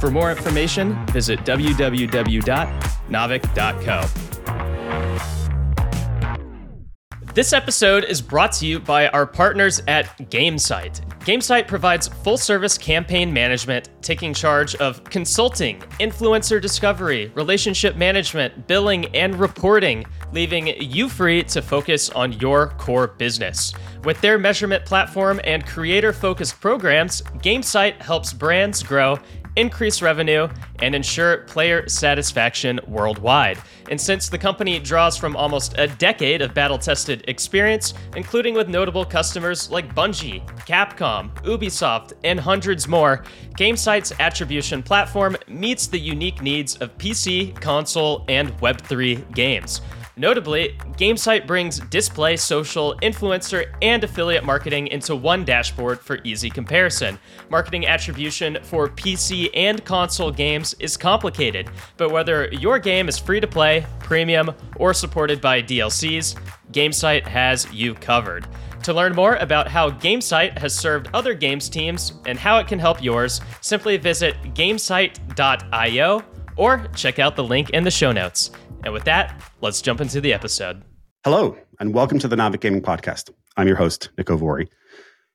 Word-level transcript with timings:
For 0.00 0.10
more 0.10 0.30
information, 0.30 1.04
visit 1.08 1.40
www.naavik.co. 1.40 4.30
This 7.32 7.52
episode 7.52 8.04
is 8.04 8.20
brought 8.20 8.50
to 8.54 8.66
you 8.66 8.80
by 8.80 9.06
our 9.08 9.24
partners 9.24 9.80
at 9.86 10.06
Gamesight. 10.30 11.00
Gamesight 11.20 11.68
provides 11.68 12.08
full 12.08 12.36
service 12.36 12.76
campaign 12.76 13.32
management, 13.32 13.88
taking 14.02 14.34
charge 14.34 14.74
of 14.76 15.04
consulting, 15.04 15.78
influencer 16.00 16.60
discovery, 16.60 17.30
relationship 17.36 17.94
management, 17.94 18.66
billing, 18.66 19.14
and 19.14 19.38
reporting, 19.38 20.04
leaving 20.32 20.66
you 20.82 21.08
free 21.08 21.44
to 21.44 21.62
focus 21.62 22.10
on 22.10 22.32
your 22.32 22.70
core 22.70 23.06
business. 23.06 23.74
With 24.02 24.20
their 24.22 24.38
measurement 24.38 24.84
platform 24.84 25.40
and 25.44 25.64
creator 25.66 26.12
focused 26.12 26.60
programs, 26.60 27.22
Gamesight 27.42 28.02
helps 28.02 28.32
brands 28.32 28.82
grow 28.82 29.18
increase 29.56 30.02
revenue, 30.02 30.48
and 30.80 30.94
ensure 30.94 31.38
player 31.38 31.88
satisfaction 31.88 32.80
worldwide. 32.86 33.58
And 33.90 34.00
since 34.00 34.28
the 34.28 34.38
company 34.38 34.78
draws 34.78 35.16
from 35.16 35.36
almost 35.36 35.74
a 35.78 35.88
decade 35.88 36.42
of 36.42 36.54
battle 36.54 36.78
tested 36.78 37.24
experience, 37.28 37.94
including 38.16 38.54
with 38.54 38.68
notable 38.68 39.04
customers 39.04 39.70
like 39.70 39.94
Bungie, 39.94 40.46
Capcom, 40.66 41.34
Ubisoft, 41.42 42.12
and 42.24 42.38
hundreds 42.38 42.86
more, 42.88 43.24
Gamesight's 43.56 44.12
attribution 44.20 44.82
platform 44.82 45.36
meets 45.48 45.86
the 45.86 45.98
unique 45.98 46.40
needs 46.40 46.76
of 46.76 46.96
PC, 46.98 47.58
console, 47.60 48.24
and 48.28 48.56
Web3 48.58 49.34
games. 49.34 49.80
Notably, 50.16 50.76
Gamesight 50.98 51.46
brings 51.46 51.80
display, 51.80 52.36
social, 52.36 52.96
influencer, 53.02 53.72
and 53.80 54.02
affiliate 54.04 54.44
marketing 54.44 54.88
into 54.88 55.16
one 55.16 55.44
dashboard 55.44 56.00
for 56.00 56.18
easy 56.24 56.50
comparison. 56.50 57.18
Marketing 57.48 57.86
attribution 57.86 58.58
for 58.62 58.88
PC 58.88 59.50
and 59.54 59.84
console 59.84 60.30
games 60.30 60.74
is 60.78 60.96
complicated, 60.96 61.70
but 61.96 62.10
whether 62.10 62.48
your 62.48 62.78
game 62.78 63.08
is 63.08 63.18
free 63.18 63.40
to 63.40 63.46
play, 63.46 63.86
premium, 64.00 64.52
or 64.76 64.92
supported 64.92 65.40
by 65.40 65.62
DLCs, 65.62 66.36
Gamesight 66.72 67.26
has 67.26 67.70
you 67.72 67.94
covered. 67.94 68.46
To 68.84 68.94
learn 68.94 69.14
more 69.14 69.34
about 69.36 69.68
how 69.68 69.90
Gamesight 69.90 70.58
has 70.58 70.74
served 70.74 71.10
other 71.12 71.34
games 71.34 71.68
teams 71.68 72.14
and 72.26 72.38
how 72.38 72.58
it 72.58 72.66
can 72.66 72.78
help 72.78 73.02
yours, 73.02 73.40
simply 73.60 73.96
visit 73.98 74.36
gamesight.io 74.54 76.24
or 76.60 76.86
check 76.94 77.18
out 77.18 77.36
the 77.36 77.42
link 77.42 77.70
in 77.70 77.84
the 77.84 77.90
show 77.90 78.12
notes. 78.12 78.50
And 78.84 78.92
with 78.92 79.04
that, 79.04 79.42
let's 79.62 79.80
jump 79.80 80.02
into 80.02 80.20
the 80.20 80.34
episode. 80.34 80.82
Hello, 81.24 81.56
and 81.80 81.94
welcome 81.94 82.18
to 82.18 82.28
the 82.28 82.36
Naavik 82.36 82.60
Gaming 82.60 82.82
Podcast. 82.82 83.30
I'm 83.56 83.66
your 83.66 83.76
host, 83.76 84.10
Niko 84.18 84.38
Vuori. 84.38 84.68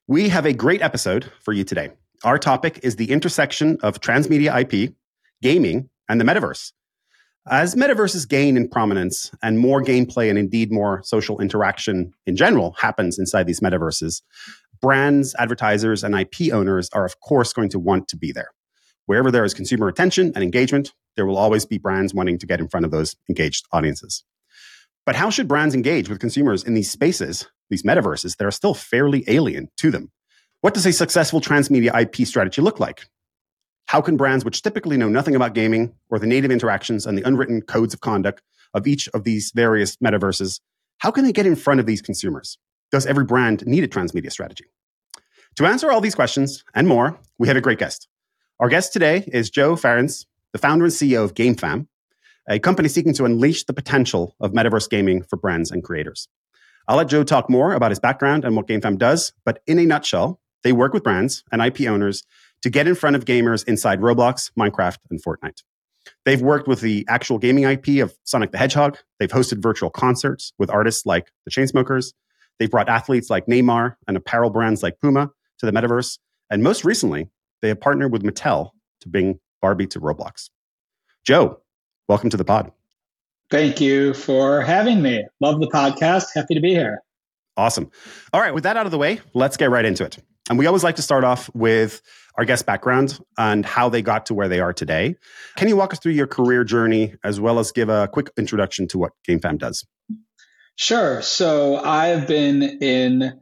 We 0.07 0.29
have 0.29 0.45
a 0.45 0.53
great 0.53 0.83
episode 0.83 1.31
for 1.41 1.51
you 1.51 1.63
today. 1.63 1.89
Our 2.23 2.37
topic 2.37 2.79
is 2.83 2.97
the 2.97 3.11
intersection 3.11 3.77
of 3.81 3.99
transmedia 4.01 4.55
IP, 4.61 4.93
gaming, 5.41 5.89
and 6.07 6.21
the 6.21 6.25
metaverse. 6.25 6.73
As 7.49 7.73
metaverses 7.73 8.29
gain 8.29 8.55
in 8.55 8.69
prominence 8.69 9.31
and 9.41 9.57
more 9.57 9.83
gameplay 9.83 10.29
and 10.29 10.37
indeed 10.37 10.71
more 10.71 11.01
social 11.03 11.41
interaction 11.41 12.13
in 12.27 12.35
general 12.35 12.75
happens 12.79 13.17
inside 13.17 13.47
these 13.47 13.61
metaverses, 13.61 14.21
brands, 14.79 15.33
advertisers, 15.39 16.03
and 16.03 16.13
IP 16.13 16.53
owners 16.53 16.87
are, 16.93 17.05
of 17.05 17.19
course, 17.19 17.51
going 17.51 17.69
to 17.69 17.79
want 17.79 18.07
to 18.09 18.15
be 18.15 18.31
there. 18.31 18.49
Wherever 19.07 19.31
there 19.31 19.43
is 19.43 19.55
consumer 19.55 19.87
attention 19.87 20.31
and 20.35 20.43
engagement, 20.43 20.93
there 21.15 21.25
will 21.25 21.37
always 21.37 21.65
be 21.65 21.77
brands 21.77 22.13
wanting 22.13 22.37
to 22.39 22.45
get 22.45 22.59
in 22.59 22.67
front 22.67 22.85
of 22.85 22.91
those 22.91 23.15
engaged 23.29 23.65
audiences. 23.71 24.23
But 25.05 25.15
how 25.15 25.29
should 25.29 25.47
brands 25.47 25.75
engage 25.75 26.09
with 26.09 26.19
consumers 26.19 26.63
in 26.63 26.73
these 26.73 26.91
spaces, 26.91 27.47
these 27.69 27.83
metaverses 27.83 28.37
that 28.37 28.45
are 28.45 28.51
still 28.51 28.73
fairly 28.73 29.23
alien 29.27 29.69
to 29.77 29.91
them? 29.91 30.11
What 30.61 30.73
does 30.73 30.85
a 30.85 30.93
successful 30.93 31.41
transmedia 31.41 31.95
IP 31.99 32.27
strategy 32.27 32.61
look 32.61 32.79
like? 32.79 33.07
How 33.85 34.01
can 34.01 34.17
brands 34.17 34.43
which 34.43 34.63
typically 34.63 34.97
know 34.97 35.09
nothing 35.09 35.35
about 35.35 35.53
gaming 35.53 35.93
or 36.09 36.17
the 36.17 36.25
native 36.25 36.49
interactions 36.49 37.05
and 37.05 37.17
the 37.17 37.27
unwritten 37.27 37.61
codes 37.61 37.93
of 37.93 38.01
conduct 38.01 38.41
of 38.73 38.87
each 38.87 39.07
of 39.09 39.23
these 39.23 39.51
various 39.55 39.95
metaverses, 39.97 40.59
how 40.97 41.11
can 41.11 41.23
they 41.23 41.31
get 41.31 41.45
in 41.45 41.55
front 41.55 41.79
of 41.79 41.85
these 41.85 42.01
consumers? 42.01 42.57
Does 42.91 43.05
every 43.05 43.25
brand 43.25 43.65
need 43.65 43.83
a 43.83 43.87
transmedia 43.87 44.31
strategy? 44.31 44.65
To 45.57 45.65
answer 45.65 45.91
all 45.91 46.01
these 46.01 46.15
questions 46.15 46.63
and 46.73 46.87
more, 46.87 47.17
we 47.37 47.47
have 47.47 47.57
a 47.57 47.61
great 47.61 47.79
guest. 47.79 48.07
Our 48.59 48.69
guest 48.69 48.91
today 48.91 49.23
is 49.27 49.49
Joe 49.49 49.75
Ferencz, 49.75 50.25
the 50.55 50.59
founder 50.59 50.85
and 50.85 50.93
CEO 50.93 51.21
of 51.21 51.33
GameFam, 51.33 51.85
a 52.49 52.59
company 52.59 52.87
seeking 52.87 53.13
to 53.15 53.25
unleash 53.25 53.65
the 53.65 53.73
potential 53.73 54.37
of 54.39 54.53
metaverse 54.53 54.89
gaming 54.89 55.21
for 55.21 55.35
brands 55.35 55.69
and 55.69 55.83
creators. 55.83 56.29
I'll 56.87 56.95
let 56.95 57.09
Joe 57.09 57.25
talk 57.25 57.49
more 57.49 57.73
about 57.73 57.91
his 57.91 57.99
background 57.99 58.45
and 58.45 58.55
what 58.55 58.65
GameFam 58.65 58.97
does, 58.97 59.33
but 59.43 59.61
in 59.67 59.79
a 59.79 59.85
nutshell, 59.85 60.39
they 60.63 60.71
work 60.71 60.93
with 60.93 61.03
brands 61.03 61.43
and 61.51 61.61
IP 61.61 61.81
owners 61.89 62.23
to 62.61 62.69
get 62.69 62.87
in 62.87 62.95
front 62.95 63.17
of 63.17 63.25
gamers 63.25 63.67
inside 63.67 63.99
Roblox, 63.99 64.49
Minecraft, 64.57 64.99
and 65.11 65.21
Fortnite. 65.21 65.61
They've 66.23 66.41
worked 66.41 66.69
with 66.69 66.79
the 66.79 67.05
actual 67.09 67.37
gaming 67.37 67.65
IP 67.65 68.01
of 68.01 68.15
Sonic 68.23 68.53
the 68.53 68.57
Hedgehog. 68.57 68.97
They've 69.19 69.29
hosted 69.29 69.61
virtual 69.61 69.89
concerts 69.89 70.53
with 70.57 70.69
artists 70.69 71.05
like 71.05 71.33
the 71.43 71.51
Chainsmokers. 71.51 72.13
They've 72.59 72.71
brought 72.71 72.87
athletes 72.87 73.29
like 73.29 73.47
Neymar 73.47 73.97
and 74.07 74.15
apparel 74.15 74.51
brands 74.51 74.81
like 74.81 75.01
Puma 75.01 75.31
to 75.59 75.65
the 75.65 75.73
metaverse. 75.73 76.17
And 76.49 76.63
most 76.63 76.85
recently, 76.85 77.27
they 77.61 77.67
have 77.67 77.81
partnered 77.81 78.13
with 78.13 78.23
Mattel 78.23 78.69
to 79.01 79.09
bring 79.09 79.41
Barbie 79.65 79.87
to 79.87 79.99
Roblox. 79.99 80.51
Joe, 81.25 81.59
welcome 82.07 82.29
to 82.29 82.37
the 82.37 82.45
pod. 82.45 82.71
Thank 83.49 83.81
you 83.81 84.13
for 84.13 84.61
having 84.61 85.01
me. 85.01 85.25
Love 85.41 85.59
the 85.59 85.65
podcast. 85.65 86.25
Happy 86.35 86.53
to 86.53 86.61
be 86.61 86.69
here. 86.69 86.99
Awesome. 87.57 87.89
All 88.31 88.41
right, 88.41 88.53
with 88.53 88.63
that 88.65 88.77
out 88.77 88.85
of 88.85 88.91
the 88.91 88.99
way, 88.99 89.21
let's 89.33 89.57
get 89.57 89.71
right 89.71 89.83
into 89.83 90.05
it. 90.05 90.19
And 90.51 90.59
we 90.59 90.67
always 90.67 90.83
like 90.83 90.97
to 90.97 91.01
start 91.01 91.23
off 91.23 91.49
with 91.55 92.03
our 92.37 92.45
guest 92.45 92.67
background 92.67 93.19
and 93.39 93.65
how 93.65 93.89
they 93.89 94.03
got 94.03 94.27
to 94.27 94.35
where 94.35 94.47
they 94.47 94.59
are 94.59 94.71
today. 94.71 95.15
Can 95.55 95.67
you 95.67 95.75
walk 95.75 95.93
us 95.93 95.99
through 95.99 96.11
your 96.11 96.27
career 96.27 96.63
journey 96.63 97.15
as 97.23 97.39
well 97.39 97.57
as 97.57 97.71
give 97.71 97.89
a 97.89 98.07
quick 98.07 98.29
introduction 98.37 98.87
to 98.89 98.99
what 98.99 99.13
GameFam 99.27 99.57
does? 99.57 99.83
Sure. 100.75 101.23
So 101.23 101.77
I've 101.77 102.27
been 102.27 102.61
in 102.61 103.41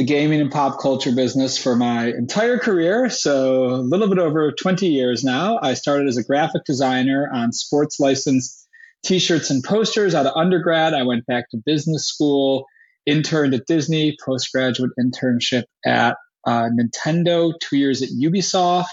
the 0.00 0.06
gaming 0.06 0.40
and 0.40 0.50
pop 0.50 0.80
culture 0.80 1.12
business 1.12 1.62
for 1.62 1.76
my 1.76 2.06
entire 2.06 2.58
career. 2.58 3.10
So, 3.10 3.66
a 3.66 3.84
little 3.84 4.08
bit 4.08 4.18
over 4.18 4.50
20 4.50 4.86
years 4.88 5.22
now. 5.22 5.58
I 5.60 5.74
started 5.74 6.08
as 6.08 6.16
a 6.16 6.24
graphic 6.24 6.64
designer 6.64 7.28
on 7.30 7.52
sports 7.52 8.00
licensed 8.00 8.66
t 9.04 9.18
shirts 9.18 9.50
and 9.50 9.62
posters 9.62 10.14
out 10.14 10.24
of 10.24 10.32
undergrad. 10.34 10.94
I 10.94 11.02
went 11.02 11.26
back 11.26 11.50
to 11.50 11.58
business 11.66 12.06
school, 12.06 12.64
interned 13.04 13.52
at 13.52 13.66
Disney, 13.66 14.16
postgraduate 14.24 14.92
internship 14.98 15.64
at 15.84 16.16
uh, 16.46 16.70
Nintendo, 16.70 17.52
two 17.60 17.76
years 17.76 18.00
at 18.00 18.08
Ubisoft, 18.08 18.86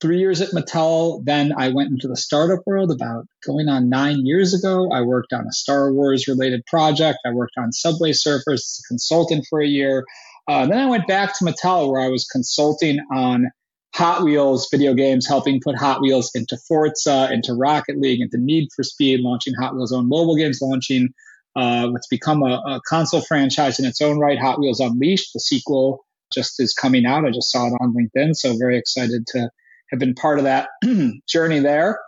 three 0.00 0.18
years 0.18 0.40
at 0.40 0.50
Mattel. 0.50 1.24
Then 1.24 1.52
I 1.56 1.68
went 1.68 1.92
into 1.92 2.08
the 2.08 2.16
startup 2.16 2.66
world 2.66 2.90
about 2.90 3.24
going 3.46 3.68
on 3.68 3.88
nine 3.88 4.26
years 4.26 4.52
ago. 4.52 4.90
I 4.90 5.02
worked 5.02 5.32
on 5.32 5.46
a 5.46 5.52
Star 5.52 5.92
Wars 5.92 6.26
related 6.26 6.66
project. 6.66 7.20
I 7.24 7.30
worked 7.30 7.54
on 7.56 7.70
Subway 7.70 8.10
Surfers 8.10 8.54
as 8.54 8.80
a 8.84 8.88
consultant 8.88 9.46
for 9.48 9.60
a 9.60 9.68
year. 9.68 10.04
Uh, 10.48 10.66
then 10.66 10.78
I 10.78 10.86
went 10.86 11.06
back 11.06 11.38
to 11.38 11.44
Mattel 11.44 11.90
where 11.90 12.00
I 12.00 12.08
was 12.08 12.24
consulting 12.24 12.98
on 13.12 13.50
Hot 13.94 14.22
Wheels 14.22 14.68
video 14.70 14.94
games, 14.94 15.26
helping 15.26 15.60
put 15.60 15.76
Hot 15.76 16.00
Wheels 16.00 16.30
into 16.34 16.56
Forza, 16.68 17.28
into 17.32 17.54
Rocket 17.54 17.98
League, 17.98 18.20
into 18.20 18.38
Need 18.38 18.68
for 18.74 18.82
Speed, 18.82 19.20
launching 19.20 19.54
Hot 19.54 19.74
Wheels' 19.74 19.92
own 19.92 20.08
mobile 20.08 20.36
games, 20.36 20.60
launching 20.62 21.08
uh, 21.56 21.88
what's 21.88 22.06
become 22.06 22.42
a, 22.42 22.62
a, 22.66 22.80
console 22.88 23.20
franchise 23.20 23.80
in 23.80 23.84
its 23.84 24.00
own 24.00 24.18
right, 24.18 24.38
Hot 24.38 24.60
Wheels 24.60 24.78
Unleashed. 24.78 25.32
The 25.32 25.40
sequel 25.40 26.04
just 26.32 26.60
is 26.60 26.72
coming 26.72 27.04
out. 27.04 27.24
I 27.24 27.30
just 27.30 27.50
saw 27.50 27.66
it 27.66 27.72
on 27.80 27.92
LinkedIn, 27.92 28.36
so 28.36 28.56
very 28.56 28.78
excited 28.78 29.26
to 29.28 29.50
have 29.90 29.98
been 29.98 30.14
part 30.14 30.38
of 30.38 30.44
that 30.44 30.68
journey 31.28 31.58
there. 31.58 31.98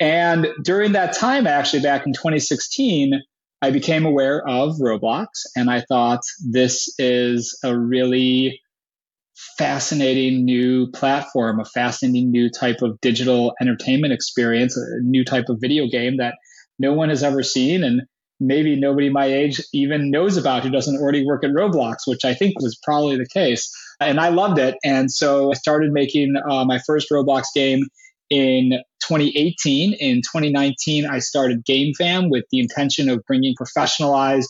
And 0.00 0.48
during 0.64 0.92
that 0.92 1.16
time, 1.16 1.46
actually, 1.46 1.82
back 1.82 2.04
in 2.06 2.12
2016, 2.12 3.22
I 3.62 3.70
became 3.70 4.04
aware 4.04 4.46
of 4.46 4.76
Roblox 4.78 5.28
and 5.54 5.70
I 5.70 5.82
thought 5.82 6.20
this 6.44 6.92
is 6.98 7.56
a 7.62 7.78
really 7.78 8.60
fascinating 9.56 10.44
new 10.44 10.90
platform, 10.90 11.60
a 11.60 11.64
fascinating 11.64 12.32
new 12.32 12.50
type 12.50 12.82
of 12.82 13.00
digital 13.00 13.54
entertainment 13.60 14.12
experience, 14.12 14.76
a 14.76 15.00
new 15.02 15.24
type 15.24 15.48
of 15.48 15.60
video 15.60 15.86
game 15.86 16.16
that 16.16 16.34
no 16.80 16.92
one 16.92 17.08
has 17.08 17.22
ever 17.22 17.44
seen 17.44 17.84
and 17.84 18.02
maybe 18.40 18.74
nobody 18.74 19.08
my 19.08 19.26
age 19.26 19.60
even 19.72 20.10
knows 20.10 20.36
about 20.36 20.64
who 20.64 20.70
doesn't 20.70 20.96
already 20.96 21.24
work 21.24 21.44
at 21.44 21.50
Roblox, 21.52 21.98
which 22.06 22.24
I 22.24 22.34
think 22.34 22.60
was 22.60 22.76
probably 22.82 23.16
the 23.16 23.28
case. 23.28 23.72
And 24.00 24.18
I 24.18 24.30
loved 24.30 24.58
it. 24.58 24.74
And 24.82 25.10
so 25.10 25.52
I 25.52 25.54
started 25.54 25.92
making 25.92 26.34
uh, 26.50 26.64
my 26.64 26.80
first 26.84 27.08
Roblox 27.10 27.44
game 27.54 27.84
in 28.32 28.70
2018. 29.06 29.92
In 29.92 30.22
2019, 30.22 31.06
I 31.06 31.18
started 31.18 31.64
GameFam 31.66 32.30
with 32.30 32.44
the 32.50 32.60
intention 32.60 33.10
of 33.10 33.22
bringing 33.26 33.54
professionalized 33.54 34.48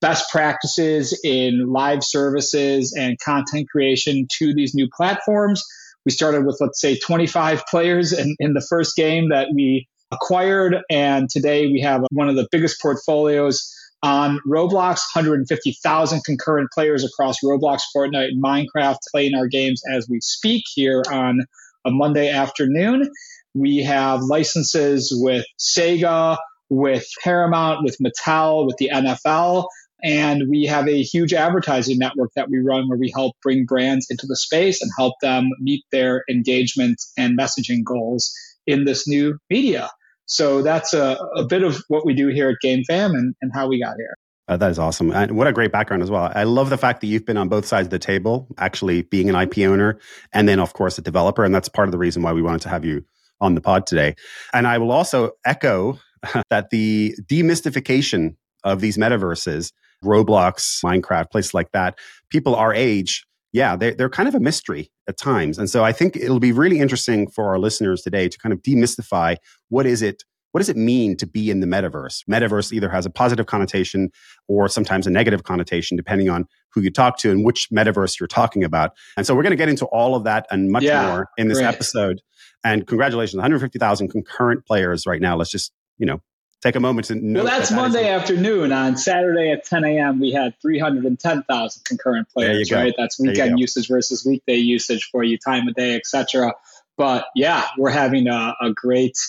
best 0.00 0.30
practices 0.30 1.18
in 1.24 1.72
live 1.72 2.04
services 2.04 2.94
and 2.96 3.18
content 3.18 3.68
creation 3.68 4.28
to 4.38 4.54
these 4.54 4.72
new 4.74 4.88
platforms. 4.88 5.64
We 6.06 6.12
started 6.12 6.46
with, 6.46 6.58
let's 6.60 6.80
say, 6.80 6.96
25 6.96 7.64
players 7.66 8.12
in, 8.12 8.36
in 8.38 8.54
the 8.54 8.60
first 8.60 8.94
game 8.94 9.30
that 9.30 9.48
we 9.52 9.88
acquired. 10.12 10.76
And 10.88 11.28
today 11.28 11.66
we 11.66 11.80
have 11.80 12.02
one 12.12 12.28
of 12.28 12.36
the 12.36 12.46
biggest 12.52 12.80
portfolios 12.80 13.68
on 14.04 14.38
Roblox, 14.46 15.00
150,000 15.14 16.22
concurrent 16.24 16.68
players 16.72 17.04
across 17.04 17.38
Roblox, 17.42 17.80
Fortnite, 17.96 18.28
and 18.28 18.44
Minecraft 18.44 18.98
playing 19.10 19.34
our 19.34 19.48
games 19.48 19.82
as 19.90 20.06
we 20.08 20.20
speak 20.20 20.64
here 20.72 21.02
on 21.10 21.40
a 21.84 21.90
Monday 21.90 22.30
afternoon. 22.30 23.10
We 23.54 23.82
have 23.84 24.22
licenses 24.22 25.12
with 25.14 25.44
Sega, 25.58 26.36
with 26.70 27.06
Paramount, 27.22 27.84
with 27.84 27.96
Mattel, 27.98 28.66
with 28.66 28.76
the 28.78 28.90
NFL. 28.92 29.66
And 30.02 30.50
we 30.50 30.64
have 30.64 30.86
a 30.88 31.02
huge 31.02 31.32
advertising 31.32 31.98
network 31.98 32.30
that 32.36 32.50
we 32.50 32.58
run 32.58 32.88
where 32.88 32.98
we 32.98 33.10
help 33.14 33.36
bring 33.42 33.64
brands 33.64 34.06
into 34.10 34.26
the 34.26 34.36
space 34.36 34.82
and 34.82 34.90
help 34.98 35.14
them 35.22 35.48
meet 35.60 35.82
their 35.92 36.24
engagement 36.28 37.00
and 37.16 37.38
messaging 37.38 37.84
goals 37.84 38.32
in 38.66 38.84
this 38.84 39.08
new 39.08 39.38
media. 39.48 39.88
So 40.26 40.62
that's 40.62 40.92
a, 40.94 41.18
a 41.36 41.46
bit 41.46 41.62
of 41.62 41.82
what 41.88 42.04
we 42.04 42.14
do 42.14 42.28
here 42.28 42.50
at 42.50 42.56
GameFam 42.64 43.10
and, 43.10 43.34
and 43.40 43.52
how 43.54 43.68
we 43.68 43.80
got 43.80 43.96
here. 43.96 44.14
Uh, 44.46 44.56
that 44.58 44.70
is 44.70 44.78
awesome. 44.78 45.10
And 45.10 45.36
what 45.36 45.46
a 45.46 45.52
great 45.52 45.72
background 45.72 46.02
as 46.02 46.10
well. 46.10 46.30
I 46.34 46.44
love 46.44 46.68
the 46.68 46.76
fact 46.76 47.00
that 47.00 47.06
you've 47.06 47.24
been 47.24 47.38
on 47.38 47.48
both 47.48 47.64
sides 47.64 47.86
of 47.86 47.90
the 47.90 47.98
table, 47.98 48.46
actually 48.58 49.02
being 49.02 49.30
an 49.30 49.36
IP 49.36 49.58
owner 49.60 49.98
and 50.32 50.46
then, 50.46 50.60
of 50.60 50.74
course, 50.74 50.98
a 50.98 51.02
developer. 51.02 51.44
And 51.44 51.54
that's 51.54 51.68
part 51.68 51.88
of 51.88 51.92
the 51.92 51.98
reason 51.98 52.22
why 52.22 52.32
we 52.32 52.42
wanted 52.42 52.60
to 52.62 52.68
have 52.68 52.84
you 52.84 53.04
on 53.40 53.54
the 53.54 53.60
pod 53.60 53.86
today. 53.86 54.14
And 54.52 54.66
I 54.66 54.78
will 54.78 54.92
also 54.92 55.32
echo 55.46 55.98
that 56.50 56.70
the 56.70 57.14
demystification 57.22 58.36
of 58.64 58.80
these 58.80 58.98
metaverses, 58.98 59.72
Roblox, 60.04 60.84
Minecraft, 60.84 61.30
places 61.30 61.54
like 61.54 61.72
that, 61.72 61.98
people 62.28 62.54
our 62.54 62.74
age, 62.74 63.26
yeah, 63.52 63.76
they're, 63.76 63.94
they're 63.94 64.10
kind 64.10 64.28
of 64.28 64.34
a 64.34 64.40
mystery 64.40 64.90
at 65.08 65.16
times. 65.16 65.58
And 65.58 65.70
so 65.70 65.84
I 65.84 65.92
think 65.92 66.16
it'll 66.16 66.40
be 66.40 66.52
really 66.52 66.80
interesting 66.80 67.30
for 67.30 67.48
our 67.48 67.58
listeners 67.58 68.02
today 68.02 68.28
to 68.28 68.38
kind 68.38 68.52
of 68.52 68.60
demystify 68.62 69.36
what 69.68 69.86
is 69.86 70.02
it 70.02 70.24
what 70.54 70.60
does 70.60 70.68
it 70.68 70.76
mean 70.76 71.16
to 71.16 71.26
be 71.26 71.50
in 71.50 71.58
the 71.58 71.66
metaverse? 71.66 72.24
Metaverse 72.30 72.72
either 72.72 72.88
has 72.88 73.04
a 73.04 73.10
positive 73.10 73.46
connotation 73.46 74.12
or 74.46 74.68
sometimes 74.68 75.04
a 75.04 75.10
negative 75.10 75.42
connotation, 75.42 75.96
depending 75.96 76.30
on 76.30 76.46
who 76.72 76.80
you 76.80 76.92
talk 76.92 77.18
to 77.18 77.32
and 77.32 77.44
which 77.44 77.66
metaverse 77.74 78.20
you're 78.20 78.28
talking 78.28 78.62
about. 78.62 78.92
And 79.16 79.26
so 79.26 79.34
we're 79.34 79.42
going 79.42 79.50
to 79.50 79.56
get 79.56 79.68
into 79.68 79.86
all 79.86 80.14
of 80.14 80.22
that 80.22 80.46
and 80.52 80.70
much 80.70 80.84
yeah, 80.84 81.08
more 81.08 81.28
in 81.36 81.48
this 81.48 81.58
episode. 81.58 82.22
And 82.62 82.86
congratulations, 82.86 83.34
150,000 83.34 84.10
concurrent 84.10 84.64
players 84.64 85.06
right 85.06 85.20
now. 85.20 85.36
Let's 85.36 85.50
just, 85.50 85.72
you 85.98 86.06
know, 86.06 86.22
take 86.62 86.76
a 86.76 86.80
moment 86.80 87.08
to 87.08 87.20
Well, 87.20 87.42
that's 87.42 87.70
that 87.70 87.74
Monday 87.74 88.08
afternoon. 88.08 88.70
On 88.70 88.96
Saturday 88.96 89.50
at 89.50 89.64
10 89.64 89.82
a.m., 89.82 90.20
we 90.20 90.30
had 90.30 90.54
310,000 90.62 91.84
concurrent 91.84 92.28
players, 92.28 92.70
right? 92.70 92.94
That's 92.96 93.18
weekend 93.18 93.58
usage 93.58 93.88
versus 93.88 94.24
weekday 94.24 94.58
usage 94.58 95.08
for 95.10 95.24
you, 95.24 95.36
time 95.36 95.66
of 95.66 95.74
day, 95.74 95.96
etc. 95.96 96.54
But 96.96 97.26
yeah, 97.34 97.66
we're 97.76 97.90
having 97.90 98.28
a, 98.28 98.54
a 98.62 98.72
great– 98.72 99.18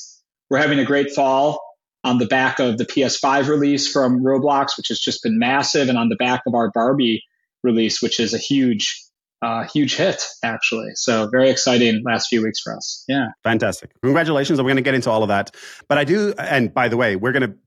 we're 0.50 0.58
having 0.58 0.80
a 0.80 0.86
great 0.86 1.12
fall 1.12 1.62
on 2.04 2.20
the 2.20 2.28
back 2.28 2.60
of 2.60 2.78
the 2.78 2.86
PS5 2.86 3.48
release 3.48 3.92
from 3.92 4.24
Roblox, 4.24 4.78
which 4.78 4.90
has 4.90 5.00
just 5.00 5.24
been 5.24 5.40
massive, 5.40 5.90
and 5.90 5.98
on 5.98 6.10
the 6.10 6.16
back 6.16 6.42
of 6.46 6.54
our 6.54 6.72
Barbie 6.72 7.24
release, 7.64 8.02
which 8.02 8.20
is 8.20 8.34
a 8.34 8.38
huge, 8.38 9.04
uh, 9.42 9.64
huge 9.64 9.96
hit 9.96 10.24
actually. 10.44 10.92
So 10.94 11.28
very 11.32 11.50
exciting 11.50 12.04
last 12.06 12.28
few 12.28 12.44
weeks 12.44 12.62
for 12.62 12.76
us. 12.76 13.04
Yeah, 13.08 13.30
fantastic. 13.44 13.92
Congratulations. 14.04 14.60
We're 14.60 14.66
going 14.66 14.76
to 14.76 14.84
get 14.84 14.94
into 14.94 15.10
all 15.10 15.24
of 15.24 15.30
that, 15.30 15.56
but 15.90 15.98
I 15.98 16.04
do. 16.04 16.34
And 16.38 16.74
by 16.74 16.90
the 16.90 16.98
way, 16.98 17.16
we're 17.16 17.32
going 17.32 17.50
to 17.50 17.58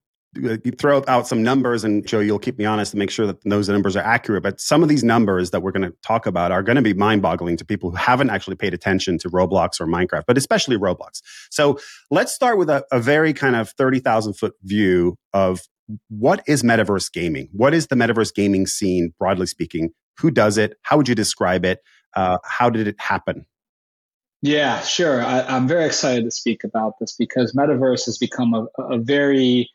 throw 0.79 1.03
out 1.09 1.27
some 1.27 1.43
numbers 1.43 1.85
and 1.85 2.07
Joe, 2.07 2.21
you'll 2.21 2.39
keep 2.39 2.59
me 2.59 2.65
honest 2.65 2.93
to 2.93 2.99
make 2.99 3.11
sure 3.11 3.27
that 3.27 3.43
those 3.45 3.69
numbers 3.69 3.97
are 3.97 4.05
accurate. 4.05 4.43
But 4.43 4.61
some 4.61 4.83
of 4.83 4.89
these 4.89 5.03
numbers 5.03 5.51
that 5.51 5.61
we're 5.61 5.73
going 5.73 5.91
to 5.91 5.97
talk 6.03 6.27
about 6.27 6.53
are 6.53 6.63
going 6.63 6.77
to 6.77 6.83
be 6.83 6.95
mind 6.95 7.23
boggling 7.23 7.57
to 7.57 7.65
people 7.65 7.91
who 7.91 7.97
haven't 7.97 8.31
actually 8.31 8.57
paid 8.57 8.75
attention 8.75 9.19
to 9.19 9.31
Roblox 9.31 9.81
or 9.81 9.87
Minecraft, 9.87 10.25
but 10.27 10.37
especially 10.37 10.77
Roblox. 10.77 11.23
So 11.51 11.79
let's 12.11 12.33
start 12.33 12.59
with 12.59 12.69
a, 12.69 12.85
a 12.93 13.01
very 13.01 13.33
kind 13.33 13.57
of 13.57 13.71
30,000 13.71 14.35
foot 14.35 14.55
view 14.63 15.17
of 15.33 15.63
what 16.09 16.43
is 16.47 16.63
metaverse 16.63 17.11
gaming? 17.11 17.49
What 17.53 17.73
is 17.73 17.87
the 17.87 17.97
metaverse 17.97 18.35
gaming 18.35 18.67
scene, 18.67 19.15
broadly 19.19 19.47
speaking? 19.47 19.91
Who 20.19 20.31
does 20.31 20.59
it? 20.59 20.75
How 20.83 20.97
would 20.99 21.09
you 21.09 21.15
describe 21.15 21.65
it? 21.65 21.81
Uh, 22.15 22.39
how 22.45 22.69
did 22.69 22.87
it 22.87 23.01
happen? 23.01 23.47
Yeah, 24.43 24.81
sure. 24.83 25.23
I, 25.23 25.57
am 25.57 25.67
very 25.67 25.87
excited 25.87 26.25
to 26.25 26.31
speak 26.31 26.63
about 26.63 26.95
this 27.01 27.17
because 27.17 27.55
metaverse 27.55 28.05
has 28.05 28.19
become 28.19 28.55
a, 28.55 28.83
a 28.83 28.99
very 28.99 29.69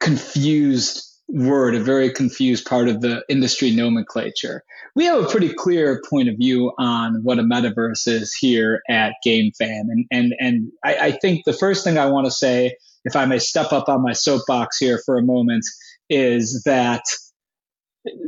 confused 0.00 1.04
word, 1.28 1.74
a 1.74 1.80
very 1.80 2.10
confused 2.10 2.64
part 2.64 2.88
of 2.88 3.00
the 3.00 3.22
industry 3.28 3.70
nomenclature. 3.70 4.64
We 4.94 5.04
have 5.04 5.22
a 5.22 5.28
pretty 5.28 5.52
clear 5.52 6.02
point 6.08 6.28
of 6.28 6.36
view 6.36 6.72
on 6.78 7.22
what 7.22 7.38
a 7.38 7.42
metaverse 7.42 8.08
is 8.08 8.32
here 8.34 8.80
at 8.88 9.12
GameFam. 9.26 9.52
And, 9.60 10.06
and, 10.10 10.34
and 10.40 10.72
I, 10.84 10.96
I 10.96 11.10
think 11.12 11.44
the 11.44 11.52
first 11.52 11.84
thing 11.84 11.98
I 11.98 12.06
want 12.06 12.26
to 12.26 12.30
say, 12.30 12.76
if 13.04 13.14
I 13.14 13.26
may 13.26 13.38
step 13.38 13.72
up 13.72 13.88
on 13.88 14.02
my 14.02 14.12
soapbox 14.12 14.78
here 14.78 15.00
for 15.04 15.18
a 15.18 15.22
moment, 15.22 15.64
is 16.08 16.62
that 16.64 17.02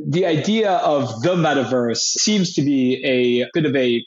the 0.06 0.26
idea 0.26 0.72
of 0.72 1.22
the 1.22 1.36
metaverse 1.36 2.00
seems 2.00 2.54
to 2.54 2.62
be 2.62 3.02
a 3.04 3.48
bit 3.54 3.64
of 3.64 3.74
a 3.74 4.04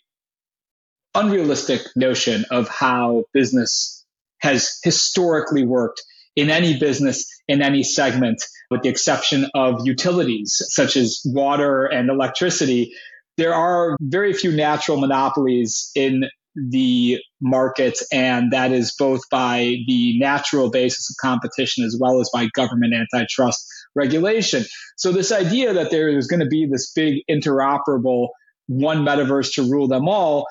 unrealistic 1.15 1.81
notion 1.95 2.45
of 2.51 2.67
how 2.69 3.23
business 3.33 4.05
has 4.39 4.79
historically 4.83 5.65
worked 5.65 6.01
in 6.35 6.49
any 6.49 6.77
business, 6.77 7.25
in 7.47 7.61
any 7.61 7.83
segment, 7.83 8.43
with 8.69 8.81
the 8.81 8.89
exception 8.89 9.49
of 9.53 9.85
utilities 9.85 10.61
such 10.69 10.97
as 10.97 11.21
water 11.25 11.85
and 11.85 12.09
electricity. 12.09 12.93
There 13.37 13.53
are 13.53 13.97
very 13.99 14.33
few 14.33 14.51
natural 14.51 14.99
monopolies 14.99 15.91
in 15.95 16.25
the 16.55 17.19
market, 17.41 17.97
and 18.11 18.51
that 18.51 18.71
is 18.71 18.93
both 18.97 19.21
by 19.31 19.77
the 19.87 20.19
natural 20.19 20.69
basis 20.69 21.09
of 21.09 21.15
competition 21.19 21.83
as 21.83 21.97
well 21.99 22.19
as 22.19 22.29
by 22.31 22.47
government 22.53 22.93
antitrust 22.93 23.65
regulation. 23.95 24.63
So, 24.97 25.11
this 25.11 25.31
idea 25.31 25.73
that 25.73 25.89
there 25.89 26.09
is 26.09 26.27
going 26.27 26.41
to 26.41 26.47
be 26.47 26.67
this 26.67 26.91
big 26.91 27.23
interoperable 27.29 28.29
one 28.67 28.99
metaverse 28.99 29.53
to 29.55 29.63
rule 29.63 29.87
them 29.87 30.07
all 30.07 30.45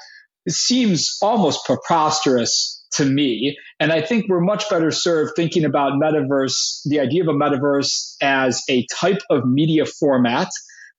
seems 0.48 1.16
almost 1.22 1.64
preposterous 1.64 2.82
to 2.92 3.04
me. 3.04 3.56
And 3.80 3.92
I 3.92 4.02
think 4.02 4.26
we're 4.28 4.40
much 4.40 4.68
better 4.68 4.90
served 4.90 5.32
thinking 5.36 5.64
about 5.64 5.94
metaverse, 5.94 6.82
the 6.84 7.00
idea 7.00 7.22
of 7.22 7.28
a 7.28 7.32
metaverse 7.32 8.16
as 8.20 8.62
a 8.68 8.86
type 8.94 9.20
of 9.30 9.44
media 9.46 9.86
format, 9.86 10.48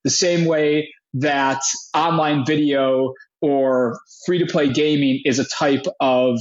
the 0.03 0.09
same 0.09 0.45
way 0.45 0.93
that 1.15 1.61
online 1.93 2.45
video 2.45 3.13
or 3.41 3.99
free 4.25 4.39
to 4.39 4.45
play 4.45 4.71
gaming 4.71 5.21
is 5.25 5.37
a 5.37 5.45
type 5.45 5.85
of 5.99 6.39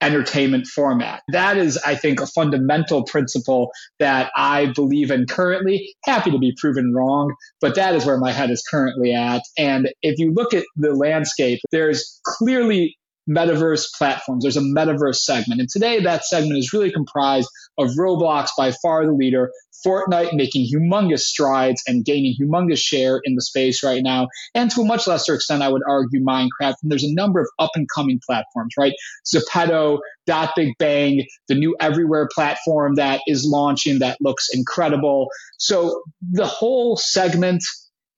entertainment 0.00 0.66
format. 0.66 1.22
That 1.32 1.56
is, 1.56 1.76
I 1.78 1.94
think, 1.94 2.20
a 2.20 2.26
fundamental 2.26 3.04
principle 3.04 3.70
that 3.98 4.30
I 4.36 4.66
believe 4.74 5.10
in 5.10 5.26
currently. 5.26 5.94
Happy 6.04 6.30
to 6.30 6.38
be 6.38 6.54
proven 6.56 6.92
wrong, 6.94 7.34
but 7.60 7.74
that 7.74 7.94
is 7.94 8.06
where 8.06 8.18
my 8.18 8.32
head 8.32 8.50
is 8.50 8.62
currently 8.70 9.12
at. 9.12 9.42
And 9.56 9.90
if 10.02 10.18
you 10.18 10.32
look 10.32 10.54
at 10.54 10.64
the 10.76 10.94
landscape, 10.94 11.60
there's 11.72 12.20
clearly 12.24 12.96
metaverse 13.28 13.86
platforms. 13.96 14.42
There's 14.42 14.56
a 14.56 14.60
metaverse 14.60 15.16
segment. 15.16 15.60
And 15.60 15.68
today 15.68 16.00
that 16.00 16.24
segment 16.24 16.58
is 16.58 16.72
really 16.72 16.90
comprised 16.90 17.48
of 17.76 17.90
Roblox 17.90 18.48
by 18.56 18.72
far 18.82 19.06
the 19.06 19.12
leader, 19.12 19.50
Fortnite 19.86 20.34
making 20.34 20.66
humongous 20.72 21.20
strides 21.20 21.82
and 21.86 22.04
gaining 22.04 22.34
humongous 22.40 22.78
share 22.78 23.20
in 23.24 23.34
the 23.36 23.42
space 23.42 23.84
right 23.84 24.02
now. 24.02 24.28
And 24.54 24.70
to 24.72 24.80
a 24.80 24.84
much 24.84 25.06
lesser 25.06 25.34
extent, 25.34 25.62
I 25.62 25.68
would 25.68 25.82
argue 25.88 26.20
Minecraft. 26.20 26.74
And 26.82 26.90
there's 26.90 27.04
a 27.04 27.14
number 27.14 27.40
of 27.40 27.48
up 27.58 27.70
and 27.74 27.86
coming 27.94 28.20
platforms, 28.24 28.74
right? 28.76 28.92
Zepeto, 29.24 29.98
Dot 30.26 30.52
Big 30.56 30.72
Bang, 30.78 31.24
the 31.46 31.54
new 31.54 31.76
Everywhere 31.80 32.28
platform 32.34 32.96
that 32.96 33.20
is 33.26 33.46
launching 33.46 34.00
that 34.00 34.18
looks 34.20 34.48
incredible. 34.52 35.28
So 35.58 36.02
the 36.20 36.46
whole 36.46 36.96
segment 36.96 37.62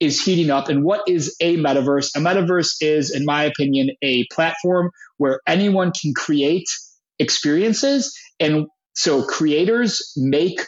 is 0.00 0.22
heating 0.22 0.50
up. 0.50 0.68
And 0.68 0.82
what 0.82 1.02
is 1.06 1.36
a 1.40 1.56
metaverse? 1.56 2.16
A 2.16 2.20
metaverse 2.20 2.76
is, 2.80 3.14
in 3.14 3.24
my 3.24 3.44
opinion, 3.44 3.90
a 4.02 4.26
platform 4.32 4.90
where 5.18 5.40
anyone 5.46 5.92
can 5.92 6.14
create 6.14 6.66
experiences. 7.18 8.18
And 8.40 8.66
so 8.94 9.22
creators 9.22 10.12
make 10.16 10.60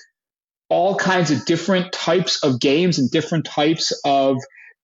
all 0.69 0.97
kinds 0.97 1.31
of 1.31 1.45
different 1.47 1.93
types 1.93 2.43
of 2.45 2.61
games 2.61 2.99
and 2.99 3.11
different 3.11 3.47
types 3.47 3.93
of 4.05 4.37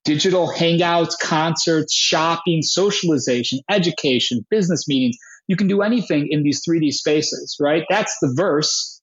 digital 0.05 0.51
hangouts, 0.51 1.19
concerts, 1.21 1.95
shopping, 1.95 2.63
socialization, 2.63 3.61
education, 3.71 4.45
business 4.51 4.89
meetings. 4.89 5.17
You 5.47 5.57
can 5.57 5.67
do 5.67 5.83
anything 5.83 6.29
in 6.31 6.43
these 6.43 6.63
3D 6.67 6.93
spaces, 6.93 7.57
right? 7.61 7.85
That's 7.91 8.17
the 8.21 8.33
verse. 8.35 9.01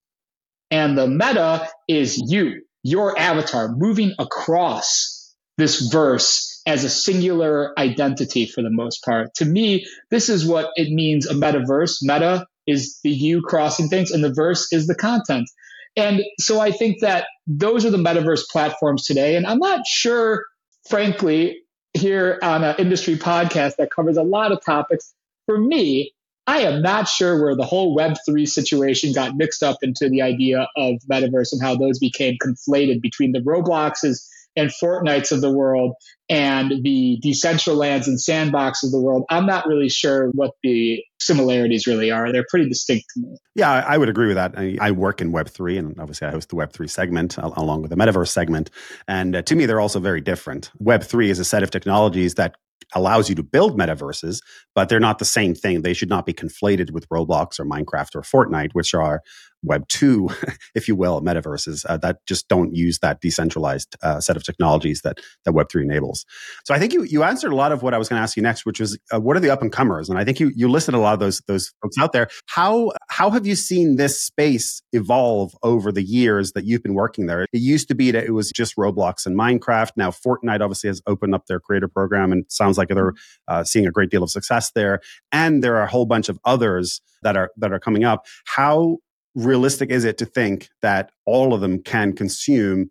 And 0.72 0.98
the 0.98 1.08
meta 1.08 1.70
is 1.88 2.18
you, 2.18 2.62
your 2.84 3.18
avatar 3.18 3.70
moving 3.76 4.14
across 4.18 5.15
this 5.58 5.90
verse 5.92 6.62
as 6.66 6.84
a 6.84 6.90
singular 6.90 7.78
identity 7.80 8.46
for 8.46 8.62
the 8.62 8.70
most 8.70 9.04
part. 9.04 9.34
To 9.36 9.46
me, 9.46 9.86
this 10.10 10.30
is 10.30 10.46
what 10.46 10.72
it 10.76 10.92
means 10.92 11.28
a 11.28 11.34
metaverse. 11.34 12.00
Meta 12.02 12.46
is 12.68 13.00
the 13.04 13.12
you 13.12 13.42
crossing 13.42 13.88
things, 13.88 14.12
and 14.12 14.24
the 14.24 14.34
verse 14.34 14.72
is 14.74 14.88
the 14.88 14.96
content. 14.96 15.48
And 15.96 16.24
so 16.40 16.60
I 16.60 16.72
think 16.72 17.02
that 17.02 17.28
those 17.48 17.86
are 17.86 17.92
the 17.92 17.98
metaverse 17.98 18.50
platforms 18.50 19.06
today. 19.06 19.36
And 19.36 19.46
I'm 19.46 19.60
not 19.60 19.86
sure, 19.88 20.46
frankly, 20.90 21.62
here 21.94 22.40
on 22.42 22.64
an 22.64 22.76
industry 22.78 23.16
podcast 23.16 23.78
that 23.78 23.92
covers 23.92 24.18
a 24.18 24.24
lot 24.24 24.52
of 24.52 24.64
topics. 24.66 25.14
For 25.46 25.58
me, 25.58 26.12
I 26.48 26.62
am 26.62 26.82
not 26.82 27.08
sure 27.08 27.42
where 27.42 27.56
the 27.56 27.66
whole 27.66 27.98
Web3 27.98 28.48
situation 28.48 29.14
got 29.14 29.36
mixed 29.36 29.64
up 29.64 29.78
into 29.82 30.10
the 30.10 30.22
idea 30.22 30.68
of 30.76 30.96
metaverse 31.10 31.54
and 31.54 31.62
how 31.62 31.76
those 31.76 31.98
became 31.98 32.38
conflated 32.44 33.02
between 33.02 33.32
the 33.32 33.40
Robloxes 33.40 34.28
and 34.56 34.70
Fortnites 34.70 35.32
of 35.32 35.42
the 35.42 35.52
world 35.52 35.94
and 36.30 36.72
the 36.84 37.20
Decentralands 37.24 38.08
and 38.08 38.20
Sandbox 38.20 38.84
of 38.84 38.92
the 38.92 39.00
world. 39.00 39.24
I'm 39.30 39.46
not 39.46 39.68
really 39.68 39.90
sure 39.90 40.30
what 40.32 40.52
the 40.64 41.04
similarities 41.20 41.88
really 41.88 42.12
are. 42.12 42.32
They're 42.32 42.46
pretty 42.50 42.70
distinct 42.70 43.06
to 43.14 43.22
me. 43.22 43.38
Yeah, 43.56 43.72
I 43.72 43.98
would 43.98 44.10
agree 44.10 44.28
with 44.28 44.36
that. 44.36 44.54
I, 44.58 44.78
I 44.80 44.92
work 44.92 45.22
in 45.22 45.32
Web3, 45.32 45.80
and 45.80 46.00
obviously 46.00 46.28
I 46.28 46.32
host 46.32 46.50
the 46.50 46.56
Web3 46.56 46.90
segment 46.90 47.38
along 47.38 47.82
with 47.82 47.92
the 47.92 47.98
Metaverse 47.98 48.30
segment. 48.30 48.72
And 49.08 49.36
uh, 49.36 49.42
to 49.44 49.56
me, 49.56 49.66
they're 49.66 49.82
also 49.82 50.00
very 50.00 50.22
different. 50.22 50.72
Web3 50.82 51.28
is 51.28 51.40
a 51.40 51.46
set 51.46 51.64
of 51.64 51.72
technologies 51.72 52.36
that 52.36 52.56
allows 52.94 53.30
you 53.30 53.36
to 53.36 53.44
build 53.44 53.78
metaverses, 53.78 54.42
but 54.74 54.90
they're 54.90 55.00
not 55.00 55.20
the 55.20 55.26
same 55.26 55.56
thing. 55.56 55.82
They 55.82 55.94
should 55.94 56.10
not 56.10 56.26
be 56.26 56.34
conflated 56.34 56.92
with 56.92 57.08
Roblox 57.10 57.60
or 57.60 57.66
Minecraft 57.66 58.16
or 58.16 58.22
Fortnite, 58.22 58.72
which 58.74 58.94
are 58.94 59.22
Web 59.66 59.88
2, 59.88 60.30
if 60.76 60.88
you 60.88 60.96
will, 60.96 61.22
metaverses 61.22 61.86
uh, 61.88 61.98
that 61.98 62.26
just 62.26 62.48
don't 62.48 62.76
use 62.76 63.00
that 63.00 63.22
decentralized 63.22 63.96
uh, 64.02 64.20
set 64.20 64.36
of 64.36 64.44
technologies 64.44 65.02
that, 65.02 65.20
that 65.46 65.54
Web 65.54 65.70
3 65.70 65.84
enables. 65.84 66.26
So 66.66 66.74
I 66.74 66.80
think 66.80 66.94
you, 66.94 67.04
you 67.04 67.24
answered 67.24 67.52
a 67.52 67.56
lot 67.56 67.72
of 67.72 67.84
what 67.84 67.94
I 67.94 67.98
was 67.98 68.10
going 68.10 68.20
to 68.20 68.24
ask 68.24 68.36
you 68.36 68.44
next, 68.44 68.66
which 68.66 68.80
was 68.80 68.98
uh, 69.14 69.20
what 69.20 69.36
are 69.36 69.40
the 69.40 69.50
up 69.50 69.62
and 69.62 69.72
comers? 69.72 70.10
And 70.10 70.18
I 70.18 70.24
think 70.24 70.40
you, 70.40 70.52
you 70.56 70.70
listed 70.70 70.94
a 70.94 71.00
lot 71.00 71.14
of 71.14 71.20
those, 71.20 71.42
those 71.48 71.74
folks 71.82 71.98
out 71.98 72.14
there. 72.14 72.28
How, 72.48 72.92
how 73.10 73.30
have 73.30 73.46
you 73.46 73.56
seen 73.56 73.96
this 73.96 74.22
space 74.22 74.82
evolve 74.94 75.56
over 75.64 75.92
the 75.92 76.04
years 76.04 76.52
that 76.54 76.66
you've 76.66 76.84
been 76.84 76.94
working 76.94 77.26
there? 77.26 77.44
It 77.44 77.50
used 77.54 77.88
to 77.90 77.96
be 77.96 78.12
that 78.12 78.24
it 78.24 78.32
was 78.32 78.52
just 78.52 78.76
Roblox 78.76 79.26
and 79.26 79.38
Minecraft. 79.38 79.92
Now 79.96 80.12
Fortnite 80.12 80.62
obviously 80.62 80.88
has 80.90 81.02
opened 81.08 81.36
up 81.36 81.46
their 81.48 81.60
creator 81.60 81.88
program 81.88 82.32
and 82.32 82.46
sounds 82.50 82.78
like 82.78 82.90
they're 82.90 83.14
uh, 83.48 83.64
seeing 83.64 83.86
a 83.86 83.92
great 83.92 84.10
deal 84.10 84.24
of 84.24 84.32
success 84.32 84.72
there. 84.74 85.00
And 85.32 85.64
there 85.64 85.76
are 85.76 85.84
a 85.84 85.88
whole 85.88 86.06
bunch 86.06 86.30
of 86.30 86.40
others 86.46 87.02
that 87.24 87.36
are, 87.36 87.52
that 87.58 87.72
are 87.72 87.80
coming 87.80 88.04
up. 88.04 88.26
How 88.46 88.98
realistic 89.36 89.92
is 89.92 90.06
it 90.06 90.18
to 90.20 90.26
think 90.26 90.70
that 90.82 91.12
all 91.26 91.54
of 91.54 91.62
them 91.62 91.82
can 91.82 92.14
consume 92.14 92.90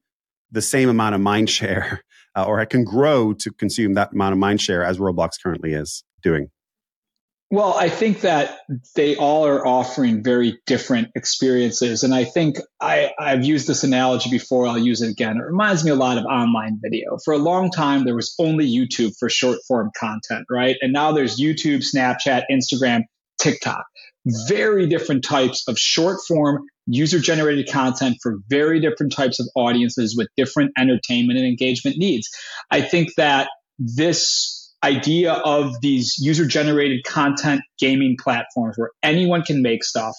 the 0.53 0.63
same 0.63 0.89
amount 0.89 1.15
of 1.15 1.21
mind 1.21 1.51
share 1.51 2.03
uh, 2.37 2.45
or 2.45 2.65
can 2.67 2.85
grow 2.85 3.33
to 3.33 3.51
consume 3.53 3.95
that 3.95 4.13
amount 4.13 4.33
of 4.33 4.39
mind 4.39 4.61
share 4.61 4.85
as 4.85 4.99
Roblox 4.99 5.33
currently 5.43 5.73
is 5.73 6.05
doing? 6.23 6.49
Well, 7.51 7.75
I 7.79 7.89
think 7.89 8.23
that 8.23 8.59
they 8.97 9.15
all 9.17 9.47
are 9.47 9.65
offering 9.65 10.25
very 10.25 10.59
different 10.67 11.09
experiences. 11.15 12.03
And 12.03 12.13
I 12.13 12.25
think 12.25 12.57
I, 12.81 13.13
have 13.21 13.45
used 13.45 13.69
this 13.69 13.85
analogy 13.85 14.31
before. 14.31 14.67
I'll 14.67 14.79
use 14.79 15.03
it 15.03 15.11
again. 15.11 15.37
It 15.37 15.45
reminds 15.45 15.85
me 15.85 15.93
a 15.93 15.95
lot 15.95 16.19
of 16.19 16.25
online 16.25 16.81
video. 16.83 17.19
For 17.25 17.33
a 17.33 17.39
long 17.39 17.71
time, 17.71 18.05
there 18.05 18.17
was 18.17 18.35
only 18.41 18.67
YouTube 18.67 19.13
for 19.21 19.29
short 19.29 19.59
form 19.69 19.91
content, 19.97 20.47
right? 20.51 20.77
And 20.81 20.93
now 20.93 21.13
there's 21.13 21.39
YouTube, 21.39 21.85
Snapchat, 21.85 22.43
Instagram, 22.51 23.03
TikTok 23.39 23.85
very 24.49 24.87
different 24.87 25.25
types 25.25 25.67
of 25.69 25.79
short 25.79 26.19
form 26.27 26.65
user 26.87 27.19
generated 27.19 27.69
content 27.71 28.17
for 28.23 28.37
very 28.49 28.81
different 28.81 29.13
types 29.13 29.41
of 29.41 29.47
audiences 29.55 30.15
with 30.17 30.29
different 30.37 30.71
entertainment 30.79 31.39
and 31.39 31.47
engagement 31.47 31.97
needs. 31.97 32.29
I 32.71 32.83
think 32.83 33.15
that 33.17 33.49
this 33.79 34.73
idea 34.83 35.33
of 35.33 35.81
these 35.81 36.17
user 36.19 36.47
generated 36.47 37.05
content 37.05 37.63
gaming 37.79 38.17
platforms 38.23 38.77
where 38.77 38.91
anyone 39.03 39.43
can 39.43 39.63
make 39.63 39.83
stuff, 39.83 40.15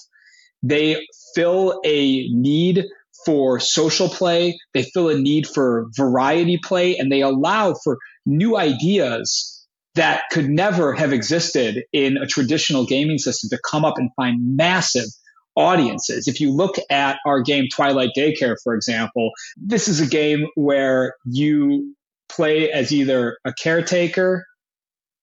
they 0.63 1.05
fill 1.35 1.79
a 1.85 2.27
need 2.29 2.85
for 3.25 3.59
social 3.59 4.09
play, 4.09 4.57
they 4.73 4.83
fill 4.83 5.09
a 5.09 5.17
need 5.17 5.47
for 5.47 5.87
variety 5.95 6.59
play, 6.63 6.97
and 6.97 7.11
they 7.11 7.21
allow 7.21 7.75
for 7.83 7.97
new 8.25 8.57
ideas 8.57 9.54
that 9.95 10.23
could 10.31 10.49
never 10.49 10.93
have 10.93 11.13
existed 11.13 11.83
in 11.91 12.17
a 12.17 12.27
traditional 12.27 12.85
gaming 12.85 13.17
system 13.17 13.49
to 13.49 13.59
come 13.69 13.85
up 13.85 13.97
and 13.97 14.11
find 14.15 14.55
massive 14.55 15.07
audiences. 15.55 16.27
If 16.27 16.41
you 16.41 16.51
look 16.51 16.75
at 16.89 17.17
our 17.25 17.41
game 17.41 17.67
Twilight 17.73 18.09
Daycare, 18.15 18.55
for 18.63 18.75
example, 18.75 19.31
this 19.57 19.87
is 19.87 20.01
a 20.01 20.07
game 20.07 20.47
where 20.55 21.15
you 21.25 21.95
play 22.27 22.71
as 22.71 22.91
either 22.91 23.37
a 23.45 23.53
caretaker 23.53 24.45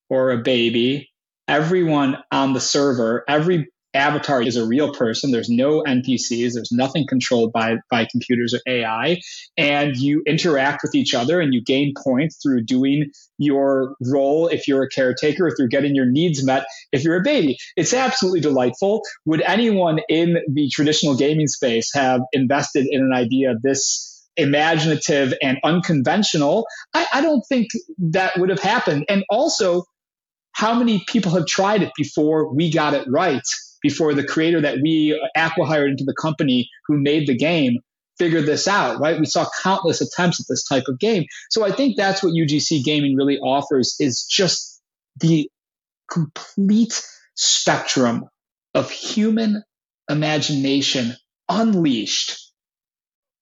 or 0.08 0.30
a 0.30 0.38
baby. 0.38 1.10
Everyone 1.48 2.18
on 2.30 2.54
the 2.54 2.60
server, 2.60 3.24
every 3.28 3.68
avatar 3.94 4.42
is 4.42 4.56
a 4.56 4.66
real 4.66 4.92
person. 4.92 5.30
There's 5.30 5.50
no 5.50 5.82
NPCs. 5.82 6.52
There's 6.54 6.72
nothing 6.72 7.06
controlled 7.06 7.52
by, 7.52 7.76
by 7.90 8.06
computers 8.10 8.54
or 8.54 8.60
AI. 8.66 9.20
And 9.56 9.96
you 9.96 10.22
interact 10.26 10.82
with 10.82 10.94
each 10.94 11.14
other 11.14 11.40
and 11.40 11.52
you 11.52 11.62
gain 11.62 11.92
points 12.02 12.38
through 12.42 12.64
doing 12.64 13.10
your 13.38 13.94
role 14.00 14.48
if 14.48 14.68
you're 14.68 14.82
a 14.82 14.88
caretaker, 14.88 15.46
or 15.46 15.50
through 15.50 15.68
getting 15.68 15.94
your 15.94 16.06
needs 16.06 16.44
met 16.44 16.64
if 16.92 17.04
you're 17.04 17.16
a 17.16 17.22
baby. 17.22 17.56
It's 17.76 17.92
absolutely 17.92 18.40
delightful. 18.40 19.02
Would 19.26 19.42
anyone 19.42 20.00
in 20.08 20.38
the 20.48 20.68
traditional 20.70 21.16
gaming 21.16 21.48
space 21.48 21.92
have 21.94 22.20
invested 22.32 22.86
in 22.90 23.00
an 23.00 23.12
idea 23.12 23.54
this 23.62 24.08
imaginative 24.36 25.34
and 25.42 25.58
unconventional? 25.64 26.66
I, 26.94 27.06
I 27.14 27.20
don't 27.20 27.42
think 27.48 27.68
that 27.98 28.38
would 28.38 28.48
have 28.48 28.60
happened. 28.60 29.04
And 29.08 29.24
also, 29.28 29.84
how 30.52 30.74
many 30.74 31.02
people 31.06 31.32
have 31.32 31.46
tried 31.46 31.82
it 31.82 31.92
before 31.96 32.54
we 32.54 32.70
got 32.70 32.94
it 32.94 33.06
right? 33.08 33.42
Before 33.82 34.14
the 34.14 34.24
creator 34.24 34.60
that 34.60 34.78
we 34.82 35.20
acquired 35.36 35.90
into 35.90 36.04
the 36.04 36.14
company 36.14 36.70
who 36.86 36.98
made 36.98 37.26
the 37.26 37.36
game 37.36 37.78
figured 38.18 38.46
this 38.46 38.68
out, 38.68 39.00
right? 39.00 39.18
We 39.18 39.26
saw 39.26 39.46
countless 39.62 40.00
attempts 40.00 40.40
at 40.40 40.46
this 40.48 40.64
type 40.64 40.84
of 40.88 40.98
game. 40.98 41.24
So 41.50 41.64
I 41.64 41.72
think 41.72 41.96
that's 41.96 42.22
what 42.22 42.34
UGC 42.34 42.84
gaming 42.84 43.16
really 43.16 43.38
offers 43.38 43.96
is 43.98 44.24
just 44.24 44.80
the 45.20 45.50
complete 46.10 47.02
spectrum 47.34 48.26
of 48.74 48.90
human 48.90 49.62
imagination 50.08 51.14
unleashed 51.48 52.52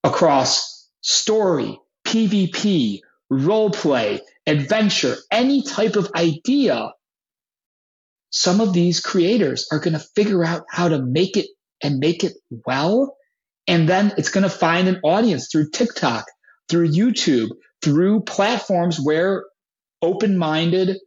across 0.05 0.89
story, 1.01 1.79
PvP, 2.07 3.01
role 3.29 3.71
play, 3.71 4.21
adventure, 4.47 5.17
any 5.31 5.63
type 5.63 5.97
of 5.97 6.11
idea 6.15 6.93
some 8.31 8.61
of 8.61 8.73
these 8.73 9.01
creators 9.01 9.67
are 9.73 9.81
going 9.81 9.95
to 9.95 10.07
figure 10.15 10.45
out 10.45 10.65
how 10.71 10.89
to 10.89 11.03
make 11.03 11.37
it 11.37 11.47
and 11.83 11.99
make 11.99 12.25
it 12.25 12.33
well. 12.67 13.17
And 13.67 13.89
then 13.89 14.13
it's 14.17 14.31
going 14.31 14.45
to 14.45 14.51
find 14.51 14.89
an 14.89 15.01
audience 15.03 15.49
through 15.51 15.71
TikTok, 15.71 16.25
through 16.69 16.91
YouTube, 16.91 17.51
through 17.83 18.23
platforms 18.23 18.99
where 19.01 19.45
open 20.03 20.39
minded 20.39 20.99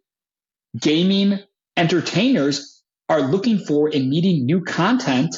gaming 0.79 1.39
entertainers 1.77 2.83
are 3.09 3.21
looking 3.21 3.59
for 3.59 3.89
and 3.93 4.09
needing 4.09 4.45
new 4.45 4.63
content 4.63 5.35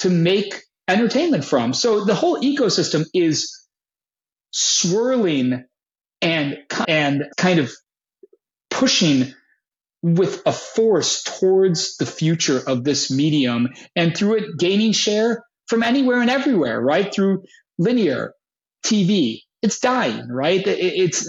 to 0.00 0.10
make 0.10 0.54
entertainment 0.88 1.44
from. 1.44 1.72
So 1.72 2.04
the 2.04 2.14
whole 2.14 2.40
ecosystem 2.40 3.04
is 3.14 3.66
swirling 4.52 5.64
and, 6.22 6.58
and 6.88 7.24
kind 7.36 7.60
of 7.60 7.70
pushing 8.70 9.34
with 10.02 10.42
a 10.46 10.52
force 10.52 11.22
towards 11.22 11.96
the 11.96 12.06
future 12.06 12.60
of 12.66 12.84
this 12.84 13.10
medium 13.10 13.68
and 13.94 14.16
through 14.16 14.36
it 14.36 14.58
gaining 14.58 14.92
share 14.92 15.44
from 15.66 15.82
anywhere 15.82 16.20
and 16.20 16.30
everywhere, 16.30 16.80
right? 16.80 17.12
Through 17.12 17.44
linear 17.78 18.34
TV. 18.84 19.40
It's 19.62 19.78
dying, 19.78 20.28
right? 20.28 20.62
It's, 20.66 21.28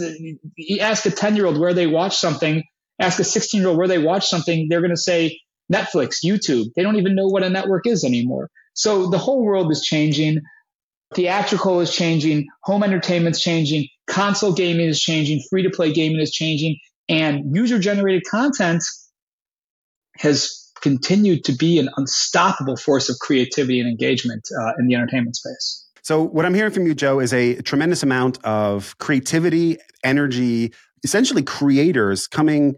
you 0.55 0.79
ask 0.79 1.05
a 1.05 1.11
10 1.11 1.35
year 1.35 1.45
old 1.45 1.59
where 1.59 1.73
they 1.73 1.87
watch 1.87 2.17
something, 2.17 2.63
ask 2.99 3.19
a 3.19 3.25
16 3.25 3.59
year 3.59 3.69
old 3.69 3.77
where 3.77 3.89
they 3.89 3.99
watch 3.99 4.29
something, 4.29 4.67
they're 4.69 4.79
going 4.79 4.91
to 4.91 4.97
say 4.97 5.37
Netflix, 5.71 6.23
YouTube. 6.23 6.67
They 6.75 6.83
don't 6.83 6.95
even 6.97 7.15
know 7.15 7.27
what 7.27 7.43
a 7.43 7.49
network 7.49 7.87
is 7.87 8.05
anymore. 8.05 8.49
So 8.73 9.09
the 9.09 9.17
whole 9.17 9.43
world 9.43 9.71
is 9.71 9.81
changing. 9.81 10.39
Theatrical 11.13 11.81
is 11.81 11.93
changing. 11.93 12.47
Home 12.63 12.83
entertainment's 12.83 13.41
changing. 13.41 13.87
Console 14.07 14.53
gaming 14.53 14.87
is 14.87 15.01
changing. 15.01 15.41
Free 15.49 15.63
to 15.63 15.69
play 15.69 15.91
gaming 15.91 16.21
is 16.21 16.31
changing. 16.31 16.77
And 17.09 17.55
user 17.55 17.79
generated 17.79 18.23
content 18.29 18.83
has 20.17 20.71
continued 20.81 21.43
to 21.45 21.53
be 21.53 21.79
an 21.79 21.89
unstoppable 21.97 22.75
force 22.75 23.09
of 23.09 23.17
creativity 23.19 23.79
and 23.79 23.89
engagement 23.89 24.47
uh, 24.59 24.73
in 24.79 24.87
the 24.87 24.95
entertainment 24.95 25.35
space. 25.35 25.85
So, 26.03 26.23
what 26.23 26.45
I'm 26.45 26.53
hearing 26.53 26.71
from 26.71 26.87
you, 26.87 26.95
Joe, 26.95 27.19
is 27.19 27.31
a 27.31 27.61
tremendous 27.61 28.01
amount 28.01 28.43
of 28.43 28.97
creativity, 28.97 29.77
energy, 30.03 30.73
essentially 31.03 31.43
creators 31.43 32.27
coming 32.27 32.75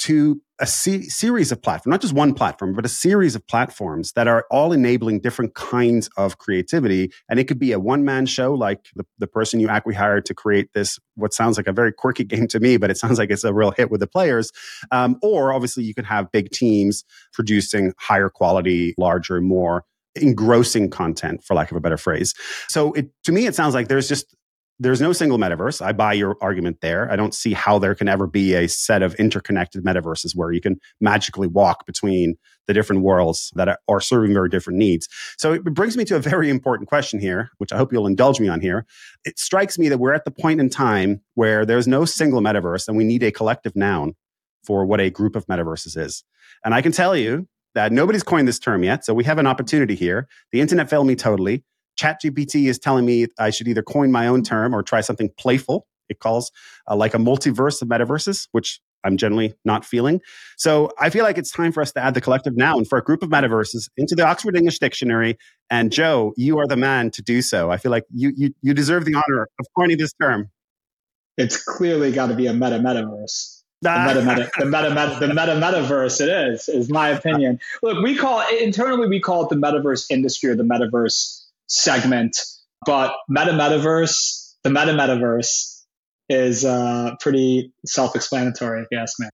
to 0.00 0.40
a 0.58 0.66
se- 0.66 1.02
series 1.02 1.52
of 1.52 1.62
platforms, 1.62 1.90
not 1.90 2.00
just 2.00 2.14
one 2.14 2.34
platform, 2.34 2.74
but 2.74 2.84
a 2.84 2.88
series 2.88 3.34
of 3.34 3.46
platforms 3.46 4.12
that 4.12 4.28
are 4.28 4.46
all 4.50 4.72
enabling 4.72 5.20
different 5.20 5.54
kinds 5.54 6.08
of 6.16 6.38
creativity. 6.38 7.10
And 7.28 7.38
it 7.38 7.44
could 7.44 7.58
be 7.58 7.72
a 7.72 7.78
one 7.80 8.04
man 8.04 8.26
show, 8.26 8.54
like 8.54 8.86
the, 8.96 9.04
the 9.18 9.26
person 9.26 9.60
you 9.60 9.68
actually 9.68 9.94
hired 9.94 10.24
to 10.26 10.34
create 10.34 10.72
this, 10.74 10.98
what 11.16 11.34
sounds 11.34 11.56
like 11.56 11.66
a 11.66 11.72
very 11.72 11.92
quirky 11.92 12.24
game 12.24 12.46
to 12.48 12.60
me, 12.60 12.76
but 12.76 12.90
it 12.90 12.98
sounds 12.98 13.18
like 13.18 13.30
it's 13.30 13.44
a 13.44 13.54
real 13.54 13.72
hit 13.72 13.90
with 13.90 14.00
the 14.00 14.06
players. 14.06 14.50
Um, 14.90 15.16
or 15.22 15.52
obviously, 15.52 15.84
you 15.84 15.94
could 15.94 16.06
have 16.06 16.30
big 16.32 16.50
teams 16.50 17.04
producing 17.32 17.92
higher 17.98 18.28
quality, 18.28 18.94
larger, 18.98 19.40
more 19.40 19.84
engrossing 20.16 20.90
content 20.90 21.42
for 21.44 21.54
lack 21.54 21.70
of 21.70 21.76
a 21.76 21.80
better 21.80 21.96
phrase 21.96 22.34
so 22.68 22.92
it 22.94 23.08
to 23.22 23.30
me 23.30 23.46
it 23.46 23.54
sounds 23.54 23.74
like 23.74 23.86
there's 23.86 24.08
just 24.08 24.34
there's 24.80 25.00
no 25.00 25.12
single 25.12 25.36
metaverse. 25.36 25.84
I 25.84 25.92
buy 25.92 26.14
your 26.14 26.36
argument 26.40 26.80
there. 26.80 27.12
I 27.12 27.16
don't 27.16 27.34
see 27.34 27.52
how 27.52 27.78
there 27.78 27.94
can 27.94 28.08
ever 28.08 28.26
be 28.26 28.54
a 28.54 28.66
set 28.66 29.02
of 29.02 29.14
interconnected 29.16 29.84
metaverses 29.84 30.34
where 30.34 30.52
you 30.52 30.60
can 30.62 30.80
magically 31.02 31.46
walk 31.46 31.84
between 31.84 32.36
the 32.66 32.72
different 32.72 33.02
worlds 33.02 33.52
that 33.56 33.78
are 33.88 34.00
serving 34.00 34.32
very 34.32 34.48
different 34.48 34.78
needs. 34.78 35.06
So 35.36 35.52
it 35.52 35.64
brings 35.64 35.98
me 35.98 36.06
to 36.06 36.16
a 36.16 36.18
very 36.18 36.48
important 36.48 36.88
question 36.88 37.20
here, 37.20 37.50
which 37.58 37.72
I 37.72 37.76
hope 37.76 37.92
you'll 37.92 38.06
indulge 38.06 38.40
me 38.40 38.48
on 38.48 38.62
here. 38.62 38.86
It 39.26 39.38
strikes 39.38 39.78
me 39.78 39.90
that 39.90 39.98
we're 39.98 40.14
at 40.14 40.24
the 40.24 40.30
point 40.30 40.60
in 40.60 40.70
time 40.70 41.20
where 41.34 41.66
there's 41.66 41.86
no 41.86 42.06
single 42.06 42.40
metaverse 42.40 42.88
and 42.88 42.96
we 42.96 43.04
need 43.04 43.22
a 43.22 43.30
collective 43.30 43.76
noun 43.76 44.14
for 44.64 44.86
what 44.86 45.00
a 45.00 45.10
group 45.10 45.36
of 45.36 45.46
metaverses 45.46 45.98
is. 45.98 46.24
And 46.64 46.74
I 46.74 46.80
can 46.80 46.92
tell 46.92 47.14
you 47.14 47.46
that 47.74 47.92
nobody's 47.92 48.22
coined 48.22 48.48
this 48.48 48.58
term 48.58 48.82
yet. 48.82 49.04
So 49.04 49.12
we 49.12 49.24
have 49.24 49.38
an 49.38 49.46
opportunity 49.46 49.94
here. 49.94 50.26
The 50.52 50.60
internet 50.62 50.88
failed 50.88 51.06
me 51.06 51.16
totally. 51.16 51.64
ChatGPT 52.00 52.68
is 52.68 52.78
telling 52.78 53.04
me 53.04 53.26
I 53.38 53.50
should 53.50 53.68
either 53.68 53.82
coin 53.82 54.10
my 54.10 54.26
own 54.26 54.42
term 54.42 54.74
or 54.74 54.82
try 54.82 55.00
something 55.00 55.30
playful. 55.38 55.86
It 56.08 56.18
calls 56.18 56.50
uh, 56.90 56.96
like 56.96 57.14
a 57.14 57.18
multiverse 57.18 57.82
of 57.82 57.88
metaverses, 57.88 58.48
which 58.52 58.80
I'm 59.04 59.16
generally 59.16 59.54
not 59.64 59.84
feeling. 59.84 60.20
So 60.56 60.90
I 60.98 61.10
feel 61.10 61.24
like 61.24 61.38
it's 61.38 61.50
time 61.50 61.72
for 61.72 61.80
us 61.80 61.92
to 61.92 62.00
add 62.00 62.14
the 62.14 62.20
collective 62.20 62.56
noun 62.56 62.84
for 62.84 62.98
a 62.98 63.02
group 63.02 63.22
of 63.22 63.30
metaverses 63.30 63.88
into 63.96 64.14
the 64.14 64.26
Oxford 64.26 64.56
English 64.56 64.78
Dictionary. 64.78 65.38
And 65.70 65.92
Joe, 65.92 66.32
you 66.36 66.58
are 66.58 66.66
the 66.66 66.76
man 66.76 67.10
to 67.12 67.22
do 67.22 67.42
so. 67.42 67.70
I 67.70 67.76
feel 67.76 67.90
like 67.90 68.04
you 68.12 68.32
you, 68.36 68.54
you 68.62 68.74
deserve 68.74 69.04
the 69.04 69.14
honor 69.14 69.48
of 69.58 69.66
coining 69.76 69.98
this 69.98 70.12
term. 70.14 70.50
It's 71.36 71.62
clearly 71.62 72.12
got 72.12 72.26
to 72.26 72.34
be 72.34 72.46
a 72.46 72.52
meta 72.52 72.78
metaverse. 72.78 73.62
The 73.82 74.04
meta, 74.06 74.22
meta, 74.22 74.50
the 74.58 74.66
meta, 74.66 74.90
meta, 74.90 75.16
the 75.20 75.28
meta 75.28 75.52
metaverse. 75.52 76.20
It 76.20 76.28
is, 76.28 76.68
is 76.68 76.90
my 76.90 77.08
opinion. 77.08 77.60
Look, 77.82 78.02
we 78.02 78.14
call 78.14 78.40
it 78.40 78.60
internally 78.60 79.08
we 79.08 79.20
call 79.20 79.44
it 79.44 79.48
the 79.48 79.56
metaverse 79.56 80.10
industry 80.10 80.50
or 80.50 80.56
the 80.56 80.64
metaverse 80.64 81.39
segment. 81.70 82.36
But 82.84 83.12
meta 83.28 83.52
metaverse, 83.52 84.54
the 84.64 84.70
meta 84.70 84.92
metaverse 84.92 85.84
is 86.28 86.64
uh, 86.64 87.16
pretty 87.20 87.72
self 87.86 88.14
explanatory, 88.14 88.82
if 88.82 88.88
you 88.90 88.98
ask 88.98 89.18
me. 89.18 89.28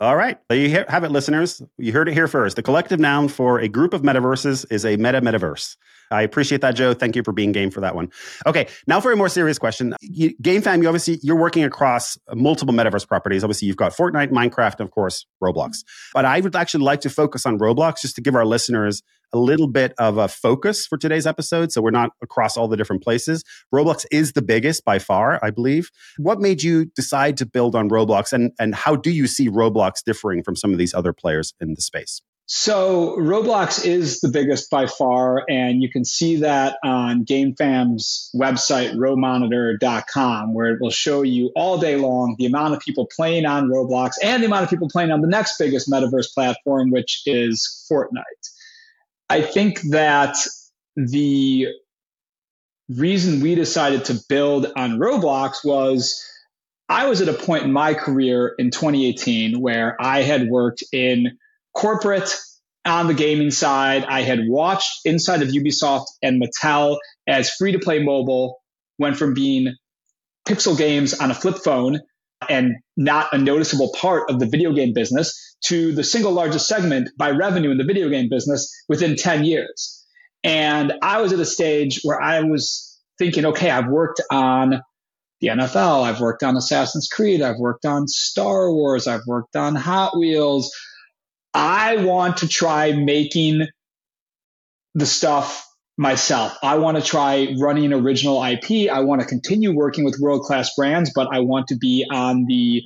All 0.00 0.16
right. 0.16 0.36
There 0.48 0.58
you 0.58 0.84
have 0.88 1.04
it, 1.04 1.12
listeners. 1.12 1.62
You 1.78 1.92
heard 1.92 2.08
it 2.08 2.14
here 2.14 2.26
first. 2.26 2.56
The 2.56 2.62
collective 2.62 2.98
noun 2.98 3.28
for 3.28 3.60
a 3.60 3.68
group 3.68 3.94
of 3.94 4.02
metaverses 4.02 4.66
is 4.68 4.84
a 4.84 4.96
meta 4.96 5.20
metaverse. 5.20 5.76
I 6.12 6.22
appreciate 6.22 6.60
that, 6.60 6.72
Joe. 6.72 6.94
Thank 6.94 7.16
you 7.16 7.22
for 7.22 7.32
being 7.32 7.52
game 7.52 7.70
for 7.70 7.80
that 7.80 7.94
one. 7.94 8.10
Okay, 8.46 8.68
now 8.86 9.00
for 9.00 9.12
a 9.12 9.16
more 9.16 9.28
serious 9.28 9.58
question. 9.58 9.94
You, 10.00 10.36
GameFam, 10.42 10.82
you 10.82 10.88
obviously 10.88 11.18
you're 11.22 11.36
working 11.36 11.64
across 11.64 12.18
multiple 12.34 12.74
metaverse 12.74 13.08
properties. 13.08 13.42
Obviously, 13.42 13.68
you've 13.68 13.76
got 13.76 13.92
Fortnite, 13.92 14.30
Minecraft, 14.30 14.78
and 14.78 14.82
of 14.82 14.90
course 14.90 15.26
Roblox. 15.42 15.78
But 16.14 16.24
I 16.24 16.40
would 16.40 16.54
actually 16.54 16.84
like 16.84 17.00
to 17.00 17.10
focus 17.10 17.46
on 17.46 17.58
Roblox 17.58 18.02
just 18.02 18.14
to 18.16 18.20
give 18.20 18.34
our 18.34 18.44
listeners 18.44 19.02
a 19.32 19.38
little 19.38 19.68
bit 19.68 19.94
of 19.98 20.18
a 20.18 20.28
focus 20.28 20.86
for 20.86 20.98
today's 20.98 21.26
episode. 21.26 21.72
So 21.72 21.80
we're 21.80 21.90
not 21.90 22.10
across 22.22 22.56
all 22.56 22.68
the 22.68 22.76
different 22.76 23.02
places. 23.02 23.42
Roblox 23.74 24.04
is 24.10 24.32
the 24.32 24.42
biggest 24.42 24.84
by 24.84 24.98
far, 24.98 25.40
I 25.42 25.50
believe. 25.50 25.90
What 26.18 26.40
made 26.40 26.62
you 26.62 26.86
decide 26.94 27.38
to 27.38 27.46
build 27.46 27.74
on 27.74 27.88
Roblox 27.88 28.32
and, 28.32 28.52
and 28.58 28.74
how 28.74 28.96
do 28.96 29.10
you 29.10 29.26
see 29.26 29.48
Roblox 29.48 30.04
differing 30.04 30.42
from 30.42 30.56
some 30.56 30.72
of 30.72 30.78
these 30.78 30.92
other 30.92 31.12
players 31.12 31.54
in 31.60 31.74
the 31.74 31.80
space? 31.80 32.20
So 32.54 33.16
Roblox 33.16 33.82
is 33.82 34.20
the 34.20 34.28
biggest 34.28 34.68
by 34.68 34.86
far, 34.86 35.42
and 35.48 35.82
you 35.82 35.88
can 35.88 36.04
see 36.04 36.36
that 36.36 36.76
on 36.84 37.24
GameFam's 37.24 38.28
website, 38.36 38.94
RoMonitor.com, 38.94 40.52
where 40.52 40.74
it 40.74 40.78
will 40.78 40.90
show 40.90 41.22
you 41.22 41.50
all 41.56 41.78
day 41.78 41.96
long 41.96 42.36
the 42.38 42.44
amount 42.44 42.74
of 42.74 42.80
people 42.80 43.08
playing 43.16 43.46
on 43.46 43.70
Roblox 43.70 44.16
and 44.22 44.42
the 44.42 44.48
amount 44.48 44.64
of 44.64 44.68
people 44.68 44.90
playing 44.90 45.10
on 45.10 45.22
the 45.22 45.28
next 45.28 45.56
biggest 45.56 45.90
metaverse 45.90 46.34
platform, 46.34 46.90
which 46.90 47.22
is 47.24 47.88
Fortnite. 47.90 48.22
I 49.30 49.40
think 49.40 49.80
that 49.88 50.36
the 50.94 51.68
reason 52.90 53.40
we 53.40 53.54
decided 53.54 54.04
to 54.04 54.20
build 54.28 54.70
on 54.76 54.98
Roblox 54.98 55.64
was 55.64 56.22
I 56.90 57.06
was 57.06 57.22
at 57.22 57.30
a 57.30 57.32
point 57.32 57.64
in 57.64 57.72
my 57.72 57.94
career 57.94 58.54
in 58.58 58.70
2018 58.70 59.58
where 59.58 59.96
I 59.98 60.20
had 60.20 60.48
worked 60.48 60.84
in 60.92 61.38
corporate 61.74 62.36
on 62.84 63.06
the 63.06 63.14
gaming 63.14 63.50
side. 63.50 64.04
I 64.04 64.22
had 64.22 64.40
watched 64.46 65.00
inside 65.04 65.42
of 65.42 65.48
Ubisoft 65.48 66.06
and 66.22 66.42
Mattel 66.42 66.98
as 67.26 67.50
free 67.50 67.72
to 67.72 67.78
play 67.78 68.02
mobile 68.02 68.58
went 68.98 69.16
from 69.16 69.34
being 69.34 69.74
pixel 70.46 70.76
games 70.76 71.14
on 71.14 71.30
a 71.30 71.34
flip 71.34 71.58
phone 71.64 72.00
and 72.48 72.74
not 72.96 73.32
a 73.32 73.38
noticeable 73.38 73.92
part 73.94 74.30
of 74.30 74.38
the 74.40 74.46
video 74.46 74.72
game 74.72 74.92
business 74.92 75.56
to 75.64 75.92
the 75.94 76.02
single 76.02 76.32
largest 76.32 76.66
segment 76.66 77.08
by 77.16 77.30
revenue 77.30 77.70
in 77.70 77.78
the 77.78 77.84
video 77.84 78.08
game 78.08 78.28
business 78.28 78.70
within 78.88 79.16
10 79.16 79.44
years. 79.44 80.04
And 80.42 80.92
I 81.02 81.20
was 81.20 81.32
at 81.32 81.38
a 81.38 81.44
stage 81.44 82.00
where 82.02 82.20
I 82.20 82.40
was 82.40 82.98
thinking, 83.18 83.46
okay, 83.46 83.70
I've 83.70 83.88
worked 83.88 84.20
on 84.30 84.80
the 85.40 85.48
NFL, 85.48 86.04
I've 86.04 86.20
worked 86.20 86.42
on 86.42 86.56
Assassin's 86.56 87.08
Creed, 87.08 87.42
I've 87.42 87.58
worked 87.58 87.84
on 87.84 88.06
Star 88.08 88.72
Wars, 88.72 89.06
I've 89.06 89.26
worked 89.26 89.56
on 89.56 89.74
Hot 89.74 90.16
Wheels. 90.16 90.72
I 91.54 91.96
want 92.04 92.38
to 92.38 92.48
try 92.48 92.92
making 92.92 93.66
the 94.94 95.06
stuff 95.06 95.66
myself. 95.96 96.56
I 96.62 96.78
want 96.78 96.96
to 96.96 97.02
try 97.02 97.54
running 97.60 97.92
original 97.92 98.42
IP. 98.42 98.90
I 98.90 99.00
want 99.00 99.20
to 99.20 99.26
continue 99.26 99.74
working 99.74 100.04
with 100.04 100.18
world 100.20 100.42
class 100.42 100.74
brands, 100.76 101.12
but 101.14 101.28
I 101.32 101.40
want 101.40 101.68
to 101.68 101.76
be 101.76 102.06
on 102.10 102.46
the 102.46 102.82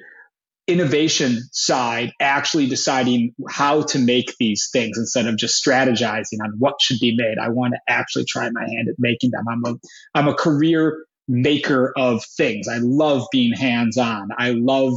innovation 0.67 1.39
side, 1.53 2.13
actually 2.21 2.67
deciding 2.67 3.33
how 3.49 3.83
to 3.83 3.99
make 4.01 4.35
these 4.39 4.69
things 4.73 4.99
instead 4.99 5.27
of 5.27 5.37
just 5.37 5.65
strategizing 5.65 6.41
on 6.43 6.55
what 6.59 6.81
should 6.81 6.99
be 7.01 7.15
made. 7.17 7.39
I 7.41 7.51
want 7.51 7.75
to 7.75 7.81
actually 7.89 8.25
try 8.25 8.51
my 8.51 8.69
hand 8.69 8.89
at 8.89 8.97
making 8.99 9.31
them. 9.31 9.45
I'm 9.49 9.65
a, 9.65 9.77
I'm 10.15 10.29
a 10.29 10.35
career 10.35 11.05
maker 11.29 11.93
of 11.97 12.25
things. 12.37 12.67
I 12.67 12.79
love 12.79 13.27
being 13.31 13.53
hands 13.53 13.97
on. 13.97 14.31
I 14.37 14.51
love 14.51 14.95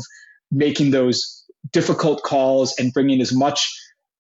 making 0.52 0.90
those 0.90 1.39
difficult 1.72 2.24
calls 2.24 2.76
and 2.78 2.94
bringing 2.94 3.22
as 3.22 3.34
much 3.34 3.74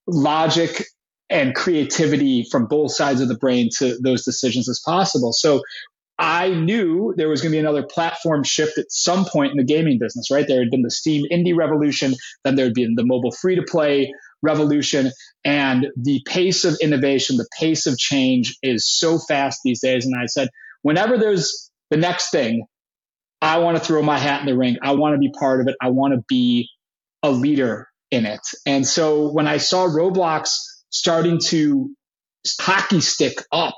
logic 0.07 0.83
and 1.29 1.53
creativity 1.55 2.45
from 2.49 2.65
both 2.65 2.91
sides 2.91 3.21
of 3.21 3.27
the 3.27 3.37
brain 3.37 3.69
to 3.77 3.97
those 4.01 4.23
decisions 4.25 4.67
as 4.67 4.81
possible. 4.83 5.31
So 5.31 5.61
I 6.17 6.49
knew 6.49 7.13
there 7.15 7.29
was 7.29 7.41
going 7.41 7.51
to 7.51 7.55
be 7.55 7.59
another 7.59 7.83
platform 7.83 8.43
shift 8.43 8.77
at 8.77 8.91
some 8.91 9.25
point 9.25 9.51
in 9.51 9.57
the 9.57 9.63
gaming 9.63 9.99
business, 9.99 10.29
right? 10.29 10.45
There 10.47 10.59
had 10.59 10.69
been 10.69 10.81
the 10.81 10.91
Steam 10.91 11.25
indie 11.31 11.55
revolution, 11.55 12.13
then 12.43 12.55
there 12.55 12.65
had 12.65 12.73
been 12.73 12.95
the 12.95 13.05
mobile 13.05 13.31
free 13.31 13.55
to 13.55 13.63
play 13.63 14.13
revolution, 14.41 15.11
and 15.45 15.87
the 15.95 16.21
pace 16.25 16.65
of 16.65 16.77
innovation, 16.81 17.37
the 17.37 17.47
pace 17.57 17.85
of 17.85 17.97
change 17.97 18.57
is 18.61 18.89
so 18.89 19.17
fast 19.17 19.61
these 19.63 19.81
days. 19.81 20.05
And 20.05 20.15
I 20.19 20.25
said, 20.25 20.49
whenever 20.81 21.17
there's 21.17 21.71
the 21.89 21.97
next 21.97 22.31
thing, 22.31 22.65
I 23.41 23.59
want 23.59 23.77
to 23.77 23.83
throw 23.83 24.01
my 24.01 24.17
hat 24.17 24.41
in 24.41 24.45
the 24.45 24.57
ring. 24.57 24.77
I 24.81 24.93
want 24.93 25.13
to 25.15 25.19
be 25.19 25.31
part 25.31 25.61
of 25.61 25.67
it. 25.67 25.75
I 25.81 25.89
want 25.89 26.13
to 26.13 26.23
be 26.27 26.69
a 27.23 27.31
leader 27.31 27.87
in 28.11 28.25
it. 28.25 28.41
And 28.65 28.85
so 28.85 29.31
when 29.31 29.47
I 29.47 29.57
saw 29.57 29.87
Roblox 29.87 30.49
starting 30.89 31.39
to 31.45 31.91
hockey 32.59 33.01
stick 33.01 33.43
up 33.51 33.75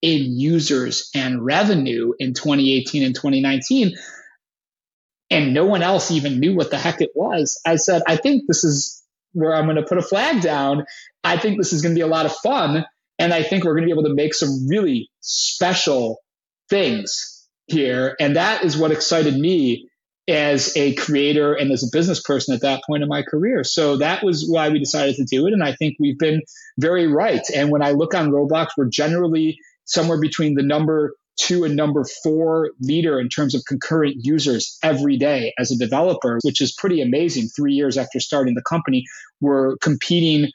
in 0.00 0.38
users 0.38 1.10
and 1.14 1.44
revenue 1.44 2.12
in 2.18 2.34
2018 2.34 3.02
and 3.02 3.14
2019, 3.14 3.92
and 5.30 5.52
no 5.52 5.66
one 5.66 5.82
else 5.82 6.10
even 6.10 6.40
knew 6.40 6.54
what 6.54 6.70
the 6.70 6.78
heck 6.78 7.00
it 7.00 7.10
was, 7.14 7.60
I 7.66 7.76
said, 7.76 8.02
I 8.06 8.16
think 8.16 8.44
this 8.48 8.64
is 8.64 9.02
where 9.32 9.54
I'm 9.54 9.66
going 9.66 9.76
to 9.76 9.82
put 9.82 9.98
a 9.98 10.02
flag 10.02 10.40
down. 10.40 10.84
I 11.22 11.36
think 11.36 11.58
this 11.58 11.72
is 11.72 11.82
going 11.82 11.94
to 11.94 11.98
be 11.98 12.02
a 12.02 12.06
lot 12.06 12.26
of 12.26 12.34
fun. 12.36 12.84
And 13.18 13.34
I 13.34 13.42
think 13.42 13.64
we're 13.64 13.74
going 13.74 13.82
to 13.82 13.86
be 13.86 13.92
able 13.92 14.08
to 14.08 14.14
make 14.14 14.32
some 14.32 14.68
really 14.68 15.10
special 15.20 16.18
things 16.70 17.46
here. 17.66 18.16
And 18.18 18.36
that 18.36 18.64
is 18.64 18.76
what 18.76 18.90
excited 18.90 19.36
me 19.36 19.88
as 20.28 20.76
a 20.76 20.94
creator 20.94 21.54
and 21.54 21.72
as 21.72 21.82
a 21.82 21.88
business 21.90 22.20
person 22.20 22.54
at 22.54 22.60
that 22.60 22.82
point 22.86 23.02
in 23.02 23.08
my 23.08 23.22
career. 23.22 23.64
So 23.64 23.96
that 23.96 24.22
was 24.22 24.46
why 24.46 24.68
we 24.68 24.78
decided 24.78 25.16
to 25.16 25.24
do 25.24 25.46
it. 25.46 25.54
And 25.54 25.64
I 25.64 25.72
think 25.72 25.96
we've 25.98 26.18
been 26.18 26.42
very 26.78 27.06
right. 27.06 27.40
And 27.54 27.70
when 27.70 27.82
I 27.82 27.92
look 27.92 28.14
on 28.14 28.30
Roblox, 28.30 28.68
we're 28.76 28.90
generally 28.90 29.58
somewhere 29.86 30.20
between 30.20 30.54
the 30.54 30.62
number 30.62 31.14
two 31.40 31.64
and 31.64 31.76
number 31.76 32.04
four 32.22 32.72
leader 32.80 33.18
in 33.18 33.28
terms 33.28 33.54
of 33.54 33.62
concurrent 33.66 34.16
users 34.18 34.76
every 34.82 35.16
day 35.16 35.54
as 35.58 35.70
a 35.70 35.78
developer, 35.78 36.38
which 36.42 36.60
is 36.60 36.74
pretty 36.74 37.00
amazing. 37.00 37.48
Three 37.48 37.72
years 37.72 37.96
after 37.96 38.20
starting 38.20 38.54
the 38.54 38.62
company, 38.62 39.04
we're 39.40 39.76
competing 39.78 40.50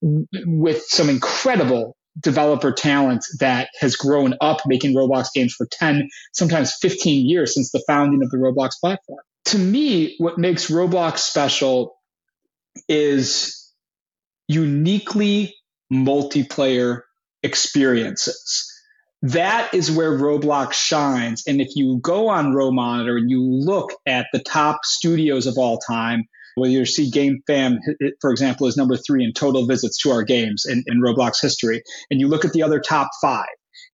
with 0.00 0.82
some 0.88 1.08
incredible 1.08 1.96
developer 2.20 2.72
talent 2.72 3.24
that 3.40 3.68
has 3.80 3.96
grown 3.96 4.34
up 4.40 4.60
making 4.66 4.94
Roblox 4.94 5.28
games 5.34 5.54
for 5.54 5.66
10, 5.70 6.08
sometimes 6.32 6.74
15 6.80 7.26
years 7.26 7.54
since 7.54 7.70
the 7.70 7.82
founding 7.86 8.22
of 8.22 8.30
the 8.30 8.36
Roblox 8.36 8.72
platform. 8.80 9.20
To 9.46 9.58
me, 9.58 10.14
what 10.18 10.38
makes 10.38 10.70
Roblox 10.70 11.18
special 11.18 11.96
is 12.88 13.72
uniquely 14.48 15.54
multiplayer 15.92 17.02
experiences. 17.42 18.68
That 19.22 19.72
is 19.72 19.90
where 19.90 20.18
Roblox 20.18 20.72
shines. 20.72 21.44
And 21.46 21.60
if 21.60 21.68
you 21.76 21.98
go 22.02 22.28
on 22.28 22.52
Monitor 22.52 23.16
and 23.16 23.30
you 23.30 23.42
look 23.42 23.92
at 24.06 24.26
the 24.32 24.40
top 24.40 24.84
studios 24.84 25.46
of 25.46 25.58
all 25.58 25.78
time, 25.78 26.24
whether 26.54 26.72
you 26.72 26.84
see 26.84 27.10
GameFam, 27.10 27.78
for 28.20 28.30
example, 28.30 28.66
is 28.66 28.76
number 28.76 28.96
three 28.96 29.24
in 29.24 29.32
total 29.32 29.66
visits 29.66 29.98
to 30.02 30.10
our 30.10 30.22
games 30.22 30.66
in, 30.66 30.84
in 30.86 31.00
Roblox 31.00 31.40
history, 31.40 31.82
and 32.10 32.20
you 32.20 32.28
look 32.28 32.44
at 32.44 32.52
the 32.52 32.62
other 32.62 32.80
top 32.80 33.10
five, 33.20 33.46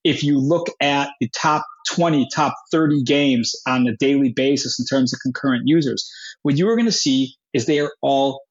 if 0.05 0.23
you 0.23 0.38
look 0.38 0.68
at 0.81 1.11
the 1.21 1.29
top 1.29 1.64
20, 1.90 2.29
top 2.35 2.55
30 2.71 3.03
games 3.05 3.55
on 3.66 3.87
a 3.87 3.97
daily 3.97 4.33
basis 4.33 4.79
in 4.79 4.87
terms 4.87 5.12
of 5.12 5.21
concurrent 5.21 5.62
users, 5.66 6.11
what 6.42 6.57
you 6.57 6.68
are 6.68 6.77
going 6.77 6.87
to 6.87 6.92
see 6.92 7.35
is 7.53 7.66
they 7.66 7.81
are 7.81 7.92
all 8.03 8.42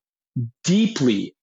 deeply 0.64 1.36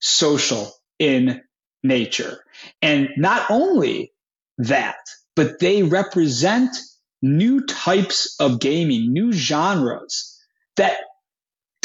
social 0.00 0.72
in 0.98 1.40
nature. 1.82 2.38
And 2.82 3.10
not 3.16 3.50
only 3.50 4.12
that, 4.58 4.96
but 5.34 5.58
they 5.60 5.82
represent 5.82 6.76
new 7.22 7.64
types 7.64 8.36
of 8.40 8.60
gaming, 8.60 9.12
new 9.12 9.32
genres 9.32 10.38
that 10.76 10.98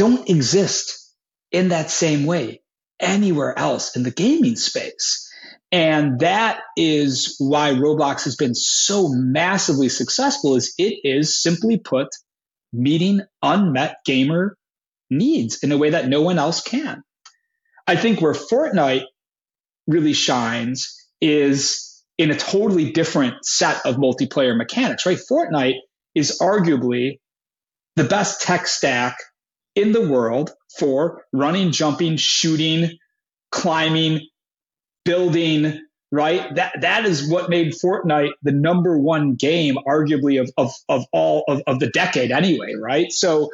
don't 0.02 0.32
exist 0.32 1.14
in 1.52 1.70
that 1.70 1.92
same 1.92 2.26
way 2.26 2.64
anywhere 3.00 3.58
else 3.58 3.96
in 3.96 4.02
the 4.02 4.10
gaming 4.10 4.56
space. 4.56 5.32
And 5.72 6.22
that 6.22 6.62
is 6.76 7.36
why 7.38 7.74
Roblox 7.74 8.24
has 8.24 8.36
been 8.36 8.56
so 8.56 9.10
massively 9.10 9.90
successful 9.90 10.56
is 10.56 10.74
it 10.80 11.02
is 11.04 11.40
simply 11.40 11.78
put 11.78 12.08
meeting 12.74 13.22
unmet 13.44 13.98
gamer 14.04 14.58
needs 15.12 15.60
in 15.62 15.72
a 15.72 15.78
way 15.78 15.92
that 15.92 16.08
no 16.08 16.24
one 16.24 16.40
else 16.40 16.64
can. 16.64 17.04
I 17.86 17.96
think 17.96 18.22
where 18.22 18.34
Fortnite 18.34 19.04
really 19.86 20.14
shines 20.14 21.00
is 21.22 22.04
in 22.18 22.32
a 22.32 22.36
totally 22.36 22.92
different 22.92 23.46
set 23.46 23.86
of 23.86 23.98
multiplayer 23.98 24.58
mechanics, 24.58 25.06
right? 25.06 25.20
Fortnite 25.32 25.78
is 26.16 26.40
arguably 26.42 27.20
the 27.98 28.04
best 28.04 28.42
tech 28.42 28.66
stack 28.66 29.18
in 29.76 29.92
the 29.92 30.08
world 30.08 30.52
for 30.78 31.24
running, 31.32 31.72
jumping, 31.72 32.18
shooting, 32.18 32.98
climbing, 33.52 34.22
building, 35.06 35.82
right? 36.12 36.56
That 36.56 36.82
that 36.82 37.06
is 37.06 37.30
what 37.30 37.50
made 37.50 37.74
Fortnite 37.74 38.32
the 38.44 38.52
number 38.52 38.98
one 38.98 39.36
game, 39.36 39.78
arguably 39.88 40.40
of 40.40 40.52
of, 40.58 40.72
of 40.90 41.06
all 41.12 41.44
of, 41.48 41.62
of 41.68 41.80
the 41.80 41.90
decade 41.90 42.32
anyway, 42.32 42.74
right? 42.80 43.12
So 43.12 43.50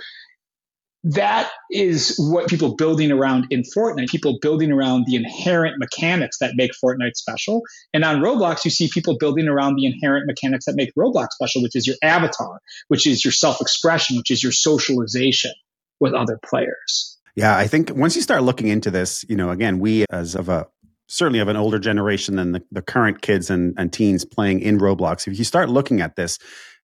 that 1.04 1.50
is 1.72 2.16
what 2.18 2.50
people 2.50 2.76
building 2.76 3.12
around 3.12 3.48
in 3.50 3.62
Fortnite, 3.62 4.10
people 4.10 4.40
building 4.42 4.72
around 4.72 5.06
the 5.06 5.16
inherent 5.16 5.78
mechanics 5.78 6.40
that 6.40 6.56
make 6.56 6.72
Fortnite 6.84 7.16
special. 7.16 7.62
And 7.94 8.04
on 8.04 8.20
Roblox, 8.20 8.66
you 8.66 8.72
see 8.72 8.90
people 8.92 9.16
building 9.18 9.48
around 9.48 9.76
the 9.76 9.86
inherent 9.86 10.26
mechanics 10.26 10.66
that 10.66 10.76
make 10.76 10.94
Roblox 10.96 11.28
special, 11.32 11.62
which 11.62 11.76
is 11.76 11.88
your 11.88 11.96
avatar, 12.02 12.60
which 12.90 13.08
is 13.08 13.24
your 13.24 13.32
self 13.32 13.62
expression, 13.62 14.18
which 14.18 14.32
is 14.32 14.44
your 14.44 14.52
socialization 14.52 15.54
with 16.00 16.14
other 16.14 16.40
players. 16.44 17.18
Yeah, 17.36 17.56
I 17.56 17.68
think 17.68 17.92
once 17.96 18.16
you 18.16 18.22
start 18.22 18.44
looking 18.44 18.68
into 18.68 18.90
this, 18.90 19.24
you 19.30 19.36
know, 19.36 19.52
again, 19.52 19.80
we 19.80 20.06
as 20.10 20.36
of 20.36 20.50
a 20.50 20.68
certainly 21.08 21.40
of 21.40 21.48
an 21.48 21.56
older 21.56 21.80
generation 21.80 22.36
than 22.36 22.52
the, 22.52 22.64
the 22.72 22.82
current 22.82 23.22
kids 23.22 23.50
and, 23.50 23.74
and 23.78 23.94
teens 23.94 24.26
playing 24.26 24.60
in 24.60 24.80
Roblox, 24.80 25.28
if 25.28 25.38
you 25.38 25.46
start 25.46 25.70
looking 25.70 26.02
at 26.02 26.16
this, 26.16 26.40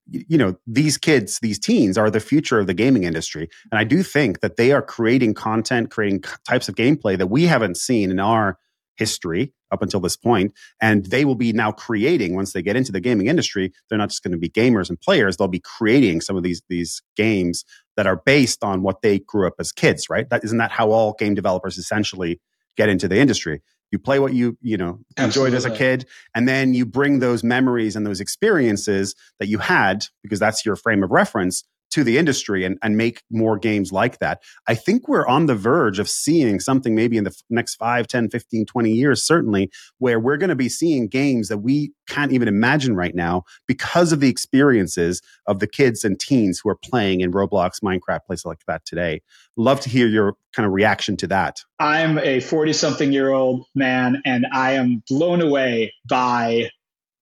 you 0.08 0.38
know 0.38 0.56
these 0.68 0.98
kids 0.98 1.40
these 1.42 1.60
teens 1.60 1.98
are 1.98 2.10
the 2.10 2.20
future 2.20 2.60
of 2.60 2.68
the 2.68 2.74
gaming 2.74 3.04
industry 3.04 3.48
and 3.72 3.80
i 3.80 3.84
do 3.84 4.04
think 4.04 4.42
that 4.42 4.58
they 4.58 4.72
are 4.72 4.82
creating 4.82 5.34
content 5.34 5.90
creating 5.90 6.22
types 6.48 6.68
of 6.68 6.76
gameplay 6.76 7.18
that 7.18 7.28
we 7.28 7.46
haven't 7.46 7.78
seen 7.78 8.12
in 8.12 8.20
our 8.20 8.58
history 8.98 9.54
up 9.72 9.82
until 9.82 10.00
this 10.00 10.18
point 10.18 10.54
and 10.82 11.06
they 11.06 11.26
will 11.26 11.36
be 11.36 11.52
now 11.54 11.72
creating 11.72 12.36
once 12.36 12.54
they 12.54 12.62
get 12.62 12.76
into 12.76 12.92
the 12.92 13.00
gaming 13.00 13.28
industry 13.28 13.72
they're 13.90 13.98
not 13.98 14.10
just 14.10 14.24
going 14.24 14.34
to 14.34 14.38
be 14.38 14.50
gamers 14.50 14.90
and 14.90 15.00
players 15.00 15.38
they'll 15.38 15.48
be 15.48 15.62
creating 15.78 16.20
some 16.20 16.36
of 16.36 16.44
these 16.44 16.62
these 16.70 17.02
games 17.16 17.64
that 17.98 18.08
are 18.08 18.22
based 18.26 18.64
on 18.64 18.82
what 18.82 19.02
they 19.02 19.20
grew 19.20 19.48
up 19.48 19.54
as 19.60 19.72
kids 19.72 20.10
right? 20.10 20.30
That 20.30 20.44
isn't 20.44 20.58
that 20.58 20.72
how 20.72 20.92
all 20.92 21.14
game 21.18 21.34
developers 21.34 21.78
essentially 21.78 22.40
get 22.76 22.90
into 22.90 23.08
the 23.08 23.18
industry? 23.18 23.62
You 23.92 24.00
play 24.00 24.18
what 24.20 24.34
you 24.34 24.58
you 24.62 24.78
know 24.78 25.00
enjoyed 25.18 25.54
as 25.54 25.66
a 25.66 25.72
kid 25.72 26.08
and 26.34 26.48
then 26.48 26.74
you 26.74 26.86
bring 26.86 27.20
those 27.20 27.44
memories 27.44 27.96
and 27.96 28.06
those 28.06 28.20
experiences 28.20 29.14
that 29.40 29.48
you 29.48 29.60
had 29.60 30.06
because 30.24 30.40
that's 30.40 30.66
your 30.66 30.76
frame 30.76 31.04
of 31.04 31.12
reference 31.12 31.64
to 31.94 32.04
the 32.04 32.18
industry 32.18 32.66
and, 32.66 32.80
and 32.82 32.98
make 32.98 33.22
more 33.30 33.56
games 33.56 33.92
like 33.92 34.18
that. 34.18 34.42
I 34.68 34.74
think 34.74 35.08
we're 35.08 35.28
on 35.28 35.46
the 35.46 35.54
verge 35.54 36.00
of 36.00 36.10
seeing 36.10 36.60
something 36.60 36.96
maybe 36.96 37.18
in 37.18 37.24
the 37.24 37.36
next 37.52 37.76
5, 37.76 38.08
10, 38.08 38.32
15, 38.32 38.66
20 38.66 38.92
years, 38.92 39.24
certainly, 39.24 39.70
where 40.00 40.20
we're 40.20 40.38
going 40.38 40.50
to 40.50 40.56
be 40.56 40.70
seeing 40.70 41.08
games 41.08 41.50
that 41.50 41.60
we 41.60 41.94
can't 42.08 42.32
even 42.32 42.48
imagine 42.48 42.96
right 42.96 43.14
now 43.14 43.44
because 43.68 44.12
of 44.12 44.22
the 44.22 44.28
experiences 44.30 45.22
of 45.46 45.60
the 45.60 45.68
kids 45.68 46.04
and 46.04 46.20
teens 46.20 46.60
who 46.64 46.70
are 46.70 46.76
playing 46.76 47.22
in 47.22 47.32
Roblox, 47.32 47.84
Minecraft, 47.84 48.26
places 48.26 48.46
like 48.46 48.66
that 48.68 48.84
today. 48.86 49.22
Love 49.56 49.80
to 49.82 49.90
hear 49.90 50.08
your 50.08 50.34
kind 50.52 50.66
of 50.66 50.74
reaction 50.74 51.16
to 51.18 51.28
that. 51.28 51.62
I'm 51.78 52.18
a 52.18 52.40
40 52.40 52.74
something 52.74 53.12
year 53.12 53.32
old 53.32 53.68
man 53.76 54.20
and 54.26 54.48
I 54.52 54.72
am 54.72 55.04
blown 55.08 55.42
away 55.42 55.94
by 56.10 56.72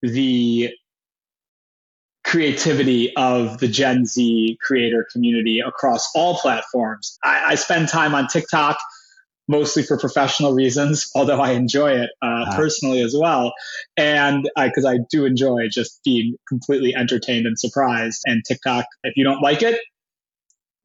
the 0.02 0.74
creativity 2.32 3.14
of 3.18 3.58
the 3.58 3.68
Gen 3.68 4.06
Z 4.06 4.58
creator 4.62 5.06
community 5.12 5.60
across 5.60 6.10
all 6.16 6.38
platforms. 6.38 7.20
I, 7.22 7.42
I 7.50 7.56
spend 7.56 7.90
time 7.90 8.16
on 8.16 8.28
TikTok 8.28 8.80
mostly 9.50 9.84
for 9.84 9.98
professional 9.98 10.54
reasons, 10.54 11.12
although 11.16 11.42
I 11.42 11.52
enjoy 11.52 11.92
it 11.92 12.10
uh, 12.22 12.46
ah. 12.48 12.56
personally 12.56 13.02
as 13.02 13.14
well. 13.20 13.52
And 13.98 14.50
because 14.56 14.86
I, 14.86 14.94
I 14.94 14.98
do 15.10 15.26
enjoy 15.26 15.68
just 15.70 16.00
being 16.06 16.36
completely 16.48 16.96
entertained 16.96 17.48
and 17.48 17.60
surprised. 17.60 18.22
And 18.26 18.44
TikTok, 18.48 18.86
if 19.04 19.18
you 19.18 19.26
don't 19.26 19.42
like 19.42 19.62
it, 19.62 19.82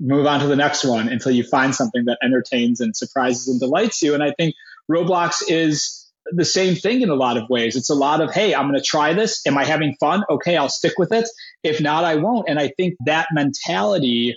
move 0.00 0.26
on 0.26 0.40
to 0.40 0.48
the 0.48 0.56
next 0.56 0.84
one 0.84 1.08
until 1.08 1.30
you 1.30 1.44
find 1.44 1.72
something 1.72 2.06
that 2.06 2.18
entertains 2.24 2.80
and 2.80 2.94
surprises 2.96 3.46
and 3.46 3.60
delights 3.60 4.02
you. 4.02 4.14
And 4.14 4.22
I 4.22 4.32
think 4.36 4.56
Roblox 4.90 5.44
is 5.46 6.05
the 6.32 6.44
same 6.44 6.74
thing 6.74 7.02
in 7.02 7.10
a 7.10 7.14
lot 7.14 7.36
of 7.36 7.48
ways. 7.48 7.76
It's 7.76 7.90
a 7.90 7.94
lot 7.94 8.20
of, 8.20 8.32
hey, 8.32 8.54
I'm 8.54 8.68
going 8.68 8.78
to 8.78 8.84
try 8.84 9.12
this. 9.14 9.46
Am 9.46 9.56
I 9.56 9.64
having 9.64 9.94
fun? 10.00 10.24
Okay, 10.28 10.56
I'll 10.56 10.68
stick 10.68 10.94
with 10.98 11.12
it. 11.12 11.28
If 11.62 11.80
not, 11.80 12.04
I 12.04 12.16
won't. 12.16 12.48
And 12.48 12.58
I 12.58 12.72
think 12.76 12.94
that 13.06 13.28
mentality 13.32 14.36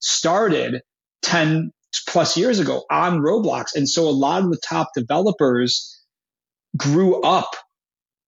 started 0.00 0.82
10 1.22 1.72
plus 2.06 2.36
years 2.36 2.58
ago 2.58 2.84
on 2.90 3.20
Roblox. 3.20 3.74
And 3.74 3.88
so 3.88 4.08
a 4.08 4.10
lot 4.10 4.42
of 4.42 4.50
the 4.50 4.60
top 4.66 4.90
developers 4.94 6.00
grew 6.76 7.20
up 7.22 7.54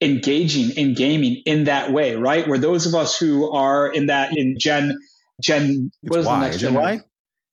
engaging 0.01 0.77
in 0.77 0.95
gaming 0.95 1.43
in 1.47 1.65
that 1.65 1.93
way, 1.93 2.17
right? 2.17 2.47
Where 2.47 2.59
those 2.59 2.87
of 2.87 2.95
us 2.95 3.17
who 3.17 3.51
are 3.51 3.87
in 3.87 4.07
that 4.07 4.37
in 4.37 4.57
Gen 4.59 4.99
Gen 5.41 5.91
what 6.03 6.21
is 6.21 6.27
the 6.27 6.41
next 6.41 6.59
Gen? 6.59 7.03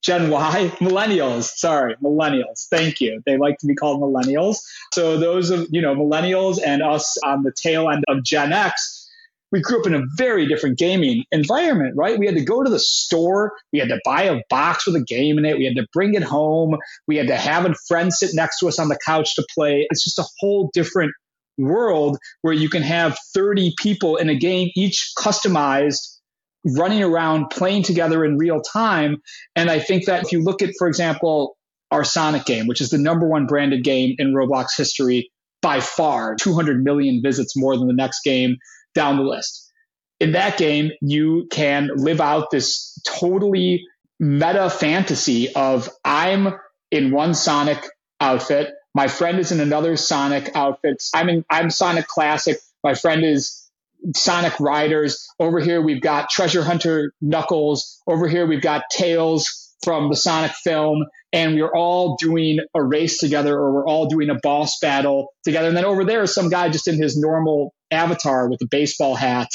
Gen 0.02 0.30
Y, 0.30 0.72
millennials. 0.80 1.44
Sorry, 1.56 1.96
millennials. 2.04 2.68
Thank 2.70 3.02
you. 3.02 3.22
They 3.26 3.38
like 3.38 3.58
to 3.60 3.68
be 3.68 3.76
called 3.76 4.02
millennials. 4.02 4.58
So 4.94 5.18
those 5.18 5.50
of 5.50 5.68
you 5.72 5.82
know 5.82 5.96
millennials 5.96 6.60
and 6.64 6.82
us 6.82 7.18
on 7.24 7.44
the 7.44 7.52
tail 7.52 7.90
end 7.90 8.04
of 8.08 8.24
Gen 8.24 8.54
X, 8.54 9.10
we 9.52 9.62
grew 9.62 9.80
up 9.80 9.88
in 9.88 9.96
a 9.96 10.04
very 10.16 10.48
different 10.48 10.78
gaming 10.78 11.24
environment, 11.32 11.96
right? 11.98 12.18
We 12.18 12.26
had 12.26 12.36
to 12.36 12.44
go 12.44 12.64
to 12.64 12.70
the 12.70 12.80
store, 12.80 13.54
we 13.74 13.80
had 13.80 13.90
to 13.90 14.00
buy 14.06 14.24
a 14.24 14.42
box 14.50 14.86
with 14.86 14.96
a 14.96 15.04
game 15.04 15.38
in 15.38 15.46
it, 15.46 15.58
we 15.58 15.66
had 15.66 15.76
to 15.76 15.88
bring 15.94 16.14
it 16.14 16.24
home, 16.24 16.78
we 17.08 17.18
had 17.18 17.28
to 17.28 17.36
have 17.36 17.66
a 17.66 17.74
friend 17.88 18.14
sit 18.14 18.32
next 18.34 18.60
to 18.60 18.68
us 18.68 18.80
on 18.80 18.90
the 18.90 19.00
couch 19.06 19.36
to 19.36 19.46
play. 19.54 19.88
It's 19.90 20.04
just 20.04 20.20
a 20.20 20.26
whole 20.40 20.70
different 20.74 21.12
world 21.58 22.18
where 22.42 22.54
you 22.54 22.70
can 22.70 22.84
have 22.84 23.18
30 23.34 23.74
people 23.82 24.16
in 24.16 24.30
a 24.30 24.36
game, 24.36 24.70
each 24.76 25.12
customized 25.18 26.19
running 26.66 27.04
around 27.04 27.50
playing 27.50 27.84
together 27.84 28.26
in 28.26 28.38
real 28.38 28.62
time. 28.62 29.22
And 29.56 29.70
I 29.70 29.80
think 29.80 30.06
that 30.06 30.24
if 30.24 30.32
you 30.32 30.44
look 30.44 30.62
at, 30.62 30.72
for 30.78 30.88
example, 30.88 31.58
our 31.92 32.04
Sonic 32.04 32.46
game, 32.46 32.68
which 32.68 32.82
is 32.82 32.90
the 32.90 32.98
number 32.98 33.28
one 33.28 33.48
branded 33.48 33.84
game 33.84 34.16
in 34.20 34.34
Roblox 34.34 34.78
history 34.78 35.32
by 35.62 35.80
far, 35.80 36.36
200 36.36 36.84
million 36.84 37.22
visits 37.22 37.58
more 37.58 37.78
than 37.78 37.88
the 37.88 37.94
next 37.94 38.22
game 38.24 38.58
down 38.94 39.18
the 39.18 39.24
list. 39.24 39.72
In 40.20 40.34
that 40.34 40.58
game, 40.58 40.92
you 41.02 41.48
can 41.50 41.90
live 41.96 42.22
out 42.22 42.52
this 42.52 43.00
totally 43.08 43.86
meta 44.20 44.70
fantasy 44.70 45.54
of 45.54 45.90
I'm 46.04 46.54
in 46.92 47.12
one 47.12 47.34
Sonic 47.34 47.88
outfit, 48.20 48.74
my 48.94 49.08
friend 49.08 49.40
is 49.40 49.52
in 49.52 49.60
another 49.60 49.96
Sonic 49.96 50.52
outfit. 50.56 51.02
I'm 51.14 51.30
in 51.30 51.46
I'm 51.50 51.70
Sonic 51.70 52.08
Classic, 52.08 52.58
my 52.84 52.96
friend 52.96 53.24
is 53.24 53.69
Sonic 54.16 54.60
Riders. 54.60 55.28
Over 55.40 55.60
here, 55.60 55.82
we've 55.82 56.02
got 56.02 56.30
Treasure 56.30 56.64
Hunter 56.64 57.14
Knuckles. 57.22 58.02
Over 58.08 58.28
here, 58.28 58.48
we've 58.48 58.62
got 58.62 58.84
Tails 58.92 59.74
from 59.84 60.10
the 60.10 60.16
Sonic 60.16 60.52
film. 60.52 61.06
And 61.32 61.56
we're 61.56 61.74
all 61.74 62.16
doing 62.16 62.60
a 62.74 62.84
race 62.84 63.20
together 63.20 63.56
or 63.56 63.72
we're 63.72 63.88
all 63.88 64.08
doing 64.08 64.30
a 64.32 64.40
boss 64.42 64.80
battle 64.80 65.34
together. 65.44 65.68
And 65.68 65.78
then 65.78 65.86
over 65.86 66.04
there 66.04 66.24
is 66.24 66.34
some 66.34 66.50
guy 66.50 66.70
just 66.70 66.88
in 66.88 67.00
his 67.00 67.18
normal 67.18 67.74
avatar 67.92 68.50
with 68.50 68.62
a 68.64 68.68
baseball 68.70 69.14
hat 69.14 69.50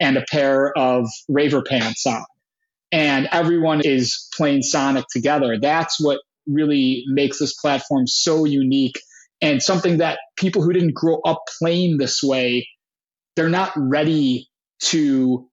and 0.00 0.16
a 0.16 0.24
pair 0.30 0.72
of 0.76 1.06
raver 1.28 1.62
pants 1.62 2.06
on. 2.06 2.24
And 2.90 3.28
everyone 3.30 3.82
is 3.84 4.28
playing 4.34 4.62
Sonic 4.62 5.04
together. 5.12 5.58
That's 5.60 6.02
what 6.02 6.20
really 6.46 7.04
makes 7.08 7.38
this 7.38 7.54
platform 7.54 8.06
so 8.06 8.46
unique 8.46 8.98
and 9.42 9.62
something 9.62 9.98
that 9.98 10.18
people 10.36 10.62
who 10.62 10.72
didn't 10.72 10.94
grow 10.94 11.20
up 11.24 11.42
playing 11.58 11.98
this 11.98 12.22
way, 12.22 12.66
they're 13.38 13.48
not 13.48 13.70
ready 13.76 14.48
to 14.80 15.48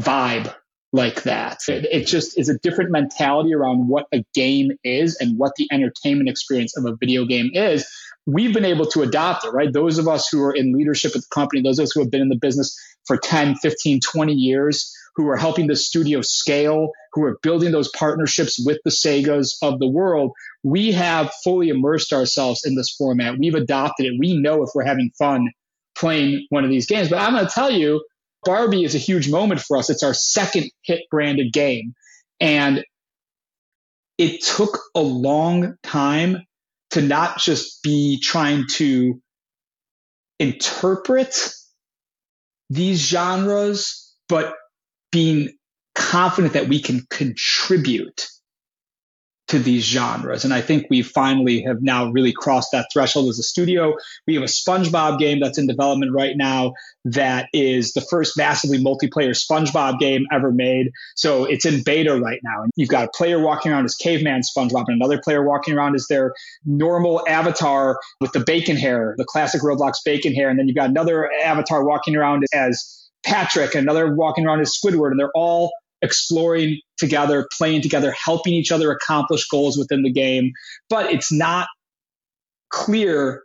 vibe 0.00 0.54
like 0.92 1.24
that. 1.24 1.58
It, 1.66 1.84
it, 1.90 2.06
just 2.06 2.38
is 2.38 2.48
a 2.48 2.56
different 2.60 2.92
mentality 2.92 3.52
around 3.52 3.88
what 3.88 4.06
a 4.14 4.24
game 4.34 4.70
is 4.84 5.16
and 5.20 5.36
what 5.36 5.56
the 5.56 5.66
entertainment 5.72 6.28
experience 6.28 6.76
of 6.76 6.84
a 6.84 6.94
video 6.94 7.24
game 7.24 7.50
is. 7.54 7.84
We've 8.24 8.54
been 8.54 8.64
able 8.64 8.86
to 8.86 9.02
adopt 9.02 9.44
it, 9.44 9.50
right? 9.50 9.72
Those 9.72 9.98
of 9.98 10.06
us 10.06 10.28
who 10.28 10.44
are 10.44 10.54
in 10.54 10.72
leadership 10.72 11.16
at 11.16 11.22
the 11.22 11.28
company, 11.34 11.60
those 11.60 11.80
of 11.80 11.84
us 11.84 11.92
who 11.92 12.00
have 12.02 12.12
been 12.12 12.22
in 12.22 12.28
the 12.28 12.38
business 12.40 12.78
for 13.04 13.16
10, 13.16 13.56
15, 13.56 13.98
20 14.00 14.32
years, 14.32 14.94
who 15.16 15.28
are 15.28 15.36
helping 15.36 15.66
the 15.66 15.74
studio 15.74 16.20
scale, 16.22 16.92
who 17.14 17.24
are 17.24 17.36
building 17.42 17.72
those 17.72 17.90
partnerships 17.96 18.62
with 18.64 18.78
the 18.84 18.90
Segas 18.90 19.54
of 19.60 19.80
the 19.80 19.88
world, 19.88 20.30
we 20.62 20.92
have 20.92 21.32
fully 21.42 21.68
immersed 21.68 22.12
ourselves 22.12 22.64
in 22.64 22.76
this 22.76 22.94
format. 22.96 23.38
We've 23.40 23.54
adopted 23.56 24.06
it. 24.06 24.14
We 24.20 24.40
know 24.40 24.62
if 24.62 24.70
we're 24.72 24.86
having 24.86 25.10
fun 25.18 25.48
playing 25.96 26.46
one 26.50 26.64
of 26.64 26.70
these 26.70 26.86
games. 26.86 27.08
But 27.08 27.18
I'm 27.18 27.32
going 27.32 27.46
to 27.46 27.52
tell 27.52 27.70
you, 27.70 28.04
Barbie 28.44 28.84
is 28.84 28.94
a 28.94 28.98
huge 28.98 29.28
moment 29.28 29.60
for 29.60 29.76
us. 29.76 29.90
It's 29.90 30.02
our 30.02 30.14
second 30.14 30.70
hit 30.82 31.02
branded 31.10 31.52
game. 31.52 31.94
And 32.40 32.84
it 34.18 34.42
took 34.42 34.78
a 34.94 35.00
long 35.00 35.74
time 35.82 36.38
to 36.90 37.02
not 37.02 37.38
just 37.38 37.82
be 37.82 38.20
trying 38.20 38.66
to 38.74 39.20
interpret 40.38 41.36
these 42.70 43.00
genres, 43.00 44.14
but 44.28 44.54
being 45.10 45.50
confident 45.94 46.54
that 46.54 46.68
we 46.68 46.80
can 46.80 47.06
contribute 47.08 48.28
to 49.54 49.62
these 49.62 49.84
genres. 49.84 50.44
And 50.44 50.52
I 50.52 50.60
think 50.60 50.86
we 50.90 51.02
finally 51.02 51.62
have 51.62 51.80
now 51.80 52.10
really 52.10 52.32
crossed 52.32 52.70
that 52.72 52.88
threshold 52.92 53.28
as 53.28 53.38
a 53.38 53.42
studio. 53.44 53.94
We 54.26 54.34
have 54.34 54.42
a 54.42 54.46
SpongeBob 54.46 55.20
game 55.20 55.38
that's 55.38 55.58
in 55.58 55.68
development 55.68 56.12
right 56.12 56.36
now 56.36 56.74
that 57.04 57.48
is 57.52 57.92
the 57.92 58.00
first 58.00 58.36
massively 58.36 58.78
multiplayer 58.78 59.30
SpongeBob 59.30 60.00
game 60.00 60.26
ever 60.32 60.50
made. 60.50 60.90
So 61.14 61.44
it's 61.44 61.64
in 61.64 61.84
beta 61.84 62.18
right 62.18 62.40
now. 62.42 62.64
And 62.64 62.72
you've 62.74 62.88
got 62.88 63.04
a 63.04 63.10
player 63.14 63.40
walking 63.40 63.70
around 63.70 63.84
as 63.84 63.94
caveman 63.94 64.40
SpongeBob 64.40 64.86
and 64.88 65.00
another 65.00 65.20
player 65.22 65.46
walking 65.46 65.74
around 65.74 65.94
as 65.94 66.06
their 66.08 66.34
normal 66.64 67.24
avatar 67.28 68.00
with 68.20 68.32
the 68.32 68.40
bacon 68.40 68.76
hair, 68.76 69.14
the 69.18 69.24
classic 69.24 69.62
Roblox 69.62 69.98
bacon 70.04 70.34
hair. 70.34 70.48
And 70.48 70.58
then 70.58 70.66
you've 70.66 70.76
got 70.76 70.90
another 70.90 71.30
avatar 71.32 71.84
walking 71.84 72.16
around 72.16 72.44
as 72.52 73.08
Patrick, 73.24 73.76
another 73.76 74.16
walking 74.16 74.46
around 74.46 74.60
as 74.60 74.76
Squidward, 74.76 75.12
and 75.12 75.20
they're 75.20 75.30
all 75.34 75.72
exploring 76.02 76.80
together, 76.98 77.46
playing 77.56 77.82
together, 77.82 78.14
helping 78.24 78.54
each 78.54 78.72
other 78.72 78.90
accomplish 78.90 79.46
goals 79.48 79.76
within 79.76 80.02
the 80.02 80.12
game. 80.12 80.52
But 80.88 81.12
it's 81.12 81.32
not 81.32 81.66
clear 82.70 83.42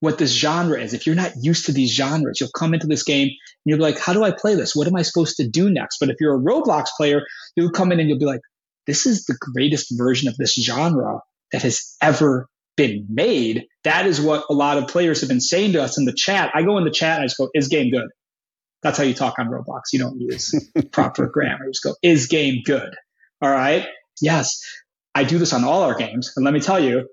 what 0.00 0.18
this 0.18 0.32
genre 0.32 0.80
is. 0.80 0.92
If 0.94 1.06
you're 1.06 1.16
not 1.16 1.32
used 1.40 1.66
to 1.66 1.72
these 1.72 1.94
genres, 1.94 2.40
you'll 2.40 2.50
come 2.54 2.74
into 2.74 2.86
this 2.86 3.02
game 3.02 3.28
and 3.28 3.38
you'll 3.64 3.78
be 3.78 3.84
like, 3.84 3.98
how 3.98 4.12
do 4.12 4.24
I 4.24 4.30
play 4.30 4.54
this? 4.54 4.76
What 4.76 4.86
am 4.86 4.96
I 4.96 5.02
supposed 5.02 5.36
to 5.38 5.48
do 5.48 5.70
next? 5.70 5.98
But 5.98 6.10
if 6.10 6.16
you're 6.20 6.36
a 6.36 6.38
Roblox 6.38 6.86
player, 6.96 7.22
you'll 7.56 7.70
come 7.70 7.92
in 7.92 8.00
and 8.00 8.08
you'll 8.08 8.18
be 8.18 8.26
like, 8.26 8.40
this 8.86 9.06
is 9.06 9.24
the 9.24 9.36
greatest 9.54 9.96
version 9.96 10.28
of 10.28 10.36
this 10.36 10.54
genre 10.54 11.20
that 11.52 11.62
has 11.62 11.96
ever 12.02 12.48
been 12.76 13.06
made. 13.08 13.64
That 13.84 14.06
is 14.06 14.20
what 14.20 14.44
a 14.50 14.52
lot 14.52 14.78
of 14.78 14.88
players 14.88 15.20
have 15.20 15.28
been 15.28 15.40
saying 15.40 15.72
to 15.72 15.82
us 15.82 15.98
in 15.98 16.04
the 16.04 16.12
chat. 16.12 16.50
I 16.54 16.62
go 16.62 16.78
in 16.78 16.84
the 16.84 16.90
chat 16.90 17.16
and 17.16 17.22
I 17.22 17.26
just 17.26 17.38
go, 17.38 17.48
is 17.54 17.68
game 17.68 17.90
good? 17.90 18.08
That's 18.86 18.98
how 18.98 19.04
you 19.04 19.14
talk 19.14 19.40
on 19.40 19.48
Roblox. 19.48 19.92
You 19.92 19.98
don't 19.98 20.20
use 20.20 20.54
proper 20.92 21.26
grammar. 21.26 21.64
You 21.64 21.72
just 21.72 21.82
go, 21.82 21.94
is 22.02 22.28
game 22.28 22.62
good? 22.64 22.94
All 23.42 23.50
right. 23.50 23.84
Yes. 24.22 24.60
I 25.12 25.24
do 25.24 25.38
this 25.38 25.52
on 25.52 25.64
all 25.64 25.82
our 25.82 25.96
games. 25.96 26.32
And 26.36 26.44
let 26.44 26.54
me 26.54 26.60
tell 26.60 26.78
you, 26.78 27.08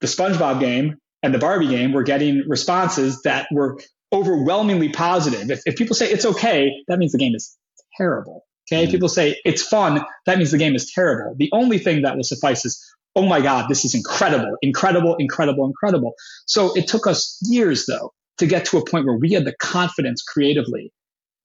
the 0.00 0.06
SpongeBob 0.06 0.60
game 0.60 0.98
and 1.20 1.34
the 1.34 1.40
Barbie 1.40 1.66
game 1.66 1.92
were 1.92 2.04
getting 2.04 2.44
responses 2.46 3.22
that 3.22 3.48
were 3.50 3.80
overwhelmingly 4.12 4.90
positive. 4.90 5.50
If, 5.50 5.62
if 5.66 5.74
people 5.74 5.96
say 5.96 6.12
it's 6.12 6.24
okay, 6.24 6.70
that 6.86 7.00
means 7.00 7.10
the 7.10 7.18
game 7.18 7.34
is 7.34 7.56
terrible. 7.96 8.44
Okay. 8.70 8.86
Mm. 8.86 8.92
People 8.92 9.08
say 9.08 9.36
it's 9.44 9.66
fun, 9.66 10.00
that 10.26 10.38
means 10.38 10.52
the 10.52 10.58
game 10.58 10.76
is 10.76 10.92
terrible. 10.94 11.34
The 11.36 11.50
only 11.52 11.78
thing 11.78 12.02
that 12.02 12.14
will 12.14 12.22
suffice 12.22 12.64
is, 12.64 12.80
oh 13.16 13.26
my 13.26 13.40
God, 13.40 13.68
this 13.68 13.84
is 13.84 13.96
incredible, 13.96 14.56
incredible, 14.62 15.16
incredible, 15.18 15.66
incredible. 15.66 16.14
So 16.46 16.72
it 16.76 16.86
took 16.86 17.08
us 17.08 17.36
years 17.42 17.84
though 17.86 18.12
to 18.38 18.46
get 18.46 18.64
to 18.66 18.78
a 18.78 18.84
point 18.84 19.06
where 19.06 19.16
we 19.16 19.32
had 19.32 19.44
the 19.44 19.54
confidence 19.60 20.22
creatively 20.22 20.92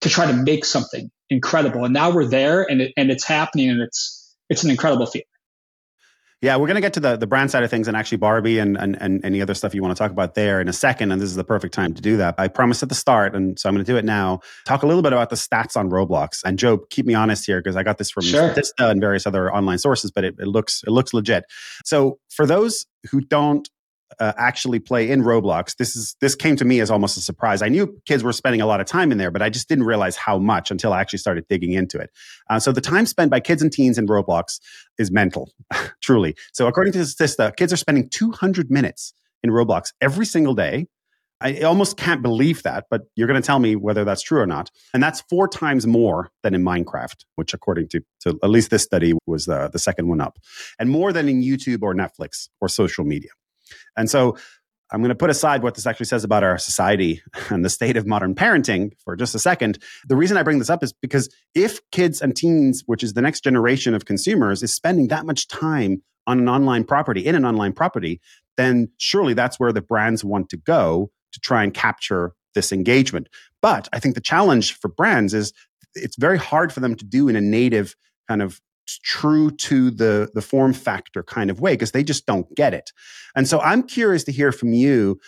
to 0.01 0.09
try 0.09 0.25
to 0.25 0.33
make 0.33 0.65
something 0.65 1.09
incredible. 1.29 1.85
And 1.85 1.93
now 1.93 2.11
we're 2.11 2.25
there 2.25 2.63
and 2.63 2.81
it, 2.81 2.93
and 2.97 3.11
it's 3.11 3.25
happening 3.25 3.69
and 3.69 3.81
it's, 3.81 4.35
it's 4.49 4.63
an 4.63 4.71
incredible 4.71 5.05
feeling. 5.05 5.25
Yeah, 6.41 6.55
we're 6.55 6.67
going 6.67 6.75
to 6.75 6.81
get 6.81 6.93
to 6.93 7.01
the, 7.01 7.17
the 7.17 7.27
brand 7.27 7.51
side 7.51 7.63
of 7.63 7.69
things 7.69 7.89
and 7.89 7.97
actually 7.97 8.19
Barbie 8.19 8.59
and, 8.59 8.77
and, 8.77 8.95
and 9.01 9.25
any 9.25 9.41
other 9.41 9.53
stuff 9.53 9.75
you 9.75 9.81
want 9.81 9.93
to 9.95 10.01
talk 10.01 10.09
about 10.09 10.35
there 10.35 10.61
in 10.61 10.69
a 10.69 10.73
second. 10.73 11.11
And 11.11 11.21
this 11.21 11.29
is 11.29 11.35
the 11.35 11.43
perfect 11.43 11.73
time 11.73 11.93
to 11.93 12.01
do 12.01 12.15
that. 12.15 12.35
I 12.37 12.47
promised 12.47 12.81
at 12.81 12.87
the 12.87 12.95
start, 12.95 13.35
and 13.35 13.59
so 13.59 13.67
I'm 13.67 13.75
going 13.75 13.83
to 13.83 13.91
do 13.91 13.97
it 13.97 14.05
now. 14.05 14.39
Talk 14.65 14.83
a 14.83 14.87
little 14.87 15.01
bit 15.01 15.11
about 15.11 15.31
the 15.31 15.35
stats 15.35 15.75
on 15.75 15.89
Roblox. 15.89 16.41
And 16.45 16.57
Joe, 16.57 16.77
keep 16.77 17.05
me 17.05 17.13
honest 17.13 17.45
here 17.45 17.59
because 17.59 17.75
I 17.75 17.83
got 17.83 17.97
this 17.97 18.09
from 18.09 18.23
sure. 18.23 18.51
Statista 18.53 18.89
and 18.89 19.01
various 19.01 19.27
other 19.27 19.53
online 19.53 19.79
sources, 19.79 20.11
but 20.11 20.23
it, 20.23 20.35
it 20.39 20.47
looks 20.47 20.81
it 20.87 20.91
looks 20.91 21.13
legit. 21.13 21.43
So 21.83 22.19
for 22.29 22.45
those 22.45 22.85
who 23.11 23.19
don't 23.19 23.69
uh, 24.19 24.33
actually 24.37 24.79
play 24.79 25.09
in 25.09 25.21
Roblox. 25.21 25.75
This 25.77 25.95
is 25.95 26.15
this 26.21 26.35
came 26.35 26.55
to 26.55 26.65
me 26.65 26.79
as 26.79 26.89
almost 26.89 27.17
a 27.17 27.21
surprise. 27.21 27.61
I 27.61 27.69
knew 27.69 27.99
kids 28.05 28.23
were 28.23 28.33
spending 28.33 28.61
a 28.61 28.65
lot 28.65 28.81
of 28.81 28.87
time 28.87 29.11
in 29.11 29.17
there, 29.17 29.31
but 29.31 29.41
I 29.41 29.49
just 29.49 29.69
didn't 29.69 29.85
realize 29.85 30.15
how 30.15 30.37
much 30.37 30.71
until 30.71 30.93
I 30.93 31.01
actually 31.01 31.19
started 31.19 31.45
digging 31.47 31.73
into 31.73 31.99
it. 31.99 32.09
Uh, 32.49 32.59
so 32.59 32.71
the 32.71 32.81
time 32.81 33.05
spent 33.05 33.31
by 33.31 33.39
kids 33.39 33.61
and 33.61 33.71
teens 33.71 33.97
in 33.97 34.07
Roblox 34.07 34.59
is 34.97 35.11
mental, 35.11 35.51
truly. 36.01 36.35
So 36.53 36.67
according 36.67 36.93
to 36.93 36.99
Statista, 36.99 37.55
kids 37.55 37.71
are 37.71 37.77
spending 37.77 38.09
200 38.09 38.71
minutes 38.71 39.13
in 39.43 39.51
Roblox 39.51 39.93
every 40.01 40.25
single 40.25 40.55
day. 40.55 40.87
I 41.41 41.61
almost 41.61 41.95
can't 41.95 42.21
believe 42.21 42.63
that, 42.63 42.87
but 42.89 43.03
you're 43.15 43.27
going 43.27 43.41
to 43.41 43.45
tell 43.45 43.59
me 43.59 43.77
whether 43.77 44.03
that's 44.03 44.21
true 44.21 44.41
or 44.41 44.45
not. 44.45 44.69
And 44.93 45.01
that's 45.01 45.21
four 45.21 45.47
times 45.47 45.87
more 45.87 46.31
than 46.43 46.53
in 46.53 46.63
Minecraft, 46.63 47.23
which 47.35 47.53
according 47.53 47.87
to, 47.89 48.01
to 48.21 48.37
at 48.43 48.49
least 48.49 48.71
this 48.71 48.83
study 48.83 49.13
was 49.25 49.45
the, 49.45 49.69
the 49.71 49.79
second 49.79 50.09
one 50.09 50.19
up, 50.19 50.37
and 50.79 50.89
more 50.89 51.13
than 51.13 51.29
in 51.29 51.41
YouTube 51.41 51.81
or 51.81 51.95
Netflix 51.95 52.49
or 52.59 52.67
social 52.67 53.05
media. 53.05 53.29
And 53.97 54.09
so 54.09 54.37
I'm 54.91 55.01
going 55.01 55.09
to 55.09 55.15
put 55.15 55.29
aside 55.29 55.61
what 55.61 55.75
this 55.75 55.85
actually 55.85 56.07
says 56.07 56.23
about 56.23 56.43
our 56.43 56.57
society 56.57 57.21
and 57.49 57.63
the 57.63 57.69
state 57.69 57.97
of 57.97 58.07
modern 58.07 58.35
parenting 58.35 58.93
for 59.03 59.15
just 59.15 59.35
a 59.35 59.39
second. 59.39 59.77
The 60.07 60.15
reason 60.15 60.37
I 60.37 60.43
bring 60.43 60.59
this 60.59 60.69
up 60.69 60.83
is 60.83 60.93
because 60.93 61.29
if 61.53 61.79
kids 61.91 62.21
and 62.21 62.35
teens, 62.35 62.83
which 62.85 63.03
is 63.03 63.13
the 63.13 63.21
next 63.21 63.43
generation 63.43 63.93
of 63.93 64.05
consumers, 64.05 64.63
is 64.63 64.73
spending 64.73 65.07
that 65.09 65.25
much 65.25 65.47
time 65.47 66.01
on 66.25 66.39
an 66.39 66.49
online 66.49 66.83
property, 66.83 67.25
in 67.25 67.35
an 67.35 67.45
online 67.45 67.73
property, 67.73 68.19
then 68.57 68.89
surely 68.97 69.33
that's 69.33 69.59
where 69.59 69.71
the 69.71 69.81
brands 69.81 70.23
want 70.23 70.49
to 70.49 70.57
go 70.57 71.11
to 71.31 71.39
try 71.39 71.63
and 71.63 71.73
capture 71.73 72.33
this 72.55 72.71
engagement. 72.71 73.29
But 73.61 73.87
I 73.93 73.99
think 73.99 74.15
the 74.15 74.21
challenge 74.21 74.73
for 74.73 74.89
brands 74.89 75.33
is 75.33 75.53
it's 75.95 76.17
very 76.17 76.37
hard 76.37 76.73
for 76.73 76.79
them 76.79 76.95
to 76.95 77.05
do 77.05 77.29
in 77.29 77.35
a 77.35 77.41
native 77.41 77.95
kind 78.27 78.41
of 78.41 78.59
true 79.03 79.51
to 79.51 79.91
the 79.91 80.29
the 80.33 80.41
form 80.41 80.73
factor 80.73 81.21
kind 81.23 81.49
of 81.49 81.59
way 81.59 81.73
because 81.73 81.91
they 81.91 82.03
just 82.03 82.25
don't 82.25 82.53
get 82.55 82.73
it. 82.73 82.91
And 83.35 83.47
so 83.47 83.59
I'm 83.59 83.83
curious 83.83 84.23
to 84.25 84.31
hear 84.31 84.51
from 84.51 84.73
you 84.73 85.19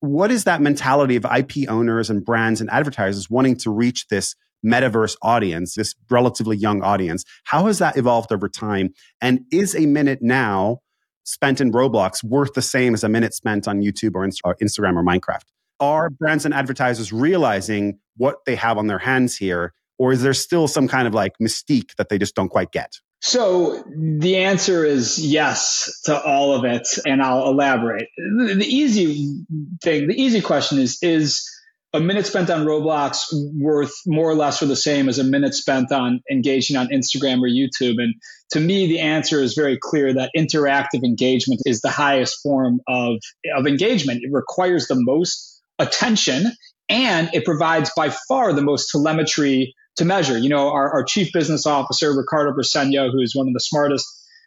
what 0.00 0.30
is 0.30 0.44
that 0.44 0.60
mentality 0.60 1.16
of 1.16 1.24
IP 1.24 1.68
owners 1.68 2.10
and 2.10 2.24
brands 2.24 2.60
and 2.60 2.68
advertisers 2.70 3.30
wanting 3.30 3.56
to 3.56 3.70
reach 3.70 4.08
this 4.08 4.34
metaverse 4.64 5.16
audience, 5.22 5.74
this 5.74 5.94
relatively 6.10 6.56
young 6.56 6.82
audience? 6.82 7.24
How 7.44 7.66
has 7.66 7.78
that 7.78 7.96
evolved 7.96 8.32
over 8.32 8.48
time? 8.48 8.90
And 9.20 9.40
is 9.50 9.74
a 9.74 9.86
minute 9.86 10.20
now 10.20 10.80
spent 11.24 11.60
in 11.60 11.72
Roblox 11.72 12.22
worth 12.22 12.52
the 12.52 12.62
same 12.62 12.92
as 12.92 13.02
a 13.02 13.08
minute 13.08 13.34
spent 13.34 13.66
on 13.66 13.80
YouTube 13.80 14.14
or, 14.14 14.24
or 14.44 14.56
Instagram 14.56 14.96
or 14.96 15.04
Minecraft? 15.04 15.44
Are 15.80 16.10
brands 16.10 16.44
and 16.44 16.54
advertisers 16.54 17.12
realizing 17.12 17.98
what 18.16 18.44
they 18.46 18.56
have 18.56 18.78
on 18.78 18.86
their 18.86 18.98
hands 18.98 19.36
here 19.36 19.72
or 19.98 20.12
is 20.12 20.22
there 20.22 20.34
still 20.34 20.68
some 20.68 20.88
kind 20.88 21.06
of 21.06 21.14
like 21.14 21.32
mystique 21.40 21.94
that 21.96 22.08
they 22.08 22.18
just 22.18 22.34
don't 22.34 22.48
quite 22.48 22.72
get? 22.72 23.00
So 23.20 23.82
the 23.96 24.36
answer 24.36 24.84
is 24.84 25.18
yes 25.18 26.02
to 26.04 26.22
all 26.22 26.54
of 26.54 26.64
it, 26.64 26.86
and 27.06 27.22
I'll 27.22 27.48
elaborate. 27.48 28.08
The, 28.16 28.66
easy 28.66 29.44
thing, 29.82 30.08
the 30.08 30.14
easy 30.14 30.42
question 30.42 30.78
is: 30.78 30.98
Is 31.00 31.48
a 31.94 32.00
minute 32.00 32.26
spent 32.26 32.50
on 32.50 32.66
Roblox 32.66 33.28
worth 33.54 33.94
more 34.04 34.28
or 34.28 34.34
less 34.34 34.62
or 34.62 34.66
the 34.66 34.76
same 34.76 35.08
as 35.08 35.18
a 35.18 35.24
minute 35.24 35.54
spent 35.54 35.90
on 35.90 36.20
engaging 36.30 36.76
on 36.76 36.88
Instagram 36.88 37.38
or 37.38 37.48
YouTube? 37.48 37.94
And 37.96 38.14
to 38.50 38.60
me, 38.60 38.88
the 38.88 39.00
answer 39.00 39.40
is 39.40 39.54
very 39.54 39.78
clear 39.80 40.12
that 40.12 40.30
interactive 40.36 41.02
engagement 41.02 41.62
is 41.64 41.80
the 41.80 41.90
highest 41.90 42.42
form 42.42 42.80
of, 42.88 43.16
of 43.56 43.66
engagement. 43.66 44.20
It 44.22 44.32
requires 44.32 44.86
the 44.86 44.96
most 44.98 45.62
attention 45.78 46.52
and 46.88 47.30
it 47.32 47.44
provides 47.44 47.90
by 47.96 48.10
far 48.28 48.52
the 48.52 48.62
most 48.62 48.90
telemetry 48.90 49.74
to 49.96 50.04
measure. 50.04 50.36
You 50.38 50.48
know, 50.48 50.70
our, 50.70 50.92
our 50.92 51.04
chief 51.04 51.32
business 51.32 51.66
officer, 51.66 52.12
Ricardo 52.12 52.52
Briseno, 52.52 53.10
who 53.10 53.20
is 53.20 53.34
one 53.34 53.48
of 53.48 53.54
the 53.54 53.60
smartest 53.60 54.06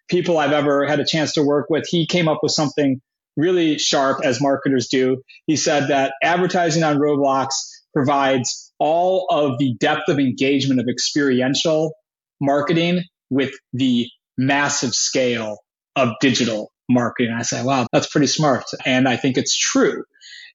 people 0.10 0.38
I've 0.38 0.52
ever 0.52 0.86
had 0.86 1.00
a 1.00 1.06
chance 1.06 1.34
to 1.34 1.44
work 1.44 1.70
with, 1.70 1.86
he 1.88 2.08
came 2.08 2.28
up 2.28 2.40
with 2.42 2.52
something 2.52 3.02
really 3.36 3.78
sharp 3.78 4.22
as 4.24 4.42
marketers 4.42 4.88
do. 4.88 5.22
He 5.46 5.56
said 5.56 5.90
that 5.90 6.14
advertising 6.24 6.84
on 6.84 6.98
Roblox 6.98 7.50
provides 7.94 8.72
all 8.80 9.28
of 9.30 9.58
the 9.60 9.76
depth 9.80 10.08
of 10.08 10.20
engagement 10.20 10.80
of 10.80 10.88
experiential 10.88 11.94
marketing 12.40 13.04
with 13.30 13.52
the 13.74 14.08
massive 14.38 14.94
scale 14.94 15.58
of 15.96 16.10
digital 16.22 16.72
marketing. 16.90 17.34
I 17.38 17.42
say, 17.42 17.64
wow, 17.64 17.88
that's 17.92 18.08
pretty 18.08 18.28
smart. 18.28 18.66
And 18.86 19.08
I 19.08 19.18
think 19.18 19.38
it's 19.38 19.58
true. 19.58 20.04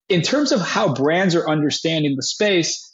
In 0.08 0.22
terms 0.22 0.52
of 0.52 0.60
how 0.60 0.94
brands 0.94 1.34
are 1.34 1.48
understanding 1.48 2.14
the 2.16 2.22
space, 2.22 2.91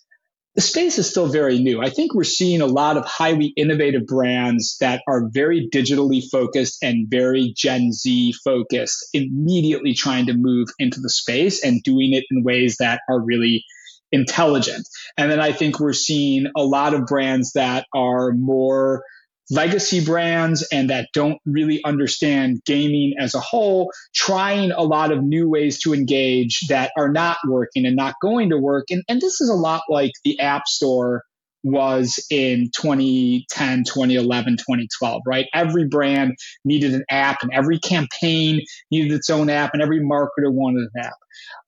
the 0.55 0.63
space 0.63 0.99
is 0.99 1.09
still 1.09 1.29
very 1.29 1.59
new. 1.59 1.81
I 1.81 1.91
think 1.91 2.15
we're 2.15 2.25
seeing 2.25 2.61
a 2.61 2.67
lot 2.67 2.97
of 2.97 3.05
highly 3.05 3.53
innovative 3.57 4.07
brands 4.07 4.77
that 4.81 5.03
are 5.07 5.29
very 5.29 5.69
digitally 5.73 6.23
focused 6.31 6.83
and 6.83 7.09
very 7.09 7.53
Gen 7.57 7.93
Z 7.93 8.35
focused, 8.45 9.09
immediately 9.13 9.95
trying 9.95 10.27
to 10.27 10.35
move 10.35 10.69
into 10.79 11.01
the 11.01 11.11
space 11.11 11.65
and 11.65 11.83
doing 11.83 12.13
it 12.13 12.25
in 12.31 12.43
ways 12.43 12.77
that 12.81 13.03
are 13.09 13.21
really 13.21 13.65
intelligent. 14.11 14.89
And 15.17 15.31
then 15.31 15.41
I 15.41 15.53
think 15.53 15.79
we're 15.79 15.93
seeing 15.93 16.47
a 16.57 16.65
lot 16.65 16.95
of 16.95 17.07
brands 17.07 17.53
that 17.53 17.87
are 17.95 18.33
more 18.33 19.05
legacy 19.51 20.05
brands 20.05 20.67
and 20.73 20.91
that 20.91 21.09
don't 21.15 21.39
really 21.47 21.83
understand 21.85 22.61
gaming 22.65 23.15
as 23.19 23.35
a 23.35 23.41
whole, 23.41 23.91
trying 24.15 24.73
a 24.73 24.83
lot 24.83 25.13
of 25.13 25.23
new 25.23 25.49
ways 25.49 25.81
to 25.81 25.95
engage 25.95 26.61
that 26.69 26.93
are 26.97 27.11
not 27.11 27.39
working 27.47 27.87
and 27.87 27.97
not 27.97 28.15
going 28.21 28.51
to 28.51 28.59
work. 28.59 28.87
And, 28.91 29.03
and 29.09 29.21
this 29.21 29.41
is 29.41 29.49
a 29.49 29.55
lot 29.55 29.83
like 29.89 30.13
the 30.25 30.39
App 30.41 30.67
Store 30.67 31.23
was 31.65 32.25
in 32.31 32.71
2010, 32.77 33.85
2011, 33.85 34.57
2012, 34.59 35.23
right? 35.27 35.47
Every 35.53 35.87
brand 35.89 36.37
needed 36.65 36.95
an 36.95 37.05
app 37.11 37.43
and 37.43 37.53
every 37.53 37.79
campaign 37.81 38.63
needed 38.91 39.13
its 39.13 39.29
own 39.29 39.51
app 39.51 39.71
and 39.73 39.83
every 39.83 40.01
marketer 40.01 40.53
wanted 40.53 40.89
an 40.95 41.05
app. 41.05 41.17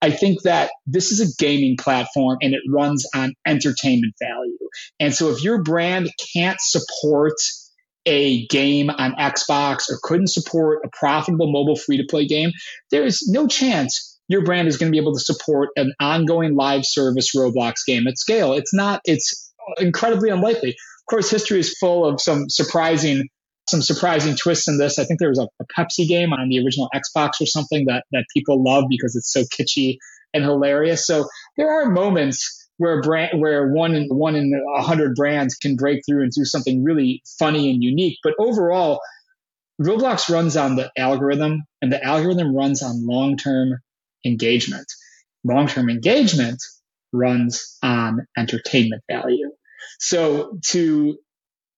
I 0.01 0.11
think 0.11 0.43
that 0.43 0.71
this 0.87 1.13
is 1.13 1.21
a 1.21 1.35
gaming 1.39 1.77
platform 1.77 2.39
and 2.41 2.55
it 2.55 2.61
runs 2.69 3.07
on 3.15 3.35
entertainment 3.47 4.15
value. 4.21 4.59
And 4.99 5.15
so 5.15 5.31
if 5.31 5.43
your 5.43 5.63
brand 5.63 6.11
can't 6.33 6.61
support 6.61 7.35
a 8.07 8.47
game 8.47 8.91
on 8.91 9.13
Xbox 9.13 9.91
or 9.91 9.99
couldn't 10.03 10.29
support 10.29 10.81
a 10.85 10.89
profitable 10.89 11.53
mobile 11.53 11.77
free 11.77 11.99
to 11.99 12.05
play 12.09 12.27
game, 12.27 12.51
there 12.91 13.05
is 13.05 13.29
no 13.29 13.47
chance 13.47 14.19
your 14.29 14.45
brand 14.45 14.69
is 14.69 14.77
going 14.77 14.91
to 14.91 14.93
be 14.93 15.01
able 15.01 15.13
to 15.13 15.21
support 15.21 15.71
an 15.77 15.93
ongoing 16.01 16.55
live 16.55 16.85
service 16.85 17.35
Roblox 17.35 17.75
game 17.87 18.07
at 18.07 18.17
scale. 18.17 18.55
It's 18.55 18.73
not, 18.73 19.01
it's 19.05 19.53
incredibly 19.79 20.31
unlikely. 20.31 20.71
Of 20.71 21.07
course, 21.11 21.31
history 21.31 21.59
is 21.61 21.77
full 21.79 22.07
of 22.07 22.21
some 22.21 22.49
surprising 22.49 23.29
some 23.69 23.83
surprising 23.83 24.35
twists 24.35 24.67
in 24.67 24.79
this. 24.79 24.99
I 24.99 25.05
think 25.05 25.21
there 25.21 25.29
was 25.29 25.39
a, 25.39 25.47
a, 25.61 25.67
Pepsi 25.79 26.07
game 26.09 26.33
on 26.33 26.49
the 26.49 26.59
original 26.65 26.89
Xbox 26.93 27.41
or 27.41 27.47
something 27.47 27.85
that 27.87 28.05
that 28.11 28.25
people 28.35 28.63
love 28.63 28.85
because 28.89 29.15
it's 29.15 29.33
so 29.33 29.43
kitschy 29.43 29.99
and 30.35 30.45
hilarious. 30.45 31.07
So 31.07 31.27
there 31.57 31.71
are 31.71 31.91
moments 31.91 32.60
where 32.81 33.03
brand 33.03 33.39
where 33.43 33.71
one 33.71 33.95
in 33.95 34.09
one 34.09 34.35
in 34.35 34.59
a 34.75 34.81
hundred 34.81 35.15
brands 35.15 35.55
can 35.55 35.77
break 35.77 36.01
through 36.07 36.23
and 36.23 36.33
do 36.33 36.47
something 36.47 36.83
really 36.83 37.23
funny 37.39 37.71
and 37.71 37.83
unique. 37.83 38.17
But 38.25 38.33
overall, 38.39 39.01
Roblox 39.79 40.31
runs 40.31 40.57
on 40.57 40.77
the 40.77 40.91
algorithm, 40.97 41.65
and 41.83 41.93
the 41.93 42.03
algorithm 42.03 42.57
runs 42.57 42.83
on 42.83 43.07
long 43.07 43.37
term 43.37 43.75
engagement. 44.25 44.87
Long 45.45 45.69
term 45.69 45.91
engagement 45.91 46.63
runs 47.13 47.77
on 47.83 48.27
entertainment 48.39 49.03
value. 49.11 49.51
So 49.99 50.59
to 50.69 51.19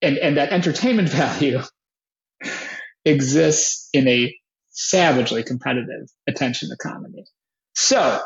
and, 0.03 0.19
and 0.19 0.37
that 0.37 0.53
entertainment 0.53 1.09
value 1.25 1.63
exists 3.05 3.89
in 3.93 4.07
a 4.07 4.33
savagely 4.71 5.43
competitive 5.43 6.09
attention 6.29 6.69
economy. 6.73 7.25
So 7.75 8.21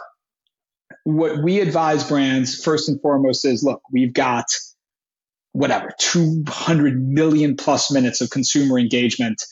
what 1.05 1.42
we 1.42 1.61
advise 1.61 2.05
brands 2.05 2.62
first 2.62 2.88
and 2.88 3.01
foremost 3.01 3.44
is 3.44 3.62
look, 3.62 3.83
we've 3.92 4.12
got 4.12 4.46
whatever 5.53 5.90
200 5.99 7.03
million 7.03 7.57
plus 7.57 7.90
minutes 7.90 8.20
of 8.20 8.31
consumer 8.31 8.79
engagement, 8.79 9.42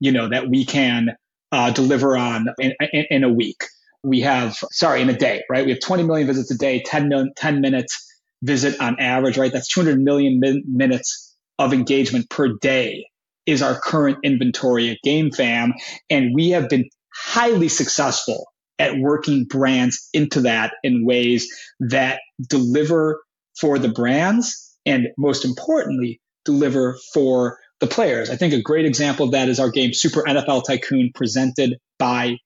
you 0.00 0.10
know, 0.10 0.28
that 0.28 0.48
we 0.48 0.64
can 0.64 1.10
uh, 1.52 1.70
deliver 1.70 2.16
on 2.16 2.46
in, 2.58 2.72
in, 2.92 3.04
in, 3.10 3.24
a 3.24 3.28
week. 3.28 3.64
We 4.02 4.22
have, 4.22 4.56
sorry, 4.72 5.02
in 5.02 5.08
a 5.08 5.16
day, 5.16 5.42
right? 5.48 5.64
We 5.64 5.70
have 5.70 5.80
20 5.80 6.02
million 6.02 6.26
visits 6.26 6.50
a 6.50 6.58
day, 6.58 6.82
10, 6.84 7.08
million, 7.08 7.32
10 7.36 7.60
minutes 7.60 8.08
visit 8.42 8.80
on 8.80 8.98
average, 8.98 9.38
right? 9.38 9.52
That's 9.52 9.68
200 9.68 10.00
million 10.00 10.40
min- 10.40 10.64
minutes 10.66 11.36
of 11.58 11.72
engagement 11.72 12.28
per 12.28 12.54
day 12.60 13.06
is 13.46 13.62
our 13.62 13.78
current 13.78 14.18
inventory 14.24 14.90
at 14.90 14.98
GameFam. 15.06 15.72
And 16.10 16.34
we 16.34 16.50
have 16.50 16.68
been 16.68 16.88
highly 17.14 17.68
successful 17.68 18.51
at 18.78 18.98
working 18.98 19.44
brands 19.44 20.08
into 20.12 20.40
that 20.42 20.72
in 20.82 21.04
ways 21.04 21.48
that 21.80 22.20
deliver 22.48 23.22
for 23.60 23.78
the 23.78 23.88
brands 23.88 24.76
and 24.86 25.08
most 25.16 25.44
importantly, 25.44 26.20
deliver 26.44 26.98
for 27.12 27.58
the 27.80 27.86
players. 27.86 28.30
I 28.30 28.36
think 28.36 28.54
a 28.54 28.62
great 28.62 28.84
example 28.84 29.26
of 29.26 29.32
that 29.32 29.48
is 29.48 29.60
our 29.60 29.70
game 29.70 29.92
Super 29.92 30.22
NFL 30.22 30.64
Tycoon 30.64 31.10
presented 31.14 31.78
by 31.98 32.38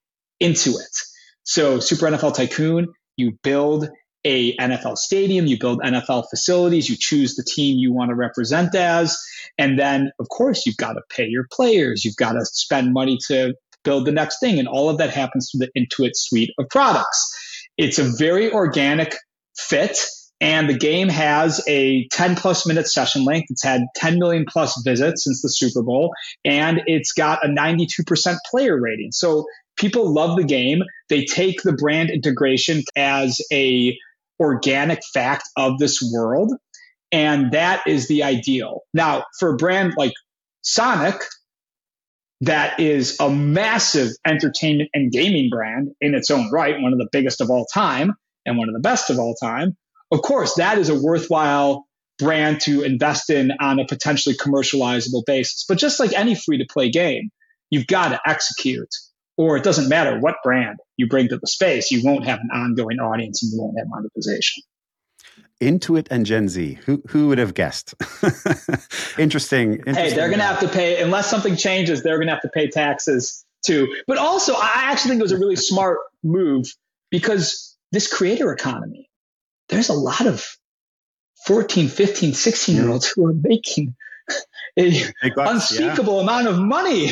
Intuit. 0.43 1.05
So 1.45 1.79
Super 1.81 2.07
NFL 2.07 2.35
Tycoon, 2.35 2.89
you 3.17 3.39
build 3.43 3.89
a 4.25 4.57
NFL 4.57 4.97
stadium, 4.97 5.47
you 5.47 5.59
build 5.59 5.81
NFL 5.81 6.25
facilities, 6.29 6.91
you 6.91 6.97
choose 6.99 7.37
the 7.37 7.45
team 7.45 7.79
you 7.79 7.93
want 7.93 8.11
to 8.11 8.17
represent 8.17 8.75
as, 8.75 9.17
and 9.57 9.79
then 9.79 10.11
of 10.19 10.29
course 10.29 10.67
you've 10.67 10.77
got 10.77 10.95
to 10.95 11.03
pay 11.09 11.27
your 11.27 11.47
players, 11.53 12.05
you've 12.05 12.17
got 12.17 12.33
to 12.33 12.45
spend 12.45 12.93
money 12.93 13.19
to 13.29 13.55
build 13.87 14.05
the 14.05 14.13
next 14.13 14.41
thing. 14.41 14.59
And 14.59 14.69
all 14.69 14.91
of 14.91 14.99
that 14.99 15.11
happens 15.11 15.51
through 15.51 15.67
the 15.67 15.81
Intuit 15.81 16.11
suite 16.15 16.51
of 16.59 16.69
products. 16.69 17.33
It's 17.79 17.99
a 17.99 18.05
very 18.05 18.53
organic 18.53 19.15
fit. 19.57 19.99
And 20.39 20.69
the 20.69 20.77
game 20.77 21.09
has 21.09 21.65
a 21.67 22.07
10 22.09 22.37
plus 22.37 22.67
minute 22.67 22.87
session 22.89 23.25
length. 23.25 23.47
It's 23.49 23.65
had 23.65 23.83
10 23.95 24.19
million 24.19 24.45
plus 24.47 24.79
visits 24.85 25.25
since 25.25 25.41
the 25.41 25.49
Super 25.49 25.83
Bowl, 25.83 26.13
and 26.45 26.83
it's 26.85 27.13
got 27.13 27.43
a 27.43 27.49
92% 27.49 28.37
player 28.51 28.79
rating. 28.79 29.13
So 29.13 29.47
people 29.79 30.13
love 30.13 30.37
the 30.37 30.45
game. 30.45 30.83
They 31.09 31.25
take 31.25 31.63
the 31.63 31.73
brand 31.73 32.11
integration 32.11 32.83
as 32.97 33.41
a 33.51 33.97
organic 34.39 35.01
fact 35.15 35.45
of 35.57 35.79
this 35.79 36.07
world. 36.13 36.53
And 37.13 37.53
that 37.53 37.83
is 37.87 38.09
the 38.09 38.23
ideal. 38.23 38.81
Now, 38.93 39.25
for 39.39 39.55
a 39.55 39.57
brand 39.57 39.95
like 39.97 40.13
Sonic, 40.61 41.17
that 42.43 42.81
is 42.81 43.17
a 43.21 43.31
massive 43.31 44.11
entertainment 44.27 44.91
and 44.93 45.11
gaming 45.11 45.49
brand 45.51 45.93
in 46.01 46.15
its 46.15 46.31
own 46.31 46.51
right, 46.51 46.81
one 46.81 46.93
of 46.93 46.99
the 46.99 47.09
biggest 47.11 47.41
of 47.41 47.51
all 47.51 47.67
time 47.73 48.13
and 48.45 48.59
one 48.59 48.69
of 48.69 48.75
the 48.75 48.81
best 48.81 49.11
of 49.11 49.19
all 49.19 49.35
time. 49.35 49.77
Of 50.13 50.23
course, 50.23 50.55
that 50.55 50.79
is 50.79 50.89
a 50.89 51.01
worthwhile 51.01 51.87
brand 52.19 52.61
to 52.63 52.83
invest 52.83 53.31
in 53.31 53.53
on 53.61 53.79
a 53.81 53.87
potentially 53.87 54.37
commercializable 54.37 55.25
basis. 55.27 55.65
But 55.69 55.79
just 55.79 55.99
like 56.01 56.13
any 56.13 56.35
free 56.35 56.59
to 56.59 56.67
play 56.71 56.91
game, 56.91 57.31
you've 57.71 57.87
got 57.87 58.09
to 58.09 58.21
execute, 58.27 58.95
or 59.37 59.57
it 59.57 59.65
doesn't 59.65 59.89
matter 59.89 60.19
what 60.19 60.37
brand 60.45 60.79
you 60.97 61.09
bring 61.09 61.29
to 61.29 61.39
the 61.39 61.47
space, 61.47 61.91
you 61.91 62.03
won't 62.05 62.27
have 62.27 62.39
an 62.41 62.51
ongoing 62.53 62.99
audience 62.99 63.43
and 63.43 63.53
you 63.53 63.61
won't 63.61 63.79
have 63.79 63.89
monetization. 63.89 64.63
Intuit 65.61 66.09
and 66.11 66.27
Gen 66.27 66.49
Z. 66.49 66.79
Who 66.87 67.03
who 67.09 67.29
would 67.29 67.39
have 67.39 67.55
guessed? 67.55 67.95
interesting, 69.19 69.75
interesting, 69.87 69.95
Hey, 69.95 70.15
they're 70.15 70.29
going 70.29 70.41
to 70.41 70.45
have 70.45 70.61
to 70.61 70.69
pay 70.69 71.03
unless 71.03 71.31
something 71.31 71.57
changes. 71.57 72.03
They're 72.03 72.17
going 72.17 72.29
to 72.29 72.35
have 72.35 72.43
to 72.43 72.51
pay 72.51 72.69
taxes 72.69 73.45
too. 73.65 73.95
But 74.07 74.19
also, 74.19 74.55
I 74.55 74.71
actually 74.75 75.11
think 75.11 75.21
it 75.21 75.25
was 75.25 75.33
a 75.33 75.39
really 75.39 75.57
smart 75.57 75.99
move 76.23 76.67
because 77.11 77.77
this 77.93 78.13
creator 78.13 78.53
economy. 78.53 79.09
There's 79.69 79.89
a 79.89 79.95
lot 79.95 80.27
of 80.27 80.47
14, 81.47 81.89
15, 81.89 82.35
16 82.35 82.77
year 82.77 82.89
olds 82.89 83.09
who 83.09 83.27
are 83.27 83.33
making 83.33 83.97
a 84.79 85.03
unspeakable 85.37 86.17
yeah. 86.17 86.23
amount 86.23 86.49
of 86.49 86.59
money 86.59 87.11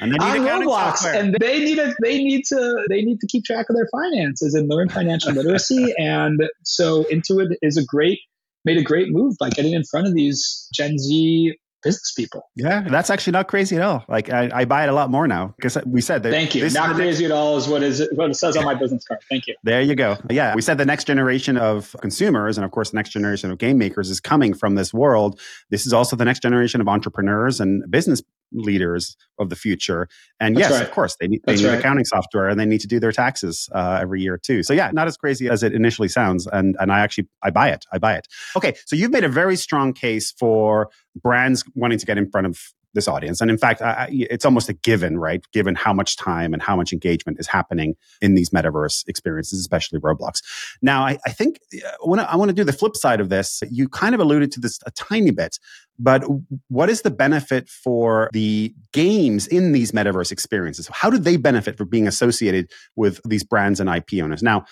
and 0.00 0.16
on 0.18 0.38
Roblox, 0.38 0.98
software. 0.98 1.14
and 1.14 1.36
they 1.40 1.60
need 1.60 1.78
a, 1.78 1.94
they 2.02 2.22
need 2.22 2.44
to 2.46 2.84
they 2.88 3.02
need 3.02 3.20
to 3.20 3.26
keep 3.26 3.44
track 3.44 3.66
of 3.70 3.76
their 3.76 3.88
finances 3.90 4.54
and 4.54 4.68
learn 4.68 4.88
financial 4.88 5.32
literacy. 5.32 5.94
And 5.98 6.42
so 6.64 7.04
Intuit 7.04 7.54
is 7.62 7.76
a 7.76 7.84
great 7.84 8.20
made 8.64 8.76
a 8.76 8.82
great 8.82 9.10
move 9.10 9.36
by 9.38 9.50
getting 9.50 9.72
in 9.72 9.84
front 9.84 10.06
of 10.06 10.14
these 10.14 10.68
Gen 10.72 10.98
Z 10.98 11.56
business 11.82 12.12
people. 12.12 12.48
Yeah, 12.54 12.82
that's 12.82 13.10
actually 13.10 13.32
not 13.32 13.48
crazy 13.48 13.76
at 13.76 13.82
all. 13.82 14.04
Like 14.08 14.30
I, 14.30 14.50
I 14.52 14.64
buy 14.64 14.84
it 14.84 14.88
a 14.88 14.92
lot 14.92 15.10
more 15.10 15.26
now 15.26 15.54
because 15.56 15.76
we 15.86 16.00
said 16.00 16.22
that. 16.22 16.30
Thank 16.30 16.54
you. 16.54 16.68
Not 16.70 16.94
crazy 16.94 17.24
next, 17.24 17.32
at 17.32 17.36
all 17.36 17.56
is 17.56 17.68
what 17.68 17.82
is 17.82 18.08
what 18.14 18.30
it 18.30 18.34
says 18.34 18.56
on 18.56 18.64
my 18.64 18.74
business 18.74 19.04
card. 19.04 19.20
Thank 19.28 19.46
you. 19.46 19.54
There 19.62 19.82
you 19.82 19.94
go. 19.94 20.16
Yeah, 20.30 20.54
we 20.54 20.62
said 20.62 20.78
the 20.78 20.86
next 20.86 21.04
generation 21.04 21.56
of 21.56 21.94
consumers 22.00 22.58
and 22.58 22.64
of 22.64 22.70
course 22.70 22.90
the 22.90 22.96
next 22.96 23.10
generation 23.10 23.50
of 23.50 23.58
game 23.58 23.78
makers 23.78 24.10
is 24.10 24.20
coming 24.20 24.54
from 24.54 24.74
this 24.74 24.94
world. 24.94 25.40
This 25.70 25.86
is 25.86 25.92
also 25.92 26.16
the 26.16 26.24
next 26.24 26.40
generation 26.40 26.80
of 26.80 26.88
entrepreneurs 26.88 27.60
and 27.60 27.88
business 27.90 28.22
leaders 28.52 29.16
of 29.38 29.48
the 29.48 29.56
future. 29.56 30.08
And 30.40 30.56
That's 30.56 30.70
yes, 30.70 30.72
right. 30.72 30.82
of 30.82 30.92
course, 30.92 31.16
they 31.20 31.28
need, 31.28 31.40
they 31.44 31.56
need 31.56 31.66
right. 31.66 31.78
accounting 31.78 32.04
software 32.04 32.48
and 32.48 32.58
they 32.58 32.66
need 32.66 32.80
to 32.80 32.86
do 32.86 33.00
their 33.00 33.12
taxes 33.12 33.68
uh, 33.74 33.98
every 34.00 34.22
year 34.22 34.38
too. 34.38 34.62
So 34.62 34.72
yeah, 34.72 34.90
not 34.92 35.06
as 35.06 35.16
crazy 35.16 35.48
as 35.48 35.62
it 35.62 35.72
initially 35.72 36.08
sounds. 36.08 36.46
And 36.46 36.76
and 36.80 36.92
I 36.92 37.00
actually 37.00 37.28
I 37.42 37.50
buy 37.50 37.70
it. 37.70 37.84
I 37.92 37.98
buy 37.98 38.14
it. 38.14 38.28
Okay, 38.56 38.74
so 38.86 38.96
you've 38.96 39.10
made 39.10 39.24
a 39.24 39.28
very 39.28 39.56
strong 39.56 39.92
case 39.92 40.32
for 40.32 40.90
brands 41.20 41.64
wanting 41.74 41.98
to 41.98 42.06
get 42.06 42.18
in 42.18 42.30
front 42.30 42.46
of 42.46 42.58
this 42.94 43.08
audience. 43.08 43.40
And 43.40 43.50
in 43.50 43.58
fact, 43.58 43.80
I, 43.80 44.08
it's 44.10 44.44
almost 44.44 44.68
a 44.68 44.72
given, 44.72 45.18
right? 45.18 45.44
Given 45.52 45.74
how 45.74 45.92
much 45.92 46.16
time 46.16 46.52
and 46.52 46.62
how 46.62 46.76
much 46.76 46.92
engagement 46.92 47.38
is 47.40 47.46
happening 47.46 47.94
in 48.20 48.34
these 48.34 48.50
metaverse 48.50 49.06
experiences, 49.08 49.60
especially 49.60 49.98
Roblox. 50.00 50.42
Now, 50.82 51.02
I, 51.02 51.18
I 51.26 51.30
think 51.30 51.60
uh, 51.84 52.14
I 52.14 52.36
want 52.36 52.48
to 52.48 52.54
do 52.54 52.64
the 52.64 52.72
flip 52.72 52.96
side 52.96 53.20
of 53.20 53.28
this. 53.28 53.62
You 53.70 53.88
kind 53.88 54.14
of 54.14 54.20
alluded 54.20 54.52
to 54.52 54.60
this 54.60 54.78
a 54.86 54.90
tiny 54.90 55.30
bit, 55.30 55.58
but 55.98 56.24
what 56.68 56.90
is 56.90 57.02
the 57.02 57.10
benefit 57.10 57.68
for 57.68 58.30
the 58.32 58.74
games 58.92 59.46
in 59.46 59.72
these 59.72 59.92
metaverse 59.92 60.32
experiences? 60.32 60.88
How 60.88 61.10
do 61.10 61.18
they 61.18 61.36
benefit 61.36 61.78
from 61.78 61.88
being 61.88 62.06
associated 62.06 62.70
with 62.96 63.20
these 63.24 63.44
brands 63.44 63.80
and 63.80 63.88
IP 63.88 64.22
owners? 64.22 64.42
Now, 64.42 64.64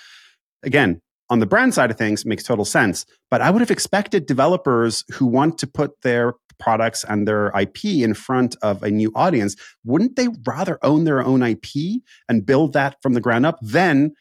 again, 0.62 1.00
on 1.30 1.38
the 1.38 1.46
brand 1.46 1.72
side 1.72 1.90
of 1.90 1.96
things 1.96 2.26
makes 2.26 2.42
total 2.42 2.64
sense. 2.64 3.06
But 3.30 3.40
I 3.40 3.50
would 3.50 3.60
have 3.60 3.70
expected 3.70 4.26
developers 4.26 5.04
who 5.12 5.26
want 5.26 5.58
to 5.58 5.66
put 5.66 6.02
their 6.02 6.34
products 6.58 7.04
and 7.04 7.26
their 7.26 7.48
IP 7.58 7.84
in 7.84 8.14
front 8.14 8.56
of 8.62 8.82
a 8.82 8.90
new 8.90 9.10
audience, 9.14 9.56
wouldn't 9.84 10.16
they 10.16 10.28
rather 10.46 10.78
own 10.82 11.04
their 11.04 11.24
own 11.24 11.42
IP 11.42 12.02
and 12.28 12.44
build 12.44 12.74
that 12.74 12.96
from 13.02 13.14
the 13.14 13.20
ground 13.20 13.46
up 13.46 13.58
than 13.62 14.12